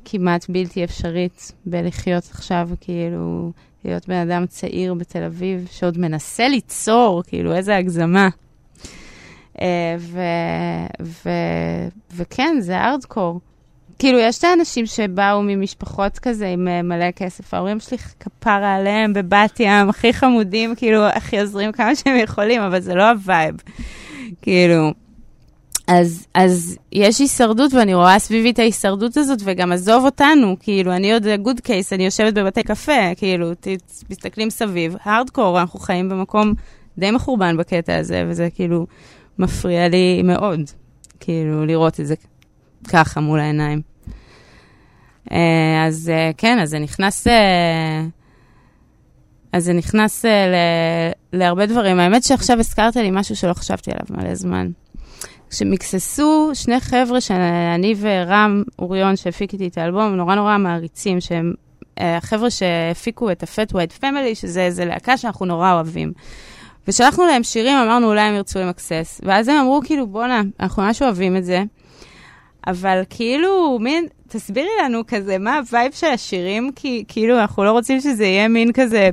כמעט 0.04 0.46
בלתי 0.48 0.84
אפשרית 0.84 1.52
בלחיות 1.66 2.24
עכשיו, 2.30 2.68
כאילו, 2.80 3.52
להיות 3.84 4.08
בן 4.08 4.28
אדם 4.30 4.46
צעיר 4.46 4.94
בתל 4.94 5.22
אביב, 5.22 5.68
שעוד 5.70 5.98
מנסה 5.98 6.48
ליצור, 6.48 7.22
כאילו, 7.26 7.54
איזה 7.54 7.76
הגזמה. 7.76 8.28
אה, 9.60 9.96
ו, 9.98 10.20
ו, 11.02 11.30
וכן, 12.16 12.56
זה 12.60 12.80
ארדקור. 12.80 13.40
כאילו, 14.00 14.18
יש 14.18 14.38
את 14.38 14.44
האנשים 14.44 14.86
שבאו 14.86 15.42
ממשפחות 15.42 16.18
כזה 16.18 16.48
עם 16.48 16.68
אה, 16.68 16.82
מלא 16.82 17.10
כסף. 17.10 17.54
ההורים 17.54 17.80
שלי 17.80 17.98
כפרה 17.98 18.74
עליהם 18.74 19.12
בבת 19.12 19.60
ים, 19.60 19.88
הכי 19.88 20.12
חמודים, 20.12 20.74
כאילו, 20.74 21.06
הכי 21.06 21.40
עוזרים 21.40 21.72
כמה 21.72 21.96
שהם 21.96 22.16
יכולים, 22.16 22.60
אבל 22.60 22.80
זה 22.80 22.94
לא 22.94 23.10
ה 23.10 23.17
vibe. 23.17 23.54
כאילו, 24.42 24.92
אז, 25.86 26.26
אז 26.34 26.76
יש 26.92 27.18
הישרדות, 27.18 27.74
ואני 27.74 27.94
רואה 27.94 28.18
סביבי 28.18 28.50
את 28.50 28.58
ההישרדות 28.58 29.16
הזאת, 29.16 29.38
וגם 29.44 29.72
עזוב 29.72 30.04
אותנו, 30.04 30.56
כאילו, 30.60 30.92
אני 30.92 31.12
עוד 31.12 31.26
גוד 31.42 31.60
קייס, 31.60 31.92
אני 31.92 32.04
יושבת 32.04 32.34
בבתי 32.34 32.62
קפה, 32.62 33.14
כאילו, 33.16 33.50
מסתכלים 34.10 34.50
סביב, 34.50 34.96
הארדקור, 35.02 35.60
אנחנו 35.60 35.78
חיים 35.78 36.08
במקום 36.08 36.54
די 36.98 37.10
מחורבן 37.10 37.56
בקטע 37.56 37.96
הזה, 37.96 38.24
וזה 38.28 38.48
כאילו 38.54 38.86
מפריע 39.38 39.88
לי 39.88 40.22
מאוד, 40.24 40.60
כאילו, 41.20 41.66
לראות 41.66 42.00
את 42.00 42.06
זה 42.06 42.14
ככה 42.88 43.20
מול 43.20 43.40
העיניים. 43.40 43.80
אה, 45.32 45.84
אז 45.86 46.10
אה, 46.14 46.30
כן, 46.36 46.58
אז 46.58 46.70
זה 46.70 46.78
נכנס... 46.78 47.26
אה, 47.26 48.02
אז 49.52 49.64
זה 49.64 49.72
נכנס 49.72 50.24
ל- 50.24 51.12
להרבה 51.32 51.66
דברים. 51.66 52.00
האמת 52.00 52.22
שעכשיו 52.24 52.58
הזכרת 52.58 52.96
לי 52.96 53.10
משהו 53.12 53.36
שלא 53.36 53.52
חשבתי 53.52 53.90
עליו 53.90 54.22
מלא 54.22 54.34
זמן. 54.34 54.70
כשמקססו 55.50 56.50
שני 56.54 56.80
חבר'ה 56.80 57.20
שאני 57.20 57.94
ורם 57.98 58.62
אוריון, 58.78 59.16
שהפיק 59.16 59.52
איתי 59.52 59.66
את 59.66 59.78
האלבום, 59.78 60.14
נורא 60.14 60.34
נורא 60.34 60.58
מעריצים, 60.58 61.20
שהם 61.20 61.54
החבר'ה 61.96 62.50
שהפיקו 62.50 63.30
את 63.30 63.42
ה-Fat 63.42 63.72
White 63.72 64.02
Family, 64.02 64.34
שזה 64.34 64.62
איזה 64.62 64.84
להקה 64.84 65.16
שאנחנו 65.16 65.46
נורא 65.46 65.72
אוהבים. 65.72 66.12
ושלחנו 66.88 67.26
להם 67.26 67.42
שירים, 67.42 67.76
אמרנו 67.76 68.06
אולי 68.06 68.20
הם 68.20 68.34
ירצו 68.34 68.58
למקסס. 68.58 69.20
ואז 69.24 69.48
הם 69.48 69.56
אמרו, 69.56 69.80
כאילו, 69.84 70.06
בואנה, 70.06 70.42
אנחנו 70.60 70.82
ממש 70.82 71.02
אוהבים 71.02 71.36
את 71.36 71.44
זה. 71.44 71.62
אבל 72.66 73.02
כאילו, 73.10 73.78
מין, 73.80 74.06
תסבירי 74.28 74.68
לנו 74.84 75.00
כזה, 75.08 75.38
מה 75.38 75.56
ה 75.58 75.65
vibe 75.65 75.92
של 75.92 76.06
השירים? 76.06 76.70
כי 76.76 77.04
כאילו, 77.08 77.40
אנחנו 77.40 77.64
לא 77.64 77.70
רוצים 77.72 78.00
שזה 78.00 78.24
יהיה 78.26 78.48
מין 78.48 78.72
כזה 78.72 79.10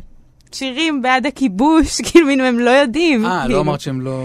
שירים 0.51 1.01
בעד 1.01 1.25
הכיבוש, 1.25 2.01
כאילו, 2.11 2.27
מין, 2.27 2.41
הם 2.41 2.59
לא 2.59 2.69
יודעים. 2.69 3.25
אה, 3.25 3.39
כאילו. 3.41 3.55
לא 3.55 3.61
אמרת 3.61 3.81
שהם 3.81 4.01
לא... 4.01 4.23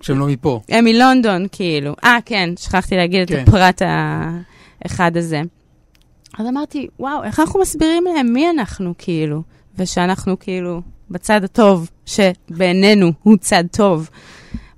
שהם 0.00 0.18
לא 0.18 0.26
מפה. 0.26 0.60
הם 0.68 0.84
מלונדון, 0.84 1.46
כאילו. 1.52 1.94
אה, 2.04 2.18
כן, 2.24 2.50
שכחתי 2.58 2.96
להגיד 2.96 3.28
כן. 3.28 3.42
את 3.42 3.48
הפרט 3.48 3.82
האחד 4.84 5.16
הזה. 5.16 5.42
אז 6.38 6.46
אמרתי, 6.46 6.88
וואו, 6.98 7.24
איך 7.24 7.40
אנחנו 7.40 7.60
מסבירים 7.60 8.04
להם 8.14 8.32
מי 8.32 8.50
אנחנו, 8.50 8.94
כאילו? 8.98 9.42
ושאנחנו, 9.78 10.38
כאילו, 10.38 10.80
בצד 11.10 11.44
הטוב, 11.44 11.90
שבעינינו 12.06 13.12
הוא 13.22 13.36
צד 13.40 13.64
טוב. 13.72 14.10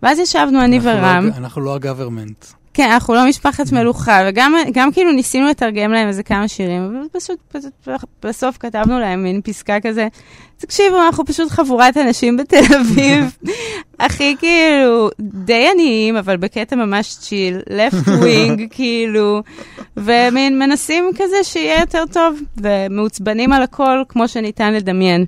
ואז 0.03 0.19
ישבנו, 0.19 0.65
אני 0.65 0.79
לא 0.79 0.91
ורם. 0.91 1.29
הג- 1.33 1.37
אנחנו 1.37 1.61
לא 1.61 1.75
הגוורמנט. 1.75 2.45
כן, 2.77 2.91
אנחנו 2.91 3.15
לא 3.15 3.29
משפחת 3.29 3.73
מלוכה, 3.73 4.21
וגם 4.29 4.55
גם 4.73 4.93
כאילו 4.93 5.13
ניסינו 5.13 5.47
לתרגם 5.47 5.93
להם 5.93 6.09
איזה 6.09 6.23
כמה 6.23 6.49
שירים, 6.49 6.83
אבל 6.83 7.09
פשוט, 7.21 7.39
פשוט 7.49 7.73
בסוף 8.23 8.57
כתבנו 8.59 9.01
להם 9.01 9.23
מין 9.23 9.41
פסקה 9.45 9.81
כזה, 9.81 10.09
תקשיבו, 10.57 10.97
אנחנו 11.07 11.27
פשוט 11.27 11.51
חבורת 11.51 11.97
אנשים 11.97 12.37
בתל 12.37 12.63
אביב, 12.81 13.37
הכי 14.01 14.37
כאילו 14.39 15.09
די 15.21 15.69
עניים, 15.73 16.17
אבל 16.17 16.37
בקטע 16.37 16.77
ממש 16.77 17.17
צ'יל, 17.17 17.61
left 17.69 18.09
wing, 18.09 18.61
כאילו, 18.75 19.43
ומין 19.97 20.59
מנסים 20.59 21.11
כזה 21.17 21.37
שיהיה 21.43 21.81
יותר 21.81 22.05
טוב, 22.13 22.41
ומעוצבנים 22.57 23.53
על 23.53 23.63
הכל 23.63 24.03
כמו 24.09 24.29
שניתן 24.29 24.73
לדמיין. 24.75 25.25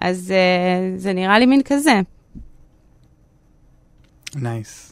אז 0.00 0.32
uh, 0.32 1.00
זה 1.00 1.12
נראה 1.12 1.38
לי 1.38 1.46
מין 1.46 1.62
כזה. 1.64 2.00
נייס. 4.34 4.86
Um, 4.86 4.89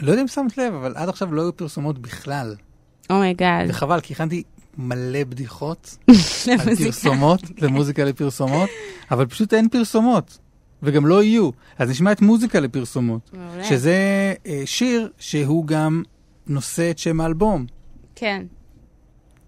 לא 0.00 0.10
יודע 0.10 0.22
אם 0.22 0.28
שמת 0.28 0.58
לב, 0.58 0.74
אבל 0.74 0.92
עד 0.96 1.08
עכשיו 1.08 1.34
לא 1.34 1.42
היו 1.42 1.56
פרסומות 1.56 1.98
בכלל. 1.98 2.54
Oh 3.10 3.24
my 3.24 3.38
god. 3.38 3.66
וחבל, 3.70 4.00
כי 4.00 4.12
הכנתי 4.12 4.42
מלא 4.78 5.24
בדיחות 5.24 5.96
על 6.60 6.76
פרסומות, 6.76 7.40
למוזיקה 7.58 8.04
לפרסומות, 8.04 8.70
אבל 9.10 9.26
פשוט 9.26 9.54
אין 9.54 9.68
פרסומות, 9.68 10.38
וגם 10.82 11.06
לא 11.06 11.22
יהיו. 11.22 11.50
אז 11.78 11.90
נשמע 11.90 12.12
את 12.12 12.20
מוזיקה 12.20 12.60
לפרסומות, 12.60 13.30
מעולה. 13.32 13.64
שזה 13.64 14.34
uh, 14.44 14.48
שיר 14.64 15.10
שהוא 15.18 15.66
גם 15.66 16.02
נושא 16.46 16.90
את 16.90 16.98
שם 16.98 17.20
האלבום. 17.20 17.66
כן. 18.14 18.42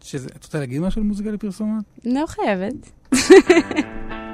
שזה, 0.02 0.28
את 0.36 0.44
רוצה 0.44 0.58
להגיד 0.58 0.80
משהו 0.80 1.00
על 1.00 1.06
מוזיקה 1.06 1.30
לפרסומות? 1.30 1.84
לא 2.04 2.24
חייבת. 2.26 2.90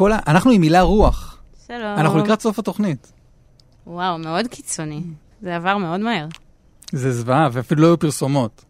כל 0.00 0.12
ה... 0.12 0.18
אנחנו 0.26 0.50
עם 0.50 0.60
מילה 0.60 0.82
רוח. 0.82 1.42
שלום. 1.66 1.94
אנחנו 1.96 2.18
לקראת 2.18 2.40
סוף 2.40 2.58
התוכנית. 2.58 3.12
וואו, 3.86 4.18
מאוד 4.18 4.46
קיצוני. 4.46 5.02
זה 5.42 5.56
עבר 5.56 5.76
מאוד 5.76 6.00
מהר. 6.00 6.26
זה 6.92 7.12
זוועה, 7.12 7.48
ואפילו 7.52 7.82
לא 7.82 7.86
היו 7.86 7.98
פרסומות. 7.98 8.64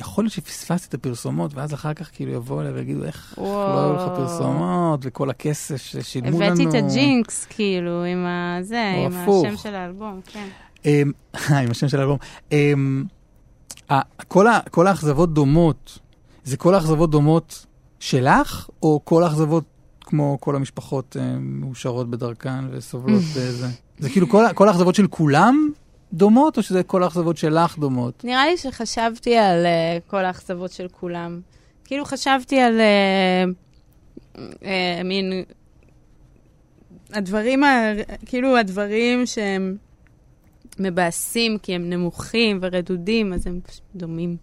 יכול 0.00 0.24
להיות 0.24 0.32
שפספסתי 0.32 0.88
את 0.88 0.94
הפרסומות, 0.94 1.54
ואז 1.54 1.74
אחר 1.74 1.94
כך 1.94 2.10
כאילו 2.12 2.32
יבואו 2.32 2.60
אליי 2.60 2.72
ויגידו, 2.72 3.04
איך 3.04 3.34
וואו. 3.38 3.74
לא 3.74 3.84
היו 3.84 3.94
לך 3.94 4.02
פרסומות, 4.16 5.00
וכל 5.02 5.30
הכסף 5.30 5.76
ששילמו 5.76 6.40
לנו. 6.40 6.44
הבאתי 6.44 6.66
את 6.68 6.74
הג'ינקס, 6.74 7.46
כאילו, 7.50 8.04
עם 8.04 8.26
הזה, 8.26 8.92
או 8.96 9.06
עם 9.06 9.12
הפוך. 9.12 9.46
השם 9.46 9.56
של 9.56 9.74
האלבום, 9.74 10.20
כן. 10.24 10.48
אמ, 10.84 11.12
עם 11.64 11.70
השם 11.70 11.88
של 11.88 12.00
האלבום. 12.00 12.18
אמ, 12.52 13.04
כל 14.72 14.86
האכזבות 14.86 15.34
דומות, 15.34 15.98
זה 16.44 16.56
כל 16.56 16.74
האכזבות 16.74 17.10
דומות 17.10 17.66
שלך, 18.00 18.68
או 18.82 19.00
כל 19.04 19.22
האכזבות 19.22 19.77
כמו 20.08 20.38
כל 20.40 20.56
המשפחות 20.56 21.16
אמ, 21.20 21.60
מאושרות 21.60 22.10
בדרכן 22.10 22.64
וסובלות 22.70 23.22
בזה? 23.22 23.66
זה 23.98 24.10
כאילו 24.10 24.28
כל 24.28 24.44
כל 24.54 24.68
האכזבות 24.68 24.94
של 24.94 25.06
כולם 25.06 25.70
דומות, 26.12 26.56
או 26.56 26.62
שזה 26.62 26.82
כל 26.82 27.02
האכזבות 27.02 27.36
שלך 27.36 27.78
דומות? 27.78 28.24
נראה 28.24 28.46
לי 28.46 28.56
שחשבתי 28.56 29.36
על 29.36 29.66
uh, 29.66 30.10
כל 30.10 30.24
האכזבות 30.24 30.72
של 30.72 30.86
כולם. 30.88 31.40
כאילו 31.84 32.04
חשבתי 32.04 32.60
על 32.60 32.80
uh, 32.80 34.38
uh, 34.38 34.44
מין... 35.04 35.42
הדברים, 37.12 37.64
ה... 37.64 37.92
כאילו 38.26 38.56
הדברים 38.56 39.26
שהם 39.26 39.76
מבאסים 40.78 41.58
כי 41.58 41.74
הם 41.74 41.90
נמוכים 41.90 42.58
ורדודים, 42.62 43.32
אז 43.32 43.46
הם 43.46 43.60
פשוט 43.66 43.82
דומים. 43.94 44.36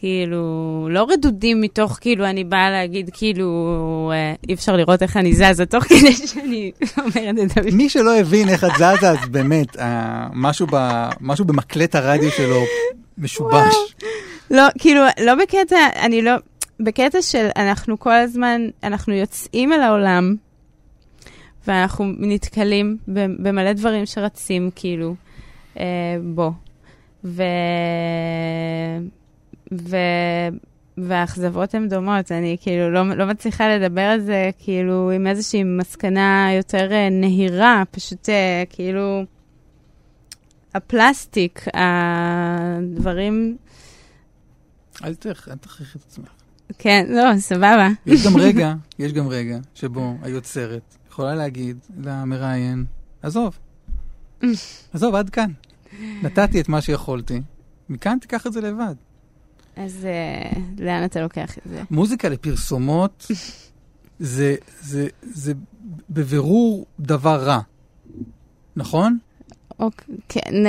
כאילו, 0.00 0.88
לא 0.90 1.06
רדודים 1.10 1.60
מתוך 1.60 1.98
כאילו, 2.00 2.24
אני 2.24 2.44
באה 2.44 2.70
להגיד 2.70 3.10
כאילו, 3.12 4.10
אה, 4.14 4.34
אי 4.48 4.54
אפשר 4.54 4.76
לראות 4.76 5.02
איך 5.02 5.16
אני 5.16 5.32
זזה, 5.34 5.66
תוך 5.66 5.84
כדי 5.84 6.12
שאני 6.26 6.72
אומרת 6.98 7.38
את 7.42 7.50
זה. 7.50 7.76
מי 7.76 7.88
שלא 7.88 8.18
הבין 8.18 8.48
איך 8.48 8.64
את 8.64 8.70
זזה, 8.76 9.10
אז 9.10 9.28
באמת, 9.30 9.76
אה, 9.76 10.26
משהו 10.32 10.66
ב- 10.72 11.08
משהו 11.20 11.44
במקלט 11.44 11.94
הרדיו 11.94 12.30
שלו 12.30 12.60
משובש. 13.18 13.74
לא, 14.50 14.62
כאילו, 14.78 15.00
לא 15.20 15.34
בקטע, 15.34 15.76
אני 16.02 16.22
לא, 16.22 16.32
בקטע 16.80 17.22
של 17.22 17.48
אנחנו 17.56 17.98
כל 17.98 18.14
הזמן, 18.14 18.60
אנחנו 18.82 19.14
יוצאים 19.14 19.72
אל 19.72 19.80
העולם, 19.80 20.36
ואנחנו 21.66 22.12
נתקלים 22.18 22.96
במלא 23.38 23.72
דברים 23.72 24.06
שרצים, 24.06 24.70
כאילו, 24.74 25.14
אה, 25.78 25.84
בו. 26.22 26.52
ו... 27.24 27.42
ו... 29.72 29.96
והאכזבות 30.98 31.74
הן 31.74 31.88
דומות, 31.88 32.32
אני 32.32 32.56
כאילו 32.60 32.90
לא, 32.90 33.16
לא 33.16 33.26
מצליחה 33.26 33.68
לדבר 33.76 34.00
על 34.00 34.20
זה 34.20 34.50
כאילו 34.58 35.10
עם 35.10 35.26
איזושהי 35.26 35.64
מסקנה 35.64 36.48
יותר 36.56 36.92
אה, 36.92 37.08
נהירה, 37.10 37.82
פשוט 37.90 38.28
אה, 38.28 38.62
כאילו 38.70 39.22
הפלסטיק, 40.74 41.64
הדברים, 41.74 43.56
אל 45.04 45.14
תכ- 45.14 45.48
אל 45.50 45.56
תכריחי 45.56 45.98
את 45.98 46.04
עצמך. 46.08 46.28
כן, 46.78 47.06
לא, 47.08 47.38
סבבה. 47.38 47.88
יש 48.06 48.26
גם 48.26 48.36
רגע, 48.36 48.74
יש 48.98 49.12
גם 49.12 49.28
רגע 49.28 49.58
שבו 49.74 50.16
היוצרת 50.22 50.94
יכולה 51.08 51.34
להגיד 51.34 51.76
למראיין, 52.04 52.84
עזוב, 53.22 53.58
עזוב, 54.94 55.14
עד 55.14 55.30
כאן. 55.30 55.50
נתתי 56.22 56.60
את 56.60 56.68
מה 56.68 56.80
שיכולתי, 56.80 57.40
מכאן 57.88 58.18
תיקח 58.20 58.46
את 58.46 58.52
זה 58.52 58.60
לבד. 58.60 58.94
אז 59.78 60.06
אה, 60.06 60.50
לאן 60.78 61.04
אתה 61.04 61.20
לוקח 61.22 61.58
את 61.58 61.62
זה? 61.70 61.82
מוזיקה 61.90 62.28
לפרסומות 62.28 63.26
זה, 64.18 64.54
זה, 64.80 65.06
זה 65.22 65.52
בבירור 66.10 66.86
דבר 67.00 67.36
רע, 67.44 67.60
נכון? 68.76 69.18
אוקיי, 69.78 70.14
כן, 70.28 70.64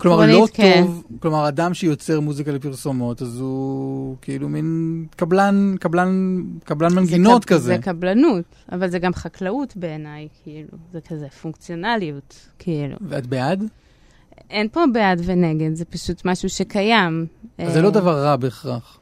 כלומר, 0.00 0.26
לא 0.26 0.46
כן. 0.54 0.82
טוב, 0.86 1.04
כלומר, 1.20 1.48
אדם 1.48 1.74
שיוצר 1.74 2.20
מוזיקה 2.20 2.52
לפרסומות, 2.52 3.22
אז 3.22 3.40
הוא 3.40 4.16
כאילו 4.22 4.48
מין 4.48 5.06
קבלן, 5.16 5.74
קבלן, 5.80 6.42
קבלן 6.64 6.88
זה 6.90 6.96
מנגינות 6.96 7.44
קב- 7.44 7.54
כזה. 7.54 7.76
זה 7.76 7.78
קבלנות, 7.82 8.44
אבל 8.72 8.90
זה 8.90 8.98
גם 8.98 9.14
חקלאות 9.14 9.76
בעיניי, 9.76 10.28
כאילו. 10.42 10.68
זה 10.92 11.00
כזה 11.00 11.28
פונקציונליות, 11.42 12.34
כאילו. 12.58 12.96
ואת 13.08 13.26
בעד? 13.26 13.64
אין 14.50 14.68
פה 14.68 14.80
בעד 14.92 15.20
ונגד, 15.24 15.74
זה 15.74 15.84
פשוט 15.84 16.24
משהו 16.24 16.48
שקיים. 16.48 17.26
אז 17.58 17.72
זה 17.72 17.78
אה, 17.78 17.84
לא 17.84 17.90
דבר 17.90 18.24
רע 18.24 18.36
בהכרח. 18.36 18.98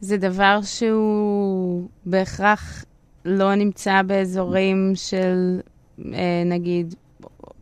זה 0.00 0.16
דבר 0.16 0.58
שהוא 0.62 1.88
בהכרח 2.06 2.84
לא 3.24 3.54
נמצא 3.54 4.02
באזורים 4.02 4.92
של, 4.94 5.60
אה, 6.14 6.42
נגיד, 6.46 6.94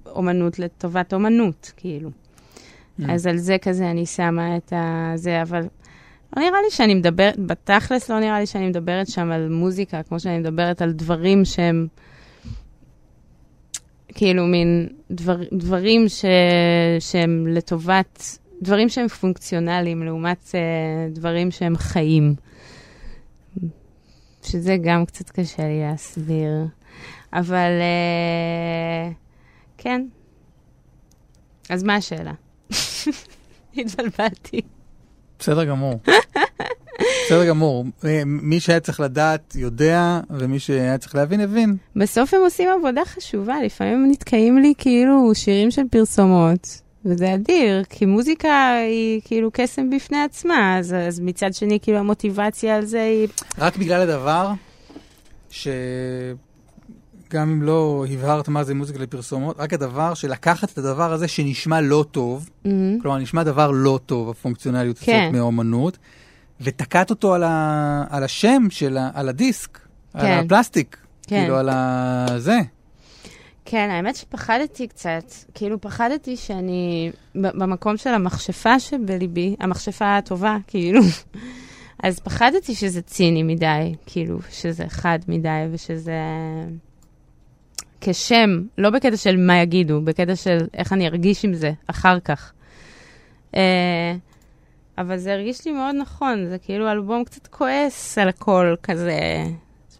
אומנות 0.07 0.59
לטובת 0.59 1.15
אומנות, 1.15 1.73
כאילו. 1.77 2.11
Mm. 2.11 3.03
אז 3.09 3.27
על 3.27 3.39
זה 3.39 3.57
כזה 3.63 3.91
אני 3.91 4.07
שמה 4.07 4.57
את 4.57 4.73
הזה, 4.77 5.43
אבל 5.43 5.63
לא 6.37 6.43
נראה 6.43 6.59
לי 6.65 6.71
שאני 6.71 6.95
מדברת, 6.95 7.39
בתכלס 7.39 8.11
לא 8.11 8.21
נראה 8.21 8.41
לי 8.41 8.47
שאני 8.47 8.69
מדברת 8.69 9.09
שם 9.09 9.31
על 9.31 9.49
מוזיקה, 9.49 10.03
כמו 10.03 10.21
שאני 10.21 10.39
מדברת 10.39 10.83
על 10.83 10.93
דברים 10.93 11.45
שהם, 11.45 11.87
כאילו, 14.15 14.47
מין 14.47 14.89
דבר, 15.11 15.37
דברים 15.53 16.09
ש, 16.09 16.25
שהם 17.01 17.47
לטובת, 17.47 18.39
דברים 18.63 18.89
שהם 18.89 19.09
פונקציונליים, 19.09 20.03
לעומת 20.03 20.51
אה, 20.55 20.61
דברים 21.11 21.51
שהם 21.51 21.77
חיים. 21.77 22.35
שזה 24.43 24.77
גם 24.83 25.07
קצת 25.07 25.31
קשה 25.31 25.63
לי 25.63 25.81
להסביר. 25.81 26.67
אבל 27.33 27.71
אה, 27.81 29.11
כן. 29.79 30.07
אז 31.69 31.83
מה 31.83 31.95
השאלה? 31.95 32.33
התבלבלתי. 33.77 34.61
בסדר 35.39 35.65
גמור. 35.65 36.01
בסדר 37.27 37.49
גמור. 37.49 37.85
אה, 38.05 38.23
מי 38.27 38.61
שהיה 38.61 38.81
צריך 38.81 39.01
לדעת, 39.01 39.55
יודע, 39.57 40.21
ומי 40.31 40.59
שהיה 40.59 40.99
צריך 40.99 41.15
להבין, 41.15 41.41
הבין. 41.41 41.77
בסוף 41.97 42.35
הם 42.35 42.41
עושים 42.41 42.69
עבודה 42.79 43.05
חשובה, 43.05 43.55
לפעמים 43.65 44.09
נתקעים 44.11 44.59
לי 44.59 44.75
כאילו 44.79 45.31
שירים 45.35 45.71
של 45.71 45.83
פרסומות, 45.91 46.81
וזה 47.05 47.35
אדיר, 47.35 47.85
כי 47.91 48.07
מוזיקה 48.07 48.73
היא 48.87 49.21
כאילו 49.25 49.51
קסם 49.53 49.91
בפני 49.91 50.23
עצמה, 50.23 50.79
אז, 50.79 50.95
אז 51.09 51.21
מצד 51.21 51.55
שני 51.55 51.79
כאילו 51.83 51.99
המוטיבציה 51.99 52.77
על 52.77 52.85
זה 52.85 53.03
היא... 53.03 53.29
רק 53.59 53.77
בגלל 53.77 54.01
הדבר, 54.01 54.53
שגם 55.51 55.71
אם 57.35 57.63
לא 57.63 58.05
הבהרת 58.11 58.49
מה 58.49 58.65
זה 58.65 58.75
מוזיקה 58.75 58.99
לפרסומות, 58.99 59.57
רק 59.59 59.73
הדבר 59.73 60.15
שלקחת 60.15 60.73
את 60.73 60.79
הדבר 60.79 61.13
הזה 61.13 61.29
שנשמע 61.29 61.81
לא 61.81 62.05
טוב, 62.11 62.51
כלומר, 63.03 63.19
נשמע 63.19 63.43
דבר 63.43 63.71
לא 63.71 64.01
טוב, 64.07 64.31
הפונקציונליות 64.31 64.99
כן. 64.99 65.21
הזאת 65.23 65.35
מאומנות, 65.35 65.99
ותקעת 66.61 67.11
אותו 67.11 67.35
על, 67.35 67.43
ה, 67.43 68.05
על 68.11 68.25
השם 68.25 68.63
של 68.71 68.97
ה, 68.97 69.11
על 69.15 69.29
הדיסק, 69.29 69.79
על 70.15 70.21
כן. 70.21 70.43
הפלסטיק, 70.45 70.97
כן. 71.27 71.41
כאילו 71.41 71.57
על 71.57 71.69
הזה. 71.73 72.59
כן, 73.65 73.89
האמת 73.91 74.17
שפחדתי 74.17 74.89
קצת. 74.89 75.25
כאילו, 75.55 75.81
פחדתי 75.81 76.37
שאני 76.37 77.11
במקום 77.35 77.97
של 77.97 78.11
המכשפה 78.11 78.81
שבליבי, 78.81 79.57
המכשפה 79.61 80.17
הטובה, 80.17 80.57
כאילו. 80.67 81.01
אז 82.05 82.21
פחדתי 82.21 82.75
שזה 82.75 83.03
ציני 83.03 83.43
מדי, 83.43 83.95
כאילו, 84.07 84.39
שזה 84.51 84.85
חד 84.89 85.19
מדי 85.29 85.67
ושזה 85.73 86.19
כשם, 88.01 88.63
לא 88.79 88.91
בקטע 88.91 89.17
של 89.17 89.37
מה 89.37 89.63
יגידו, 89.63 90.01
בקטע 90.01 90.37
של 90.37 90.59
איך 90.75 90.93
אני 90.93 91.07
ארגיש 91.07 91.45
עם 91.45 91.55
זה 91.55 91.73
אחר 91.87 92.21
כך. 92.21 92.53
אה, 93.57 94.15
אבל 94.99 95.17
זה 95.17 95.33
הרגיש 95.33 95.67
לי 95.67 95.73
מאוד 95.73 95.95
נכון, 95.95 96.47
זה 96.49 96.59
כאילו 96.59 96.91
אלבום 96.91 97.25
קצת 97.25 97.47
כועס 97.47 98.19
על 98.19 98.29
הכל, 98.29 98.75
כזה, 98.83 99.45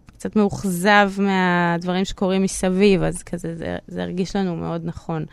קצת 0.07 0.37
מאוכזב 0.37 1.11
מהדברים 1.19 2.05
שקורים 2.05 2.43
מסביב, 2.43 3.03
אז 3.03 3.23
כזה, 3.23 3.57
זה, 3.57 3.77
זה 3.89 4.03
הרגיש 4.03 4.37
לנו 4.37 4.57
מאוד 4.57 4.81
נכון. 4.85 5.25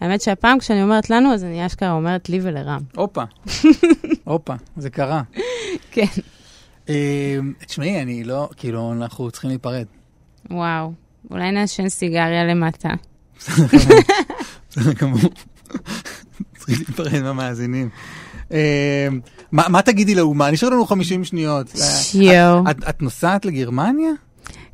האמת 0.00 0.20
שהפעם 0.20 0.58
כשאני 0.58 0.82
אומרת 0.82 1.10
לנו, 1.10 1.34
אז 1.34 1.44
אני 1.44 1.66
אשכרה 1.66 1.92
אומרת 1.92 2.28
לי 2.28 2.38
ולרם. 2.42 2.80
הופה, 2.96 3.22
הופה, 4.24 4.54
זה 4.76 4.90
קרה. 4.90 5.22
כן. 5.90 6.04
אה, 6.88 7.38
תשמעי, 7.66 8.02
אני 8.02 8.24
לא, 8.24 8.48
כאילו, 8.56 8.92
אנחנו 8.92 9.30
צריכים 9.30 9.50
להיפרד. 9.50 9.86
וואו, 10.50 10.92
אולי 11.30 11.52
נעשן 11.52 11.88
סיגריה 11.88 12.44
למטה. 12.44 12.88
בסדר 14.68 14.92
גמור. 15.00 15.20
צריכים 16.58 16.76
להיפרד 16.88 17.22
מהמאזינים. 17.22 17.88
אה, 18.52 19.08
מה 19.52 19.68
מה 19.68 19.82
תגידי 19.82 20.14
לאומה? 20.14 20.50
נשאר 20.50 20.68
לנו 20.68 20.86
50 20.86 21.24
שניות. 21.24 21.72
יואו. 22.14 22.70
את- 22.70 22.88
את 22.88 23.02
נוסעת 23.02 23.44
לגרמניה? 23.44 24.10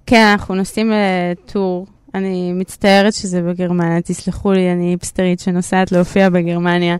כן, 0.06 0.26
אנחנו 0.32 0.54
נוסעים 0.54 0.92
לטור. 0.92 1.86
אני 2.14 2.52
מצטערת 2.52 3.14
שזה 3.14 3.42
בגרמניה, 3.42 4.02
תסלחו 4.02 4.52
לי, 4.52 4.72
אני 4.72 4.90
היפסטרית 4.90 5.40
שנוסעת 5.40 5.92
להופיע 5.92 6.28
בגרמניה. 6.30 6.96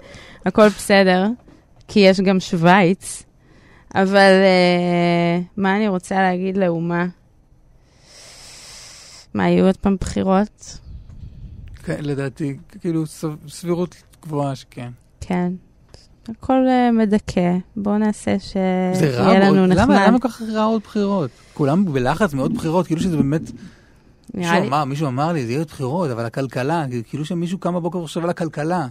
הכל 0.47 0.69
בסדר, 0.69 1.27
כי 1.89 2.01
יש 2.01 2.21
גם 2.21 2.41
שווייץ, 2.41 3.23
אבל 3.95 4.17
אה, 4.43 5.41
מה 5.57 5.77
אני 5.77 5.89
רוצה 5.89 6.15
להגיד 6.15 6.57
לאומה? 6.57 7.07
מה, 9.35 9.49
יהיו 9.49 9.67
עוד 9.67 9.77
פעם 9.77 9.97
בחירות? 10.01 10.79
כן, 11.85 11.97
לדעתי, 12.01 12.57
כאילו, 12.81 13.07
סב- 13.07 13.49
סבירות 13.49 13.95
גבוהה 14.23 14.57
שכן. 14.57 14.91
כן. 15.21 15.53
הכל 16.31 16.67
אה, 16.69 16.91
מדכא. 16.93 17.53
בואו 17.77 17.99
נעשה 17.99 18.37
שיהיה. 18.39 19.39
לנו 19.51 19.67
למה, 19.67 19.75
נחמד. 19.75 19.97
למה 20.09 20.19
כל 20.21 20.29
כך 20.29 20.43
רע 20.53 20.65
עוד 20.65 20.83
בחירות? 20.85 21.31
כולם 21.55 21.85
בלחץ 21.93 22.35
מאוד 22.35 22.55
בחירות, 22.55 22.87
כאילו 22.87 23.01
שזה 23.01 23.17
באמת... 23.17 23.41
מישהו 24.35 24.55
לי- 24.55 24.67
אמר, 24.69 24.85
מישהו 24.85 25.07
אמר 25.09 25.33
לי, 25.33 25.45
זה 25.47 25.53
יהיה 25.53 25.61
עוד 25.61 25.69
בחירות, 25.69 26.11
אבל 26.11 26.25
הכלכלה, 26.25 26.85
כאילו 27.09 27.25
שמישהו 27.25 27.59
קם 27.59 27.75
בבוקר 27.75 27.99
וחושב 27.99 28.25
על 28.25 28.31
הכלכלה. 28.31 28.87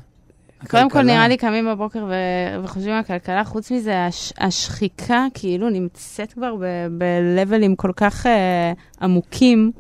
קודם 0.60 0.90
כל, 0.90 0.98
הכלכלה. 0.98 1.04
נראה 1.04 1.28
לי 1.28 1.38
קמים 1.38 1.66
בבוקר 1.66 2.06
ו- 2.10 2.64
וחושבים 2.64 2.94
על 2.94 3.00
הכלכלה. 3.00 3.44
חוץ 3.44 3.72
מזה, 3.72 4.06
הש- 4.06 4.34
השחיקה 4.38 5.26
כאילו 5.34 5.70
נמצאת 5.70 6.34
כבר 6.34 6.56
ב- 6.56 6.64
ב-לבלים 6.98 7.76
כל 7.76 7.92
כך 7.96 8.26
אה, 8.26 8.72
עמוקים, 9.02 9.72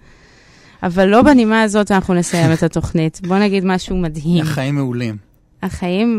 אבל 0.84 1.06
לא 1.06 1.22
בנימה 1.22 1.62
הזאת 1.62 1.92
אנחנו 1.92 2.14
נסיים 2.14 2.54
את 2.54 2.64
התוכנית. 2.64 3.22
בוא 3.28 3.38
נגיד 3.38 3.66
משהו 3.66 3.98
מדהים. 3.98 4.42
החיים 4.44 4.76
מעולים. 4.76 5.29
החיים 5.64 6.10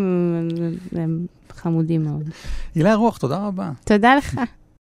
הם- 0.93 1.26
חמודים 1.51 2.05
מאוד. 2.05 2.30
הילה 2.74 2.95
רוח, 2.95 3.18
תודה 3.18 3.47
רבה. 3.47 3.70
תודה 3.84 4.16
לך. 4.16 4.41